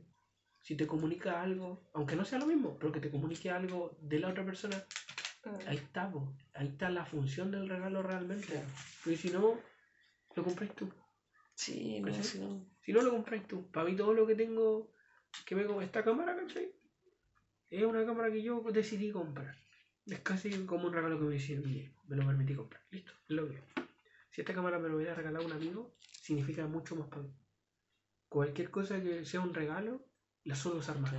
si 0.62 0.76
te 0.76 0.86
comunica 0.88 1.42
algo, 1.42 1.90
aunque 1.94 2.16
no 2.16 2.24
sea 2.26 2.40
lo 2.40 2.46
mismo, 2.46 2.78
pero 2.78 2.92
que 2.92 3.00
te 3.00 3.10
comunique 3.10 3.50
algo 3.50 3.98
de 4.02 4.20
la 4.20 4.30
otra 4.30 4.46
persona, 4.46 4.84
Mm. 5.46 5.68
ahí 5.68 5.78
está, 5.78 6.12
po. 6.12 6.36
ahí 6.56 6.68
está 6.68 6.90
la 6.90 7.06
función 7.06 7.52
del 7.52 7.70
regalo 7.70 8.04
realmente. 8.04 8.48
Claro. 8.48 8.68
Porque 9.04 9.18
si 9.18 9.30
no, 9.30 9.58
lo 10.36 10.44
compráis 10.44 10.74
tú. 10.76 10.90
Sí, 11.56 12.02
si 12.22 12.40
no. 12.40 12.66
Si 12.82 12.92
no, 12.94 13.02
lo 13.02 13.12
compráis 13.12 13.48
tú. 13.48 13.70
Para 13.72 13.86
mí 13.90 13.96
todo 13.96 14.14
lo 14.14 14.28
que 14.28 14.36
tengo, 14.36 14.94
que 15.46 15.56
me 15.56 15.66
como 15.66 15.82
esta 15.82 16.04
cámara, 16.04 16.36
¿cachai? 16.36 16.70
Es 17.70 17.84
una 17.84 18.06
cámara 18.06 18.32
que 18.32 18.44
yo 18.44 18.62
decidí 18.72 19.12
comprar. 19.12 19.56
Es 20.08 20.22
casi 20.22 20.66
como 20.66 20.88
un 20.88 20.94
regalo 20.94 21.20
que 21.20 21.26
me 21.26 21.36
hicieron 21.36 21.66
me 22.08 22.16
lo 22.16 22.26
permití 22.26 22.56
comprar. 22.56 22.82
Listo, 22.92 23.12
es 23.28 23.36
lo 23.36 23.50
que. 23.50 23.62
Si 24.32 24.42
esta 24.42 24.54
cámara 24.54 24.80
me 24.80 24.88
lo 24.88 24.96
hubiera 24.96 25.14
regalado 25.14 25.46
un 25.46 25.52
amigo, 25.52 25.98
significa 26.00 26.66
mucho 26.66 26.96
más 26.96 27.10
para 27.10 27.24
mí. 27.24 27.34
Cualquier 28.30 28.70
cosa 28.72 29.02
que 29.02 29.26
sea 29.26 29.42
un 29.42 29.54
regalo, 29.54 30.06
la 30.46 30.56
suelo 30.56 30.80
usar 30.80 30.98
más. 31.00 31.14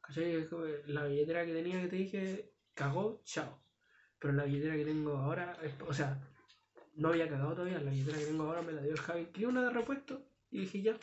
¿Cachai? 0.00 0.48
La 0.86 1.04
billetera 1.04 1.44
que 1.44 1.52
tenía 1.52 1.80
que 1.80 1.88
te 1.88 1.96
dije, 1.96 2.52
cagó, 2.74 3.20
chao. 3.24 3.62
Pero 4.18 4.32
la 4.32 4.44
billetera 4.44 4.74
que 4.74 4.84
tengo 4.84 5.16
ahora, 5.16 5.56
o 5.86 5.92
sea, 5.92 6.20
no 6.94 7.08
había 7.10 7.28
cagado 7.28 7.54
todavía, 7.54 7.78
la 7.78 7.90
billetera 7.90 8.18
que 8.18 8.26
tengo 8.26 8.44
ahora 8.44 8.62
me 8.62 8.72
la 8.72 8.82
dio 8.82 8.92
el 8.92 8.98
Javi. 8.98 9.26
Quería 9.26 9.48
una 9.48 9.62
de 9.62 9.70
repuesto 9.70 10.26
y 10.50 10.60
dije 10.60 10.82
ya. 10.82 10.98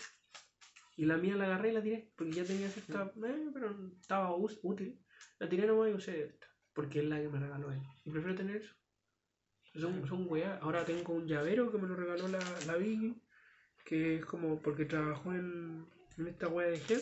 Y 0.97 1.05
la 1.05 1.17
mía 1.17 1.35
la 1.35 1.45
agarré 1.45 1.69
y 1.69 1.73
la 1.73 1.81
tiré, 1.81 2.11
porque 2.17 2.33
ya 2.33 2.43
tenía 2.43 2.67
esta, 2.67 3.13
eh, 3.25 3.49
pero 3.53 3.75
estaba 4.01 4.35
útil. 4.35 4.99
La 5.39 5.47
tiré 5.47 5.67
nomás 5.67 5.89
y 5.89 5.93
usé 5.93 6.25
esta, 6.25 6.47
porque 6.75 6.99
es 6.99 7.05
la 7.05 7.19
que 7.19 7.29
me 7.29 7.39
regaló 7.39 7.71
él. 7.71 7.81
Y 8.03 8.11
prefiero 8.11 8.35
tener 8.35 8.57
eso. 8.57 8.75
Son, 9.73 10.07
son 10.07 10.27
weas. 10.29 10.61
Ahora 10.61 10.85
tengo 10.85 11.13
un 11.13 11.25
llavero 11.25 11.71
que 11.71 11.77
me 11.77 11.87
lo 11.87 11.95
regaló 11.95 12.27
la, 12.27 12.39
la 12.67 12.75
Vicky, 12.75 13.19
que 13.85 14.17
es 14.17 14.25
como 14.25 14.61
porque 14.61 14.85
trabajó 14.85 15.33
en, 15.33 15.87
en 16.17 16.27
esta 16.27 16.47
wea 16.47 16.67
de 16.67 16.79
gel, 16.79 17.01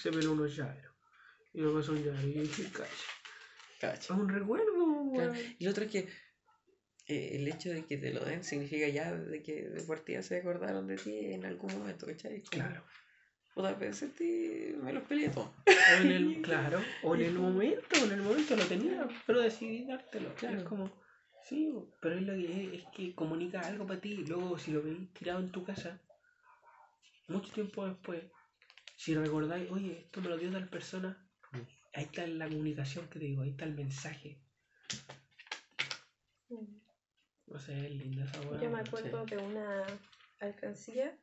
se 0.00 0.10
peló 0.10 0.32
unos 0.32 0.56
llaveros. 0.56 0.92
Y 1.52 1.60
me 1.60 1.72
pasó 1.72 1.92
un 1.92 2.02
llavero 2.02 2.26
y 2.26 2.34
yo 2.34 2.42
dije, 2.42 2.64
cacha. 2.72 2.88
Cacha. 3.80 4.00
Es 4.00 4.10
un 4.10 4.28
recuerdo, 4.28 5.12
Claro. 5.14 5.34
Y 5.58 5.64
lo 5.64 5.70
otro 5.70 5.84
es 5.84 5.90
que 5.90 6.08
eh, 7.06 7.36
el 7.36 7.48
hecho 7.48 7.70
de 7.70 7.84
que 7.84 7.98
te 7.98 8.12
lo 8.12 8.24
den 8.24 8.42
significa 8.42 8.88
ya 8.88 9.12
de 9.12 9.42
que 9.42 9.68
de 9.68 9.82
partida 9.82 10.22
se 10.22 10.38
acordaron 10.38 10.86
de 10.86 10.96
ti 10.96 11.32
en 11.32 11.44
algún 11.44 11.72
momento, 11.78 12.06
¿cachai? 12.06 12.42
Claro. 12.42 12.82
Puta, 13.54 13.78
pensé 13.78 14.06
en 14.06 14.12
ti, 14.12 14.74
me 14.82 14.92
los 14.92 15.02
peleé 15.02 15.28
todo. 15.28 15.52
O 15.66 16.02
en 16.02 16.10
el, 16.10 16.42
claro, 16.42 16.80
o 17.02 17.14
en 17.14 17.22
el 17.22 17.34
momento, 17.34 17.96
en 18.02 18.12
el 18.12 18.22
momento 18.22 18.56
lo 18.56 18.64
tenía, 18.64 19.06
pero 19.26 19.40
decidí 19.40 19.84
dártelo. 19.84 20.34
Claro. 20.36 20.58
Es 20.58 20.64
como, 20.64 20.90
sí, 21.42 21.74
pero 22.00 22.14
es 22.14 22.22
lo 22.22 22.32
que 22.32 22.44
es, 22.44 22.80
es 22.80 22.88
que 22.96 23.14
comunica 23.14 23.60
algo 23.60 23.86
para 23.86 24.00
ti. 24.00 24.14
Luego, 24.26 24.58
si 24.58 24.72
lo 24.72 24.82
veis 24.82 25.12
tirado 25.12 25.40
en 25.40 25.52
tu 25.52 25.64
casa, 25.64 26.00
mucho 27.28 27.52
tiempo 27.52 27.86
después, 27.86 28.22
si 28.96 29.14
recordáis, 29.14 29.70
oye, 29.70 30.00
esto 30.00 30.22
me 30.22 30.28
lo 30.28 30.38
dio 30.38 30.50
tal 30.50 30.68
persona, 30.68 31.28
ahí 31.92 32.04
está 32.04 32.26
la 32.26 32.48
comunicación 32.48 33.08
que 33.08 33.18
te 33.18 33.26
digo, 33.26 33.42
ahí 33.42 33.50
está 33.50 33.66
el 33.66 33.74
mensaje. 33.74 34.40
No 37.46 37.58
sé, 37.58 37.86
es 37.86 37.92
linda 37.92 38.24
esa. 38.24 38.40
Yo 38.60 38.70
me 38.70 38.80
acuerdo 38.80 39.26
de 39.26 39.36
una 39.36 39.84
alcancía 40.40 41.18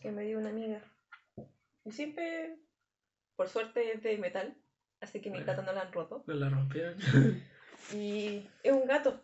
que 0.00 0.10
me 0.10 0.24
dio 0.24 0.38
una 0.38 0.48
amiga. 0.48 0.82
Y 1.84 1.92
siempre, 1.92 2.56
por 3.36 3.48
suerte, 3.48 3.92
es 3.92 4.02
de 4.02 4.18
metal, 4.18 4.54
así 5.00 5.20
que 5.20 5.30
mis 5.30 5.44
Bueno. 5.44 5.62
no 5.62 5.72
la 5.72 5.82
han 5.82 5.92
roto. 5.92 6.24
No 6.26 6.34
la 6.34 6.48
rompieron. 6.48 6.96
Y 7.94 8.46
es 8.62 8.72
un 8.72 8.86
gato. 8.86 9.20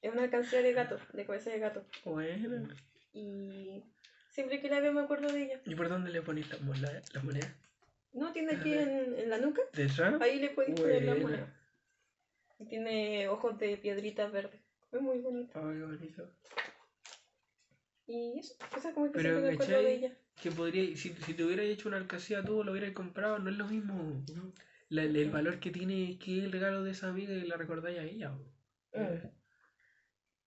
Es 0.00 0.10
una 0.12 0.22
alcancía 0.22 0.62
de 0.62 0.72
gato, 0.72 0.98
de 1.12 1.26
cabeza 1.26 1.50
de 1.50 1.58
gato. 1.58 1.84
bueno. 2.04 2.68
Y 3.12 3.84
siempre 4.30 4.60
que 4.60 4.70
la 4.70 4.80
veo 4.80 4.92
me 4.92 5.02
acuerdo 5.02 5.30
de 5.32 5.42
ella. 5.44 5.60
¿Y 5.66 5.74
por 5.74 5.88
dónde 5.90 6.10
le 6.10 6.22
ponéis 6.22 6.48
las, 6.50 6.60
mo- 6.62 6.74
la- 6.74 7.02
las 7.12 7.22
monedas? 7.24 7.54
No, 8.12 8.32
tiene 8.32 8.52
aquí 8.56 8.72
en, 8.72 9.14
en 9.18 9.28
la 9.30 9.36
nuca. 9.38 9.60
¿Detrás? 9.74 10.20
Ahí 10.22 10.38
le 10.38 10.50
podéis 10.50 10.80
poner 10.80 11.02
la 11.04 11.14
moneda. 11.14 11.54
Y 12.58 12.64
tiene 12.66 13.28
ojos 13.28 13.58
de 13.58 13.76
piedritas 13.76 14.32
verdes. 14.32 14.60
Es 14.92 15.00
muy 15.02 15.18
bonito. 15.18 15.52
Ay, 15.58 15.74
qué 15.78 15.82
bonito. 15.84 16.30
Y 18.06 18.38
eso, 18.38 18.54
esa 18.76 18.88
es 18.88 18.94
como 18.94 19.06
que 19.06 19.12
Pero, 19.18 19.30
siempre 19.30 19.48
me 19.50 19.54
acuerdo 19.54 19.82
de 19.82 19.94
ella. 19.94 20.16
Que 20.40 20.50
podría, 20.50 20.84
si, 20.96 21.12
si 21.14 21.34
te 21.34 21.44
hubieras 21.44 21.66
hecho 21.66 21.88
una 21.88 21.96
alcancía 21.98 22.44
tú, 22.44 22.62
lo 22.62 22.72
hubieras 22.72 22.92
comprado, 22.92 23.38
no 23.38 23.50
es 23.50 23.56
lo 23.56 23.66
mismo. 23.66 24.22
La- 24.88 25.02
el, 25.02 25.16
el 25.16 25.30
valor 25.30 25.58
que 25.58 25.70
tiene 25.70 26.12
es 26.12 26.18
que 26.18 26.44
el 26.44 26.52
regalo 26.52 26.84
de 26.84 26.92
esa 26.92 27.08
amiga 27.08 27.32
y 27.32 27.46
la 27.46 27.56
recordáis 27.56 27.98
a 27.98 28.04
ella. 28.04 28.30
Mm. 28.92 29.26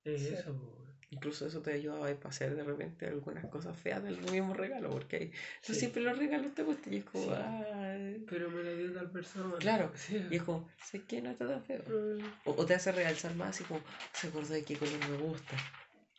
Es 0.05 0.21
Sí. 0.21 0.33
eso. 0.33 0.75
Incluso 1.11 1.47
eso 1.47 1.61
te 1.63 1.73
ayuda 1.73 2.05
a 2.07 2.27
hacer 2.27 2.55
de 2.55 2.63
repente 2.63 3.07
algunas 3.07 3.43
cosas 3.47 3.75
feas 3.75 4.03
del 4.03 4.19
mismo 4.31 4.53
regalo, 4.53 4.91
porque 4.91 5.15
hay, 5.17 5.31
Sí. 5.61 5.73
siempre 5.73 6.03
los 6.03 6.15
regalos 6.17 6.53
te 6.53 6.61
gustan 6.61 6.93
y 6.93 6.97
es 6.97 7.03
como, 7.05 7.23
Sí. 7.25 7.31
"Ay". 7.35 8.23
Pero 8.29 8.51
me 8.51 8.61
la 8.63 8.71
dio 8.73 8.93
tal 8.93 9.09
persona. 9.11 9.55
Claro, 9.57 9.91
Sí. 9.95 10.23
y 10.29 10.35
es 10.35 10.43
como, 10.43 10.69
sé 10.85 11.03
que 11.05 11.19
no 11.23 11.31
está 11.31 11.47
tan 11.47 11.63
feo. 11.63 11.81
Mm, 11.89 12.23
O, 12.45 12.51
o 12.51 12.65
te 12.65 12.75
hace 12.75 12.91
realzar 12.91 13.33
más 13.35 13.59
y 13.59 13.63
como, 13.63 13.81
se 14.13 14.27
acordó 14.27 14.53
de 14.53 14.63
qué 14.63 14.77
color 14.77 14.93
me 15.09 15.17
gusta. 15.17 15.57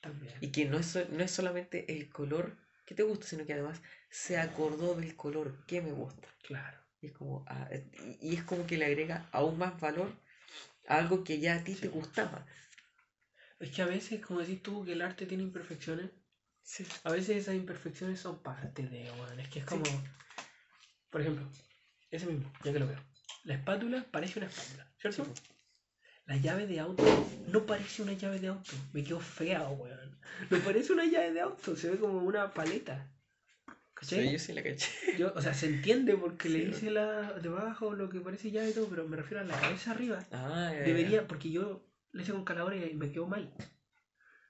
También. 0.00 0.34
Y 0.40 0.48
que 0.48 0.64
no 0.64 0.78
es, 0.78 0.96
no 1.10 1.22
es 1.22 1.30
solamente 1.30 1.92
el 1.92 2.08
color 2.08 2.56
que 2.86 2.94
te 2.94 3.02
gusta, 3.02 3.26
sino 3.26 3.44
que 3.46 3.52
además 3.52 3.80
se 4.08 4.38
acordó 4.38 4.94
del 4.94 5.14
color 5.14 5.64
que 5.66 5.80
me 5.80 5.92
gusta. 5.92 6.28
Claro. 6.42 6.78
Y 7.00 7.06
es 7.06 7.12
como, 7.12 7.44
ah, 7.48 7.68
y 8.20 8.34
es 8.34 8.42
como 8.42 8.66
que 8.66 8.76
le 8.76 8.86
agrega 8.86 9.28
aún 9.32 9.58
más 9.58 9.78
valor 9.80 10.12
a 10.88 10.96
algo 10.96 11.22
que 11.24 11.38
ya 11.38 11.56
a 11.56 11.64
ti 11.64 11.74
Sí. 11.74 11.82
te 11.82 11.88
gustaba. 11.88 12.46
Es 13.58 13.70
que 13.70 13.82
a 13.82 13.86
veces, 13.86 14.20
como 14.24 14.40
decís 14.40 14.62
tú, 14.62 14.84
que 14.84 14.92
el 14.92 15.02
arte 15.02 15.26
tiene 15.26 15.42
imperfecciones. 15.42 16.10
Sí. 16.62 16.86
A 17.04 17.10
veces 17.10 17.36
esas 17.36 17.54
imperfecciones 17.54 18.20
son 18.20 18.42
parte 18.42 18.82
de, 18.86 19.10
weón. 19.12 19.38
Es 19.40 19.48
que 19.48 19.60
es 19.60 19.64
Sí. 19.66 19.70
como. 19.70 19.84
Por 21.10 21.20
ejemplo, 21.20 21.46
ese 22.10 22.26
mismo, 22.26 22.50
ya 22.64 22.72
que 22.72 22.78
lo 22.78 22.86
veo. 22.86 22.98
La 23.44 23.54
espátula 23.54 24.06
parece 24.10 24.38
una 24.38 24.48
espátula, 24.48 24.86
¿cierto? 24.98 25.26
La 26.30 26.36
llave 26.36 26.68
de 26.68 26.78
auto 26.78 27.02
no 27.48 27.66
parece 27.66 28.02
una 28.02 28.12
llave 28.12 28.38
de 28.38 28.46
auto. 28.46 28.70
Me 28.92 29.02
quedó 29.02 29.18
fea, 29.18 29.68
weón. 29.68 30.16
No 30.48 30.58
parece 30.60 30.92
una 30.92 31.04
llave 31.04 31.32
de 31.32 31.40
auto, 31.40 31.74
se 31.74 31.90
ve 31.90 31.98
como 31.98 32.18
una 32.20 32.54
paleta. 32.54 33.10
¿Cachai? 33.94 34.28
Sí, 34.28 34.32
yo 34.34 34.38
sí 34.38 34.52
la 34.52 34.62
caché. 34.62 34.92
Yo, 35.18 35.32
o 35.34 35.42
sea, 35.42 35.54
se 35.54 35.66
entiende 35.66 36.16
porque 36.16 36.48
le 36.48 36.60
hice 36.60 36.92
la 36.92 37.32
debajo 37.32 37.96
lo 37.96 38.08
que 38.10 38.20
parece 38.20 38.52
llave 38.52 38.70
y 38.70 38.72
todo, 38.74 38.86
pero 38.86 39.08
me 39.08 39.16
refiero 39.16 39.40
a 39.42 39.44
la 39.44 39.60
cabeza 39.60 39.90
arriba. 39.90 40.24
Ah, 40.30 40.70
ya, 40.72 40.78
ya. 40.78 40.84
Debería, 40.84 41.26
porque 41.26 41.50
yo 41.50 41.84
le 42.12 42.22
hice 42.22 42.30
con 42.30 42.44
caladora 42.44 42.76
y 42.76 42.94
me 42.94 43.10
quedó 43.10 43.26
mal. 43.26 43.52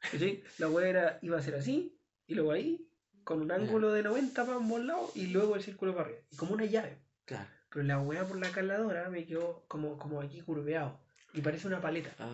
¿Cachai? 0.02 0.44
La 0.58 0.68
weá 0.68 0.86
era, 0.86 1.18
iba 1.22 1.38
a 1.38 1.42
ser 1.42 1.54
así, 1.54 1.98
y 2.26 2.34
luego 2.34 2.52
ahí, 2.52 2.90
con 3.24 3.40
un 3.40 3.52
ángulo 3.52 3.90
de 3.90 4.02
90 4.02 4.44
para 4.44 4.58
ambos 4.58 4.84
lados, 4.84 5.12
y 5.14 5.28
luego 5.28 5.56
el 5.56 5.62
círculo 5.62 5.94
para 5.94 6.08
arriba. 6.08 6.20
Como 6.36 6.52
una 6.52 6.66
llave. 6.66 6.98
Claro. 7.24 7.48
Pero 7.70 7.86
la 7.86 7.98
weá 8.00 8.26
por 8.26 8.38
la 8.38 8.50
caladora 8.50 9.08
me 9.08 9.24
quedó 9.24 9.64
como, 9.66 9.96
como 9.96 10.20
aquí 10.20 10.42
curveado. 10.42 11.00
Y 11.34 11.40
parece 11.40 11.66
una 11.66 11.80
paleta. 11.80 12.10
Ah, 12.18 12.30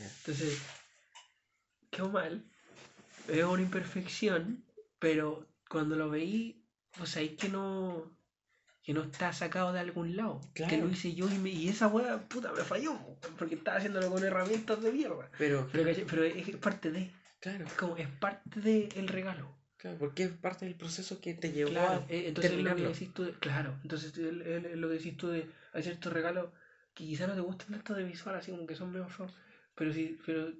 ya. 0.00 0.06
Entonces, 0.20 0.60
quedó 1.90 2.08
mal. 2.08 2.44
Es 3.28 3.44
una 3.44 3.62
imperfección, 3.62 4.64
pero 4.98 5.46
cuando 5.68 5.96
lo 5.96 6.08
veí, 6.10 6.64
o 7.00 7.06
sea, 7.06 7.22
es 7.22 7.32
que 7.32 7.48
no. 7.48 8.16
Que 8.82 8.94
no 8.94 9.02
está 9.02 9.34
sacado 9.34 9.74
de 9.74 9.80
algún 9.80 10.16
lado. 10.16 10.40
Que 10.54 10.64
Claro. 10.64 10.86
lo 10.86 10.90
hice 10.90 11.14
yo 11.14 11.28
y, 11.28 11.36
me- 11.36 11.50
y 11.50 11.68
esa 11.68 11.88
weá, 11.88 12.26
puta, 12.26 12.52
me 12.52 12.62
falló. 12.64 12.98
Porque 13.38 13.56
estaba 13.56 13.76
haciéndolo 13.76 14.10
con 14.10 14.24
herramientas 14.24 14.80
de 14.82 14.92
mierda. 14.92 15.30
Pero, 15.36 15.68
Pero, 15.70 16.06
pero 16.08 16.24
es 16.24 16.56
parte 16.56 16.90
de. 16.90 17.12
claro, 17.38 17.66
Es 17.66 17.72
como, 17.74 17.98
es 17.98 18.08
parte 18.08 18.60
del 18.60 19.08
regalo. 19.08 19.54
claro, 19.76 19.98
porque 19.98 20.22
es 20.24 20.30
parte 20.30 20.64
del 20.64 20.74
proceso 20.74 21.20
que 21.20 21.34
te 21.34 21.52
llevó 21.52 21.70
Claro, 21.70 22.06
a 22.08 22.12
eh, 22.12 22.28
entonces 22.28 22.52
es 22.52 22.56
lo 22.56 22.62
que 22.64 22.68
terminarlo. 22.70 22.88
decís 22.94 23.12
tú 23.12 23.24
de- 23.24 23.32
claro, 23.34 23.78
entonces 23.82 24.10
es, 24.16 24.18
es- 24.46 24.64
es 24.64 24.76
lo 24.78 24.88
que 24.88 24.94
decís 24.94 25.16
tú 25.18 25.28
de 25.28 25.46
hay 25.74 25.82
ciertos 25.82 26.10
regalos 26.10 26.48
que 26.98 27.04
quizás 27.04 27.28
no 27.28 27.34
te 27.34 27.40
gusten 27.40 27.76
tanto 27.76 27.94
de 27.94 28.02
visual, 28.02 28.34
así 28.34 28.50
como 28.50 28.66
que 28.66 28.74
son 28.74 28.90
medio 28.90 29.08
feos, 29.08 29.32
pero 29.76 29.92
sí, 29.92 30.18
pero 30.26 30.52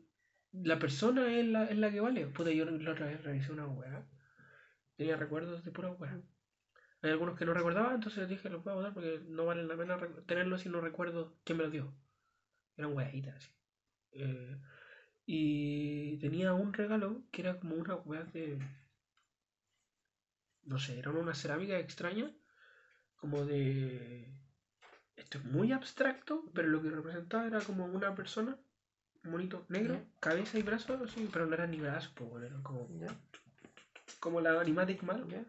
la 0.52 0.78
persona 0.78 1.26
es 1.36 1.46
la, 1.46 1.64
es 1.64 1.76
la 1.76 1.90
que 1.90 2.00
vale. 2.00 2.26
Puta, 2.28 2.52
yo 2.52 2.64
la 2.64 2.92
otra 2.92 3.06
vez 3.06 3.22
revisé 3.24 3.50
una 3.52 3.66
weá, 3.66 4.06
tenía 4.96 5.16
recuerdos 5.16 5.64
de 5.64 5.72
pura 5.72 5.90
weá. 5.90 6.20
Hay 7.02 7.10
algunos 7.10 7.36
que 7.36 7.44
no 7.44 7.54
recordaba, 7.54 7.94
entonces 7.94 8.28
dije 8.28 8.48
los 8.50 8.62
voy 8.62 8.72
a 8.72 8.76
botar 8.76 8.94
porque 8.94 9.20
no 9.26 9.46
vale 9.46 9.64
la 9.64 9.76
pena 9.76 9.98
tenerlos 10.26 10.62
si 10.62 10.68
no 10.68 10.80
recuerdo 10.80 11.36
quién 11.44 11.58
me 11.58 11.64
los 11.64 11.72
dio. 11.72 11.92
Eran 12.76 12.92
weaditas 12.92 13.36
así. 13.36 13.50
Eh, 14.12 14.56
y 15.26 16.18
tenía 16.18 16.54
un 16.54 16.72
regalo 16.72 17.22
que 17.32 17.42
era 17.42 17.58
como 17.58 17.74
una 17.74 17.96
weá 17.96 18.24
de 18.24 18.58
no 20.68 20.78
sé, 20.78 20.98
era 20.98 21.10
una 21.10 21.34
cerámica 21.34 21.78
extraña, 21.78 22.30
como 23.16 23.44
de... 23.44 24.30
Esto 25.18 25.38
es 25.38 25.44
muy 25.44 25.72
abstracto, 25.72 26.44
pero 26.54 26.68
lo 26.68 26.80
que 26.80 26.90
representaba 26.90 27.46
era 27.46 27.60
como 27.60 27.84
una 27.86 28.14
persona, 28.14 28.56
un 29.24 29.30
monito 29.32 29.66
negro, 29.68 29.94
Ya. 29.94 30.04
cabeza 30.20 30.58
y 30.58 30.62
brazos, 30.62 31.12
pero 31.32 31.46
no 31.46 31.54
eran 31.54 31.72
ni 31.72 31.80
brazos, 31.80 32.12
pues, 32.14 32.44
eran 32.44 32.62
como, 32.62 32.88
¿Ya? 33.00 33.08
como 34.20 34.40
la 34.40 34.60
animatic 34.60 35.02
mal, 35.02 35.26
¿Ya? 35.28 35.44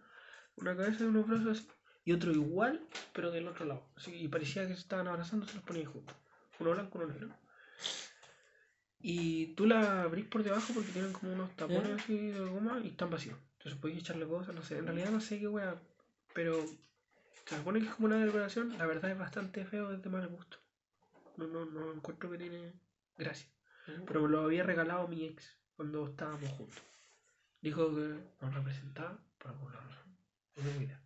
una 0.58 0.76
cabeza 0.76 1.04
y 1.04 1.08
unos 1.08 1.28
brazos 1.28 1.60
así, 1.60 1.68
y 2.04 2.14
otro 2.14 2.32
igual, 2.32 2.82
pero 3.14 3.30
del 3.30 3.48
otro 3.48 3.66
lado, 3.66 3.84
así, 3.96 4.12
y 4.16 4.28
parecía 4.28 4.68
que 4.68 4.74
se 4.74 4.82
estaban 4.82 5.08
abrazando, 5.08 5.46
se 5.46 5.54
los 5.54 5.64
ponían 5.64 5.92
juntos, 5.92 6.16
uno 6.60 6.72
blanco, 6.72 6.98
uno 6.98 7.08
negro. 7.08 7.30
Y 9.02 9.54
tú 9.54 9.66
la 9.66 10.02
abrís 10.02 10.26
por 10.26 10.44
debajo 10.44 10.74
porque 10.74 10.92
tienen 10.92 11.14
como 11.14 11.32
unos 11.32 11.56
tapones 11.56 11.88
Ya. 11.90 11.96
así 11.96 12.32
de 12.32 12.40
goma 12.40 12.82
y 12.84 12.88
están 12.88 13.10
vacíos. 13.10 13.38
Entonces 13.60 13.80
podéis 13.80 14.00
echarle 14.00 14.28
cosas, 14.28 14.54
no 14.54 14.62
sé, 14.62 14.78
en 14.78 14.88
realidad 14.88 15.12
no 15.12 15.22
sé 15.22 15.40
qué 15.40 15.48
wea, 15.48 15.76
pero 16.34 16.66
se 17.50 17.58
supone 17.58 17.80
que 17.80 17.88
es 17.88 17.95
como 17.95 18.08
una 18.08 18.24
decoración, 18.24 18.78
la 18.78 18.86
verdad 18.86 19.12
es 19.12 19.18
bastante 19.18 19.66
feo, 19.66 19.91
es 19.91 20.02
de 20.02 20.10
mal 20.10 20.28
gusto. 20.28 20.58
No, 21.38 21.47
no, 21.47 21.66
no 21.66 21.93
encuentro 21.93 22.30
que 22.30 22.38
tiene 22.38 22.74
gracia. 23.18 23.50
Pero 24.06 24.22
me 24.22 24.30
lo 24.30 24.41
había 24.41 24.64
regalado 24.64 25.08
mi 25.08 25.26
ex 25.26 25.58
cuando 25.76 26.08
estábamos 26.08 26.50
juntos. 26.52 26.84
Dijo 27.62 27.89
que 27.95 28.20
nos 28.41 28.54
representaba 28.54 29.20
por 29.39 29.52
alguna 29.52 29.80
razón. 29.80 30.16
No 30.56 30.64
tengo 30.64 30.82
idea. 30.82 31.02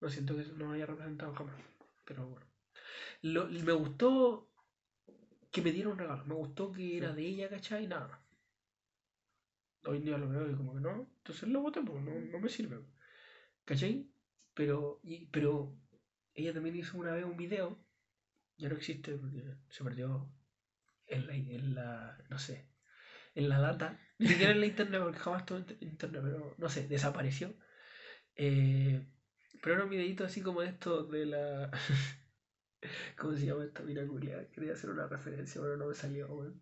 No 0.00 0.08
siento 0.08 0.36
que 0.36 0.44
nos 0.44 0.74
haya 0.74 0.86
representado 0.86 1.34
jamás. 1.34 1.54
Pero 2.04 2.26
bueno. 2.26 2.46
Lo- 3.22 3.46
me 3.48 3.72
gustó 3.72 4.50
que 5.52 5.62
me 5.62 5.70
diera 5.72 5.88
un 5.90 5.98
regalo. 5.98 6.24
Me 6.24 6.34
gustó 6.34 6.72
que 6.72 6.96
era 6.98 7.12
de 7.12 7.22
ella, 7.26 7.48
¿cachai? 7.48 7.84
Y 7.84 7.86
nada 7.86 8.08
más. 8.08 8.20
Hoy 9.86 9.98
en 9.98 10.04
día 10.04 10.18
lo 10.18 10.28
veo 10.28 10.50
y 10.50 10.54
como 10.56 10.74
que 10.74 10.80
no. 10.80 11.08
Entonces 11.18 11.48
lo 11.48 11.60
boté 11.60 11.80
porque 11.82 12.00
no, 12.02 12.18
no 12.32 12.40
me 12.40 12.48
sirve. 12.48 12.80
¿Cachai? 13.64 14.10
Pero, 14.54 15.00
y- 15.02 15.26
pero 15.26 15.76
ella 16.34 16.52
también 16.54 16.76
hizo 16.76 16.98
una 16.98 17.12
vez 17.12 17.24
un 17.24 17.36
video. 17.36 17.78
Ya 18.58 18.68
no 18.68 18.76
existe 18.76 19.16
porque 19.16 19.42
se 19.70 19.84
perdió 19.84 20.30
en 21.06 21.26
la, 21.26 21.34
en 21.36 21.74
la 21.74 22.18
no 22.30 22.38
sé, 22.38 22.68
en 23.34 23.48
la 23.50 23.60
data, 23.60 24.00
ni 24.18 24.28
siquiera 24.28 24.52
en 24.52 24.60
la 24.60 24.66
internet, 24.66 25.02
porque 25.02 25.18
jamás 25.20 25.46
tuve 25.46 25.60
inter- 25.60 25.78
internet, 25.82 26.22
pero 26.24 26.54
no 26.58 26.68
sé, 26.70 26.88
desapareció. 26.88 27.54
Eh, 28.36 29.06
pero 29.62 29.76
era 29.76 29.84
un 29.84 29.90
videito 29.90 30.24
así 30.24 30.42
como 30.42 30.62
esto 30.62 31.04
de 31.04 31.26
la. 31.26 31.70
¿Cómo 33.18 33.36
se 33.36 33.46
llama 33.46 33.64
esta 33.64 33.82
mina 33.82 34.06
culiada? 34.06 34.48
Quería 34.50 34.72
hacer 34.74 34.90
una 34.90 35.06
referencia, 35.06 35.60
pero 35.60 35.76
no 35.76 35.86
me 35.86 35.94
salió, 35.94 36.28
weón. 36.28 36.60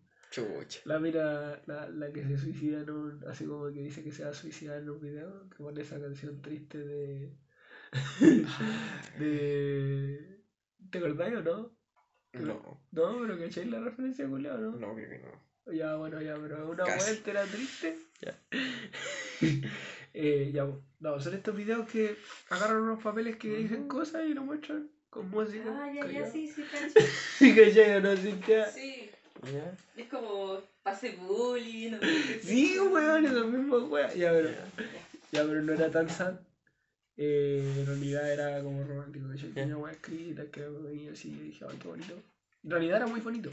La 0.85 0.99
mina, 0.99 1.61
la, 1.67 1.89
la 1.89 2.11
que 2.13 2.23
se 2.25 2.37
suicida 2.37 2.81
en 2.81 2.89
un. 2.91 3.25
Así 3.27 3.45
como 3.45 3.65
que 3.73 3.81
dice 3.81 4.03
que 4.03 4.11
se 4.11 4.23
va 4.23 4.31
a 4.31 4.33
suicidar 4.33 4.79
en 4.81 4.89
un 4.89 5.01
video, 5.01 5.49
que 5.49 5.57
pone 5.57 5.81
esa 5.81 5.99
canción 5.99 6.41
triste 6.41 6.79
de. 6.79 7.37
de. 9.19 10.39
¿Te 10.89 10.97
acordáis 10.97 11.35
o 11.35 11.41
no? 11.41 11.71
No, 12.33 12.79
No, 12.91 13.19
pero 13.21 13.37
¿cacháis 13.39 13.67
la 13.67 13.79
referencia 13.79 14.27
culiada, 14.27 14.57
no? 14.59 14.71
no, 14.71 14.95
creo 14.95 15.09
que 15.09 15.19
no. 15.19 15.73
Ya, 15.73 15.95
bueno, 15.95 16.21
ya, 16.21 16.35
pero 16.35 16.69
una 16.69 16.83
Casi. 16.83 16.97
vuelta 17.05 17.31
era 17.31 17.43
triste. 17.45 17.97
Ya. 18.21 18.37
eh, 20.13 20.51
ya, 20.53 20.67
no, 20.99 21.19
son 21.19 21.33
estos 21.35 21.55
videos 21.55 21.87
que 21.87 22.17
agarran 22.49 22.81
unos 22.81 23.01
papeles 23.03 23.37
que 23.37 23.55
dicen 23.57 23.87
cosas 23.87 24.25
y 24.25 24.33
lo 24.33 24.41
muestran 24.43 24.89
con 25.09 25.29
música. 25.29 25.63
Ah, 25.69 25.91
ya, 25.93 26.05
ya, 26.07 26.25
sí, 26.29 26.47
sí, 26.47 26.63
cacho. 26.71 26.99
Sí, 27.37 27.55
¿cachai 27.55 27.97
o 27.97 28.01
no? 28.01 28.15
Sí, 28.17 28.35
ya. 28.47 28.65
Sí, 28.71 29.09
¿Ya? 29.53 29.77
es 30.01 30.09
como 30.09 30.59
pase 30.83 31.11
bullying. 31.17 31.91
no. 31.91 31.99
Sí, 32.41 32.77
weón, 32.79 33.25
esos 33.25 33.45
mismos 33.47 33.89
weón. 33.89 34.09
Ya, 34.15 34.31
pero, 34.31 34.49
Ya. 34.49 34.65
ya, 35.31 35.43
pero 35.45 35.61
no 35.61 35.73
era 35.73 35.91
tan 35.91 36.09
sad. 36.09 36.35
Eh, 37.15 37.75
en 37.79 37.85
realidad 37.85 38.31
era 38.31 38.63
como 38.63 38.83
romántico. 38.83 39.27
¿cachai? 39.29 39.49
Ya. 39.49 39.55
Tenía 39.55 39.77
weas 39.77 39.95
escritas 39.95 40.47
que 40.51 40.67
venía 40.67 41.11
así 41.11 41.29
y 41.29 41.39
dije, 41.39 41.65
ay, 41.69 41.77
qué 41.77 41.87
bonito. 41.87 42.13
En 42.63 42.71
realidad 42.71 42.97
era 42.97 43.07
muy 43.07 43.21
bonito. 43.21 43.49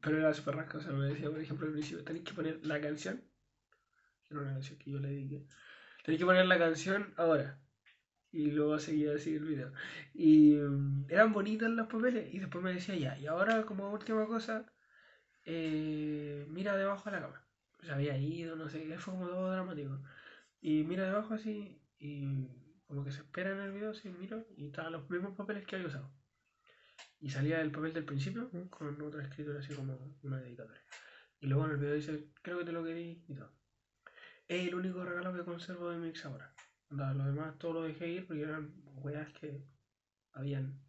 Pero 0.00 0.18
era 0.18 0.34
súper 0.34 0.56
rasca, 0.56 0.78
o 0.78 0.80
sea, 0.80 0.92
me 0.92 1.06
decía, 1.06 1.30
por 1.30 1.40
ejemplo, 1.40 1.66
al 1.66 1.72
principio, 1.72 2.04
tenéis 2.04 2.24
que 2.24 2.34
poner 2.34 2.64
la 2.64 2.80
canción. 2.80 3.22
Era 4.30 4.40
una 4.40 4.52
canción 4.52 4.78
que 4.78 4.90
yo 4.90 4.98
le 5.00 5.08
dediqué. 5.08 5.46
Tenéis 6.04 6.20
que 6.20 6.26
poner 6.26 6.46
la 6.46 6.58
canción 6.58 7.12
ahora. 7.16 7.58
Y 8.30 8.50
luego 8.50 8.78
seguía 8.78 9.14
así 9.14 9.34
el 9.34 9.44
video. 9.44 9.72
Y 10.14 10.54
mm, 10.54 11.06
eran 11.08 11.32
bonitos 11.32 11.70
los 11.70 11.88
papeles. 11.88 12.32
Y 12.32 12.38
después 12.38 12.62
me 12.62 12.72
decía, 12.74 12.94
ya, 12.96 13.18
y 13.18 13.26
ahora 13.26 13.64
como 13.64 13.90
última 13.90 14.26
cosa, 14.26 14.66
eh, 15.44 16.46
mira 16.50 16.76
debajo 16.76 17.10
de 17.10 17.16
la 17.16 17.22
cama. 17.22 17.42
Se 17.82 17.92
había 17.92 18.16
ido, 18.18 18.56
no 18.56 18.68
sé, 18.68 18.84
qué, 18.86 18.98
fue 18.98 19.14
como 19.14 19.28
todo 19.28 19.50
dramático. 19.52 20.00
Y 20.60 20.82
mira 20.84 21.04
debajo 21.06 21.34
así, 21.34 21.80
y 21.98 22.48
como 22.86 23.04
que 23.04 23.12
se 23.12 23.20
espera 23.20 23.50
en 23.52 23.60
el 23.60 23.72
video, 23.72 23.94
si 23.94 24.08
miro, 24.08 24.46
y 24.56 24.66
estaban 24.66 24.92
los 24.92 25.08
mismos 25.10 25.36
papeles 25.36 25.64
que 25.66 25.76
había 25.76 25.88
usado. 25.88 26.10
Y 27.20 27.30
salía 27.30 27.60
el 27.60 27.70
papel 27.70 27.92
del 27.92 28.04
principio 28.04 28.50
con 28.70 29.00
otra 29.02 29.22
escritura 29.22 29.60
así 29.60 29.74
como 29.74 29.96
una 30.22 30.38
dedicatoria. 30.40 30.82
Y 31.40 31.46
luego 31.46 31.64
en 31.66 31.72
el 31.72 31.76
video 31.78 31.94
dice, 31.94 32.28
creo 32.42 32.58
que 32.58 32.64
te 32.64 32.72
lo 32.72 32.84
querí 32.84 33.24
y 33.28 33.34
todo. 33.34 33.52
Es 34.48 34.68
el 34.68 34.74
único 34.74 35.04
regalo 35.04 35.34
que 35.34 35.44
conservo 35.44 35.90
de 35.90 35.98
Mix 35.98 36.24
ahora. 36.24 36.52
Onda, 36.90 37.12
Lo 37.14 37.24
demás 37.24 37.58
todo 37.58 37.72
lo 37.74 37.82
dejé 37.82 38.08
ir 38.08 38.26
porque 38.26 38.42
eran 38.42 38.72
weas 38.96 39.32
que 39.32 39.64
habían, 40.32 40.80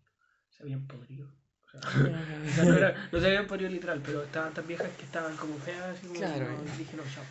se 0.50 0.64
habían 0.64 0.86
podrido. 0.88 1.28
O 1.64 1.70
sea, 1.70 1.80
o 2.50 2.52
sea, 2.54 2.66
no, 2.66 2.74
era- 2.78 3.10
no 3.12 3.20
se 3.20 3.26
habían 3.28 3.48
podrido 3.48 3.70
literal, 3.72 4.02
pero 4.06 4.24
estaban 4.24 4.54
tan 4.54 4.68
viejas 4.68 4.90
que 4.96 5.04
estaban 5.06 5.36
como 5.38 5.58
feas, 5.60 5.98
así 5.98 6.08
como 6.08 6.20
Claro, 6.20 6.46
no, 6.52 6.78
dije 6.78 6.96
no, 6.96 7.04
chao. 7.14 7.24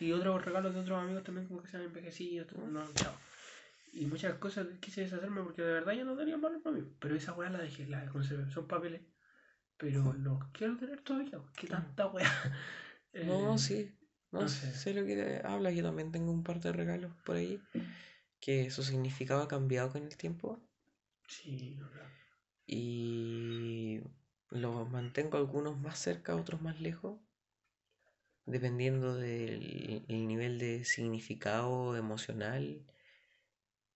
Y 0.00 0.12
otros 0.12 0.44
regalos 0.44 0.74
de 0.74 0.80
otros 0.80 1.00
amigos 1.02 1.22
también 1.24 1.46
como 1.46 1.62
que 1.62 1.68
se 1.68 1.76
han 1.76 1.84
envejecido, 1.84 2.46
no, 2.68 2.84
chao. 2.94 3.14
Y 3.92 4.06
muchas 4.06 4.34
cosas 4.38 4.66
quise 4.80 5.02
deshacerme 5.02 5.42
porque 5.42 5.62
de 5.62 5.72
verdad 5.72 5.92
ya 5.92 6.04
no 6.04 6.16
tenían 6.16 6.40
valor 6.40 6.60
para 6.62 6.76
mí. 6.76 6.82
Pero 6.98 7.14
esa 7.14 7.32
weá 7.32 7.48
la 7.50 7.60
dejé, 7.60 7.86
la 7.86 8.04
conservé. 8.06 8.50
Son 8.50 8.66
papeles. 8.66 9.02
Pero 9.76 10.12
los 10.14 10.44
quiero 10.52 10.76
tener 10.76 11.00
todavía. 11.02 11.38
¿Qué 11.56 11.66
tanta 11.66 12.06
weá? 12.08 12.26
Eh, 13.16 13.24
No, 13.26 13.56
sí. 13.58 13.92
No, 14.32 14.40
no 14.40 14.48
sé. 14.48 14.72
sé. 14.72 14.92
lo 14.92 15.06
que 15.06 15.14
te 15.14 15.46
hablas. 15.46 15.72
Yo 15.76 15.84
también 15.84 16.10
tengo 16.10 16.32
un 16.32 16.42
par 16.42 16.58
de 16.60 16.72
regalos 16.72 17.12
por 17.24 17.36
ahí. 17.36 17.62
Que 18.40 18.70
su 18.72 18.82
significado 18.82 19.42
ha 19.42 19.46
cambiado 19.48 19.92
con 19.92 20.02
el 20.02 20.16
tiempo. 20.16 20.58
Sí, 21.28 21.76
no. 21.78 21.88
Y 22.66 24.00
los 24.50 24.90
mantengo 24.90 25.36
algunos 25.36 25.78
más 25.78 25.98
cerca, 25.98 26.34
otros 26.34 26.60
más 26.60 26.80
lejos. 26.80 27.20
Dependiendo 28.46 29.14
del 29.14 30.04
el 30.08 30.26
nivel 30.26 30.58
de 30.58 30.84
significado 30.84 31.96
emocional 31.96 32.84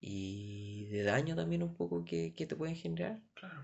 y 0.01 0.86
de 0.86 1.03
daño 1.03 1.36
también 1.36 1.62
un 1.62 1.74
poco 1.74 2.05
que, 2.05 2.32
que 2.34 2.46
te 2.46 2.57
pueden 2.57 2.76
generar. 2.76 3.20
Claro. 3.34 3.62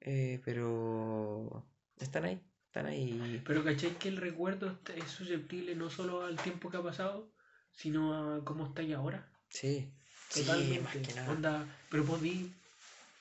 Eh, 0.00 0.40
pero 0.44 1.64
están 1.98 2.24
ahí, 2.24 2.40
están 2.66 2.86
ahí. 2.86 3.40
Pero 3.44 3.62
¿cachai 3.62 3.96
que 3.98 4.08
el 4.08 4.16
recuerdo 4.16 4.78
es 4.96 5.04
susceptible 5.10 5.76
no 5.76 5.90
solo 5.90 6.24
al 6.24 6.36
tiempo 6.36 6.70
que 6.70 6.78
ha 6.78 6.82
pasado, 6.82 7.30
sino 7.72 8.36
a 8.36 8.44
cómo 8.44 8.66
estáis 8.66 8.94
ahora? 8.94 9.28
Sí, 9.48 9.92
sí, 10.28 10.42
Totalmente. 10.42 10.80
más 10.80 10.96
que 10.96 11.14
nada. 11.14 11.30
Onda, 11.30 11.66
pero 11.88 12.04
podí 12.04 12.52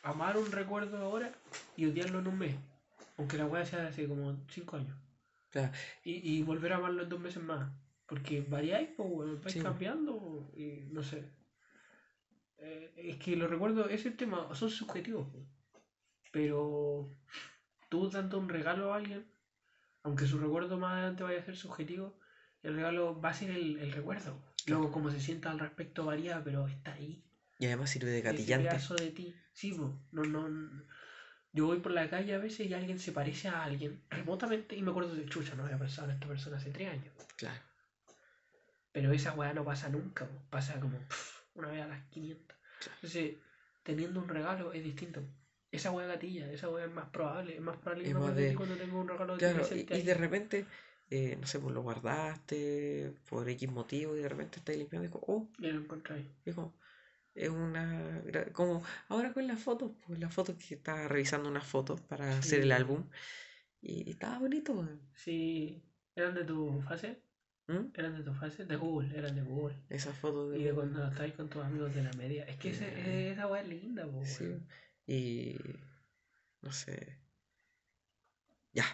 amar 0.04 0.38
un 0.38 0.52
recuerdo 0.52 0.98
ahora 0.98 1.32
y 1.78 1.86
odiarlo 1.86 2.20
en 2.20 2.28
un 2.28 2.40
mes. 2.40 2.56
Aunque 3.18 3.38
la 3.38 3.46
weá 3.46 3.66
sea 3.66 3.82
de 3.82 3.90
hace 3.90 4.08
como 4.08 4.36
5 4.50 4.78
años. 4.78 4.98
Y, 6.04 6.38
y 6.38 6.44
volver 6.44 6.74
a 6.74 6.78
amarlo 6.78 7.04
en 7.04 7.10
dos 7.10 7.20
meses 7.20 7.42
más. 7.44 7.72
Porque 8.06 8.42
variáis, 8.42 8.90
pues, 8.96 9.10
weón, 9.12 9.42
vais 9.42 9.54
Sí. 9.54 9.60
cambiando 9.62 10.52
y 10.56 10.82
no 10.92 11.02
sé. 11.04 11.32
Eh, 12.58 12.94
es 12.96 13.18
que 13.18 13.36
los 13.36 13.50
recuerdos, 13.50 13.90
ese 13.90 14.12
tema, 14.12 14.54
son 14.54 14.70
subjetivos. 14.70 15.28
Pero 16.32 17.10
tú 17.90 18.10
dando 18.10 18.38
un 18.40 18.50
regalo 18.50 18.94
a 18.94 18.98
alguien, 18.98 19.26
aunque 20.04 20.26
su 20.26 20.40
recuerdo 20.40 20.78
más 20.78 20.94
adelante 20.94 21.24
vaya 21.24 21.40
a 21.40 21.46
ser 21.46 21.56
subjetivo, 21.58 22.18
el 22.64 22.76
regalo 22.76 23.20
va 23.20 23.30
a 23.30 23.34
ser 23.34 23.52
el, 23.52 23.80
el 23.80 23.92
recuerdo. 23.92 24.42
Luego, 24.68 24.92
como 24.92 25.10
se 25.10 25.20
sienta 25.20 25.52
al 25.52 25.60
respecto 25.60 26.06
varía, 26.06 26.44
pero 26.44 26.68
está 26.68 26.94
ahí. 26.94 27.24
y 27.60 27.66
además 27.66 27.90
sirve 27.90 28.12
de 28.12 28.22
gatillante. 28.22 28.68
pedazo 28.70 28.96
de 28.96 29.12
ti. 29.12 29.36
Sí, 29.54 29.72
no, 29.78 30.24
no. 30.24 30.48
Yo 31.54 31.66
voy 31.66 31.80
por 31.80 31.92
la 31.92 32.10
calle 32.10 32.34
a 32.34 32.38
veces 32.38 32.68
y 32.68 32.74
alguien 32.74 32.98
se 33.00 33.12
parece 33.12 33.50
a 33.50 33.64
alguien 33.64 34.02
remotamente 34.10 34.76
y 34.76 34.82
me 34.82 34.92
acuerdo 34.92 35.14
de 35.16 35.26
chucha, 35.26 35.56
no 35.56 35.64
había 35.66 35.78
pensado 35.78 36.08
en 36.10 36.16
esta 36.16 36.28
persona 36.28 36.58
hace 36.58 36.72
tres 36.72 36.90
años. 36.90 37.14
Claro, 37.36 37.60
Pero 38.94 39.12
esa 39.12 39.34
weá 39.34 39.54
no 39.54 39.64
pasa 39.66 39.90
nunca, 39.90 40.26
po. 40.26 40.34
pasa 40.50 40.80
como 40.80 40.98
pff, 40.98 41.42
una 41.56 41.70
vez 41.70 41.82
a 41.82 41.88
las 41.88 42.02
500. 42.10 42.58
Entonces, 42.96 43.36
teniendo 43.84 44.20
un 44.20 44.28
regalo 44.28 44.74
es 44.74 44.84
distinto. 44.84 45.22
Esa 45.72 45.92
weá 45.92 46.06
gatilla, 46.08 46.52
esa 46.52 46.70
weá 46.70 46.86
es 46.86 46.92
más 46.92 47.10
probable, 47.10 47.56
es 47.56 47.62
más 47.62 47.78
probable 47.78 48.04
que 48.04 48.14
me 48.14 48.32
de 48.32 48.56
cuando 48.56 48.76
tengo 48.76 49.00
un 49.00 49.08
regalo 49.08 49.38
de 49.38 49.40
claro. 49.40 49.68
Y, 49.74 49.94
y 49.94 50.02
de 50.02 50.14
repente, 50.14 50.66
eh, 51.10 51.38
no 51.40 51.48
sé, 51.48 51.60
pues 51.60 51.74
lo 51.74 51.82
guardaste 51.82 53.14
por 53.30 53.48
X 53.48 53.70
motivo 53.72 54.16
y 54.16 54.22
de 54.22 54.30
repente 54.30 54.60
estás 54.60 54.76
limpiando 54.76 55.08
y 55.08 55.12
como, 55.12 55.24
oh, 55.28 55.48
Y 55.60 55.68
lo 55.68 55.80
encontráis. 55.80 56.26
es 56.46 56.56
como, 56.56 56.74
es 57.36 57.50
una, 57.50 58.22
como 58.54 58.84
ahora 59.08 59.34
con 59.34 59.48
las 59.48 59.60
fotos, 59.60 59.92
pues 60.06 60.20
las 60.20 60.34
fotos 60.34 60.56
que 60.56 60.76
estaba 60.76 61.08
revisando 61.08 61.50
unas 61.50 61.66
fotos 61.66 62.02
para 62.02 62.38
hacer 62.38 62.60
el 62.62 62.68
Sí. 62.68 62.72
álbum 62.72 63.04
y, 63.82 64.10
estaba 64.10 64.40
bonito, 64.40 64.74
weón. 64.74 65.02
Sí, 65.16 65.82
eran 66.16 66.36
de 66.36 66.44
tu 66.44 66.82
fase, 66.82 67.22
¿Mm? 67.68 67.88
eran 67.94 68.16
de 68.18 68.24
tu 68.24 68.34
fase, 68.34 68.66
de 68.66 68.76
Google, 68.76 69.18
eran 69.18 69.36
de 69.36 69.42
Google. 69.42 69.76
Esas 69.90 70.16
fotos 70.18 70.52
de... 70.52 70.60
Y 70.60 70.64
de 70.64 70.74
cuando 70.74 71.08
estáis 71.08 71.34
con 71.34 71.50
tus 71.50 71.64
amigos 71.64 71.94
de 71.96 72.04
la 72.04 72.14
media. 72.14 72.44
Es 72.44 72.58
que 72.58 72.70
Eh, 72.70 73.32
esa 73.32 73.48
weá 73.48 73.62
es 73.62 73.68
linda, 73.70 74.06
po, 74.06 74.24
Sí, 74.26 74.58
y 75.08 75.58
no 76.62 76.72
sé. 76.72 77.18
Ya, 78.74 78.86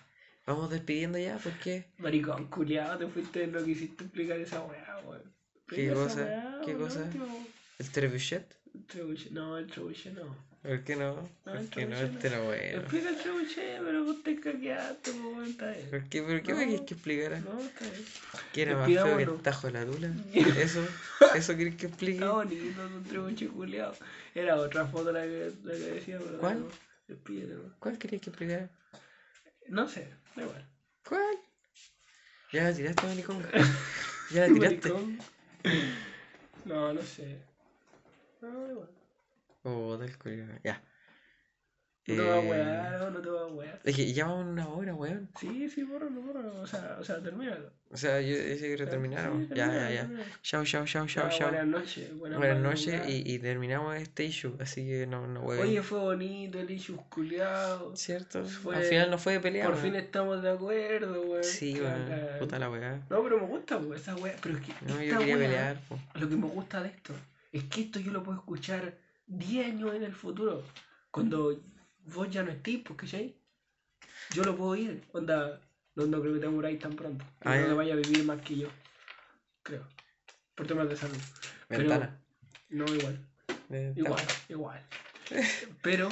vamos 0.45 0.69
despidiendo 0.69 1.17
ya 1.17 1.37
porque 1.43 1.85
Maricón, 1.97 2.47
culiado, 2.47 2.97
te 2.97 3.07
fuiste, 3.07 3.47
no 3.47 3.63
quisiste 3.63 4.03
explicar 4.05 4.39
esa 4.39 4.63
weá, 4.63 4.99
weón. 5.05 5.33
¿Qué 5.67 5.87
esa 5.87 5.95
cosa? 5.95 6.23
weá, 6.23 6.61
¿Qué 6.65 6.75
cosa? 6.75 7.03
último. 7.03 7.56
El 7.79 7.91
trebuchet, 7.91 8.55
El 8.73 8.85
trebuchet, 8.85 9.31
no, 9.31 9.57
el 9.57 9.67
trebuchet 9.67 10.13
no. 10.13 10.35
¿por 10.63 10.83
qué 10.83 10.95
no? 10.95 11.15
No, 11.15 11.27
¿Por 11.43 11.57
el 11.57 11.69
qué 11.69 11.85
no? 11.85 11.95
Este 11.95 12.29
no 12.29 12.43
bueno. 12.45 12.79
Explica 12.79 13.09
el 13.09 13.17
trebuchet, 13.17 13.81
pero 13.83 14.03
vos 14.03 14.23
te 14.23 14.39
caqueaste, 14.39 15.11
po, 15.13 15.41
está 15.43 15.71
bien. 15.71 15.89
¿Por 15.89 16.03
qué, 16.09 16.21
por 16.23 16.41
qué 16.43 16.53
me 16.53 16.65
No. 16.65 16.71
querés 16.71 16.81
que 16.87 16.93
explicara? 16.95 17.39
No, 17.39 17.59
está 17.59 17.85
bien. 17.85 18.05
¿Que 18.53 18.61
era 18.63 18.75
más 18.77 18.87
feo 18.87 19.17
que 19.17 19.23
el 19.23 19.41
tajo 19.41 19.67
de 19.67 19.73
la 19.73 19.85
tula? 19.85 20.11
¿Eso? 20.33 20.85
¿Eso 21.35 21.55
querés 21.55 21.75
que 21.75 21.85
explique? 21.87 22.13
Está 22.15 22.31
bonito, 22.31 22.81
un 22.87 23.03
trebuchet 23.03 23.51
culiado. 23.51 23.95
Era 24.35 24.55
otra 24.57 24.85
foto 24.87 25.11
la 25.11 25.21
que, 25.21 25.51
la 25.63 25.73
que 25.73 25.79
decía, 25.79 26.19
pero 26.19 26.37
¿Cuál? 26.39 26.59
no, 26.61 26.67
despídete. 27.07 27.55
¿Cuál 27.79 27.97
querés 27.97 28.21
que 28.21 28.29
explicara? 28.29 28.69
No 29.69 29.87
sé, 29.87 30.09
da 30.35 30.43
igual. 30.43 30.65
¿Cuál? 31.07 31.37
Ya 32.51 32.63
la 32.63 32.73
tiraste, 32.73 33.05
maricón. 33.07 33.45
Ya 34.31 34.45
la 34.47 34.53
tiraste. 34.53 34.93
No, 36.65 36.93
no 36.93 37.01
sé. 37.01 37.37
No, 38.41 38.61
da 38.65 38.71
igual. 38.71 38.89
Oh, 39.63 39.97
del 39.97 40.17
coreano. 40.17 40.53
Ya. 40.63 40.81
No 42.09 42.15
te 42.15 42.21
va 42.21 42.35
a 42.35 42.39
Eh, 42.41 42.49
wear, 42.49 42.99
no, 43.01 43.09
no 43.11 43.19
te 43.21 43.29
va 43.29 43.41
a 43.41 43.45
wear. 43.47 43.81
Es 43.83 43.93
que 43.93 44.13
ya 44.13 44.27
una 44.29 44.65
hora, 44.69 44.93
weón. 44.95 45.29
Sí, 45.37 45.69
sí, 45.69 45.83
bórralo, 45.83 46.21
bórralo. 46.21 46.61
O 46.61 46.65
sea, 46.65 46.95
o 47.01 47.03
sea, 47.03 47.21
termínalo. 47.21 47.69
O 47.91 47.97
sea, 47.97 48.21
yo 48.21 48.29
decía 48.37 48.45
que. 48.45 48.55
Sí, 48.55 48.69
ya, 48.69 48.77
ya, 48.77 48.77
ya. 48.77 48.87
termínalo. 48.87 50.23
Chao, 50.41 50.63
chao, 50.63 50.85
chao, 50.85 51.05
Ya, 51.05 51.13
chao, 51.13 51.29
chao. 51.29 51.49
Buenas 51.49 51.67
noches. 51.67 52.17
Buenas, 52.17 52.39
Buenas 52.39 52.59
noches 52.59 53.01
y, 53.09 53.29
y 53.33 53.39
terminamos 53.39 53.97
este 53.97 54.23
issue, 54.23 54.55
así 54.61 54.87
que 54.87 55.05
no, 55.05 55.27
no 55.27 55.43
Oye, 55.43 55.59
hueven. 55.63 55.83
fue 55.83 55.99
bonito 55.99 56.59
el 56.61 56.71
issue 56.71 56.95
culiado. 57.09 57.93
¿Cierto? 57.97 58.45
fue- 58.45 58.77
Al 58.77 58.83
final 58.83 59.11
no 59.11 59.17
fue 59.17 59.33
de 59.33 59.39
pelea. 59.41 59.65
Por 59.65 59.73
weón. 59.73 59.83
fin 59.85 59.95
estamos 59.97 60.41
de 60.41 60.49
acuerdo, 60.51 61.21
weón. 61.23 61.43
Sí, 61.43 61.77
weón. 61.81 62.09
Puta 62.39 62.57
la 62.57 62.69
weá. 62.69 63.01
No, 63.09 63.21
pero 63.21 63.37
me 63.37 63.47
gusta, 63.47 63.75
weón, 63.75 63.95
esa 63.97 64.15
weá. 64.15 64.33
Pero 64.41 64.55
es 64.57 64.61
que 64.65 64.71
No, 64.85 64.93
yo 65.03 65.17
quería 65.19 65.35
weá, 65.35 65.45
pelear, 65.45 65.77
po. 65.89 65.99
Lo 66.13 66.29
que 66.29 66.35
me 66.37 66.47
gusta 66.47 66.81
de 66.83 66.87
esto 66.87 67.13
es 67.51 67.63
que 67.65 67.81
esto 67.81 67.99
yo 67.99 68.11
lo 68.11 68.23
puedo 68.23 68.37
escuchar 68.39 68.97
10 69.27 69.67
años 69.67 69.93
en 69.95 70.03
el 70.03 70.13
futuro. 70.13 70.63
Cuando 71.11 71.61
vos 72.05 72.29
ya 72.29 72.43
no 72.43 72.51
estéis, 72.51 72.81
pues, 72.83 72.97
¿cachai? 72.99 73.35
Yo 74.33 74.43
lo 74.43 74.55
puedo 74.55 74.71
oír. 74.71 75.03
Onda, 75.13 75.61
no, 75.95 76.05
no 76.05 76.21
creo 76.21 76.33
que 76.35 76.39
te 76.39 76.47
muráis 76.47 76.79
tan 76.79 76.95
pronto. 76.95 77.23
No 77.43 77.51
Ah, 77.51 77.57
que 77.57 77.73
vaya 77.73 77.93
a 77.93 77.97
vivir 77.97 78.23
más 78.23 78.41
que 78.41 78.57
yo. 78.57 78.67
Creo. 79.63 79.87
Por 80.55 80.67
temas 80.67 80.89
de 80.89 80.95
salud. 80.97 81.17
Pero- 81.67 81.81
Ventana. 81.81 82.19
No, 82.69 82.85
igual. 82.93 83.25
Igual, 83.95 84.23
igual. 84.49 84.85
Pero, 85.81 86.09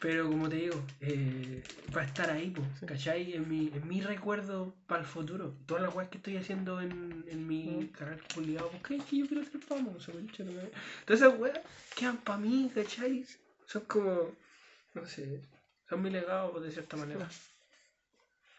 pero 0.00 0.28
como 0.28 0.48
te 0.48 0.56
digo, 0.56 0.80
eh, 1.00 1.62
va 1.96 2.02
a 2.02 2.04
estar 2.04 2.30
ahí, 2.30 2.50
po, 2.50 2.62
¿cachai? 2.86 3.34
En 3.34 3.48
mi, 3.48 3.68
en 3.74 3.86
mi 3.88 4.00
recuerdo 4.00 4.74
para 4.86 5.00
el 5.00 5.06
futuro. 5.06 5.54
Todas 5.66 5.82
las 5.82 5.94
weas 5.94 6.08
que 6.08 6.18
estoy 6.18 6.36
haciendo 6.36 6.80
en, 6.80 7.24
en 7.28 7.46
mi 7.46 7.64
Mm. 7.68 7.88
carrera 7.88 8.22
publicado, 8.34 8.70
porque 8.70 8.96
es 8.96 9.04
que 9.04 9.16
yo 9.18 9.26
quiero 9.26 9.44
ser 9.44 9.60
famoso, 9.60 10.12
concha, 10.12 10.44
no 10.44 10.52
me- 10.52 10.70
Todas 11.04 11.22
esas 11.22 11.38
weas 11.38 11.58
quedan 11.96 12.18
para 12.18 12.38
mí, 12.38 12.70
¿cachai? 12.74 13.24
Son 13.66 13.82
como, 13.86 14.30
no 14.94 15.06
sé, 15.06 15.42
son 15.88 16.00
mi 16.02 16.10
legado 16.10 16.52
pues, 16.52 16.64
de 16.64 16.70
cierta 16.72 16.96
manera. 16.96 17.28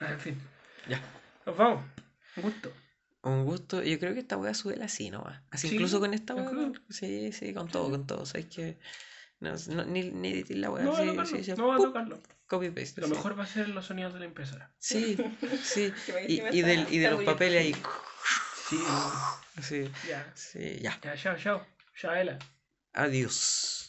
Ah, 0.01 0.11
en 0.11 0.19
fin, 0.19 0.41
Ya. 0.87 1.01
nos 1.45 1.57
vamos. 1.57 1.83
Un 2.37 2.43
gusto. 2.43 2.71
Un 3.23 3.43
gusto. 3.45 3.83
Yo 3.83 3.99
creo 3.99 4.13
que 4.13 4.21
esta 4.21 4.37
weá 4.37 4.53
sube 4.53 4.81
así 4.81 5.09
nomás. 5.09 5.41
Así 5.51 5.67
Sí, 5.67 5.75
incluso 5.75 5.99
con 5.99 6.13
esta 6.13 6.33
con- 6.35 6.81
Sí, 6.89 7.31
sí, 7.33 7.53
con 7.53 7.67
todo, 7.67 7.89
con 7.89 8.07
todo. 8.07 8.25
Sabes 8.25 8.45
que. 8.47 8.77
No, 9.39 9.53
no, 9.69 9.85
ni, 9.85 10.11
ni 10.11 10.29
editar 10.33 10.57
la 10.57 10.69
weá. 10.69 10.83
No 10.83 10.91
va 10.91 10.97
a 10.97 11.01
sí, 11.01 11.07
tocarlo, 11.07 11.25
sí, 11.37 11.43
sí, 11.43 11.53
no 11.57 11.67
va 11.67 11.73
a 11.73 11.77
¡pup! 11.77 11.85
tocarlo. 11.87 12.19
Copy 12.47 12.69
paste. 12.71 13.01
Lo 13.01 13.07
sí. 13.07 13.13
mejor 13.13 13.39
va 13.39 13.43
a 13.43 13.47
ser 13.47 13.69
los 13.69 13.85
sonidos 13.85 14.13
de 14.13 14.19
la 14.19 14.25
impresora. 14.25 14.71
Sí, 14.79 15.17
sí. 15.63 15.93
Y, 16.27 16.41
y, 16.57 16.61
del, 16.61 16.87
y 16.91 16.97
de 16.97 17.11
los 17.11 17.23
papeles 17.23 17.61
ahí. 17.61 17.75
Sí, 18.69 18.79
Sí, 19.61 19.91
ya. 20.07 20.31
sí, 20.35 20.79
ya. 20.81 20.99
Ya, 21.03 21.15
chao, 21.15 21.35
chao. 21.37 21.65
Chao, 21.95 22.13
Ela. 22.13 22.37
Adiós. 22.93 23.88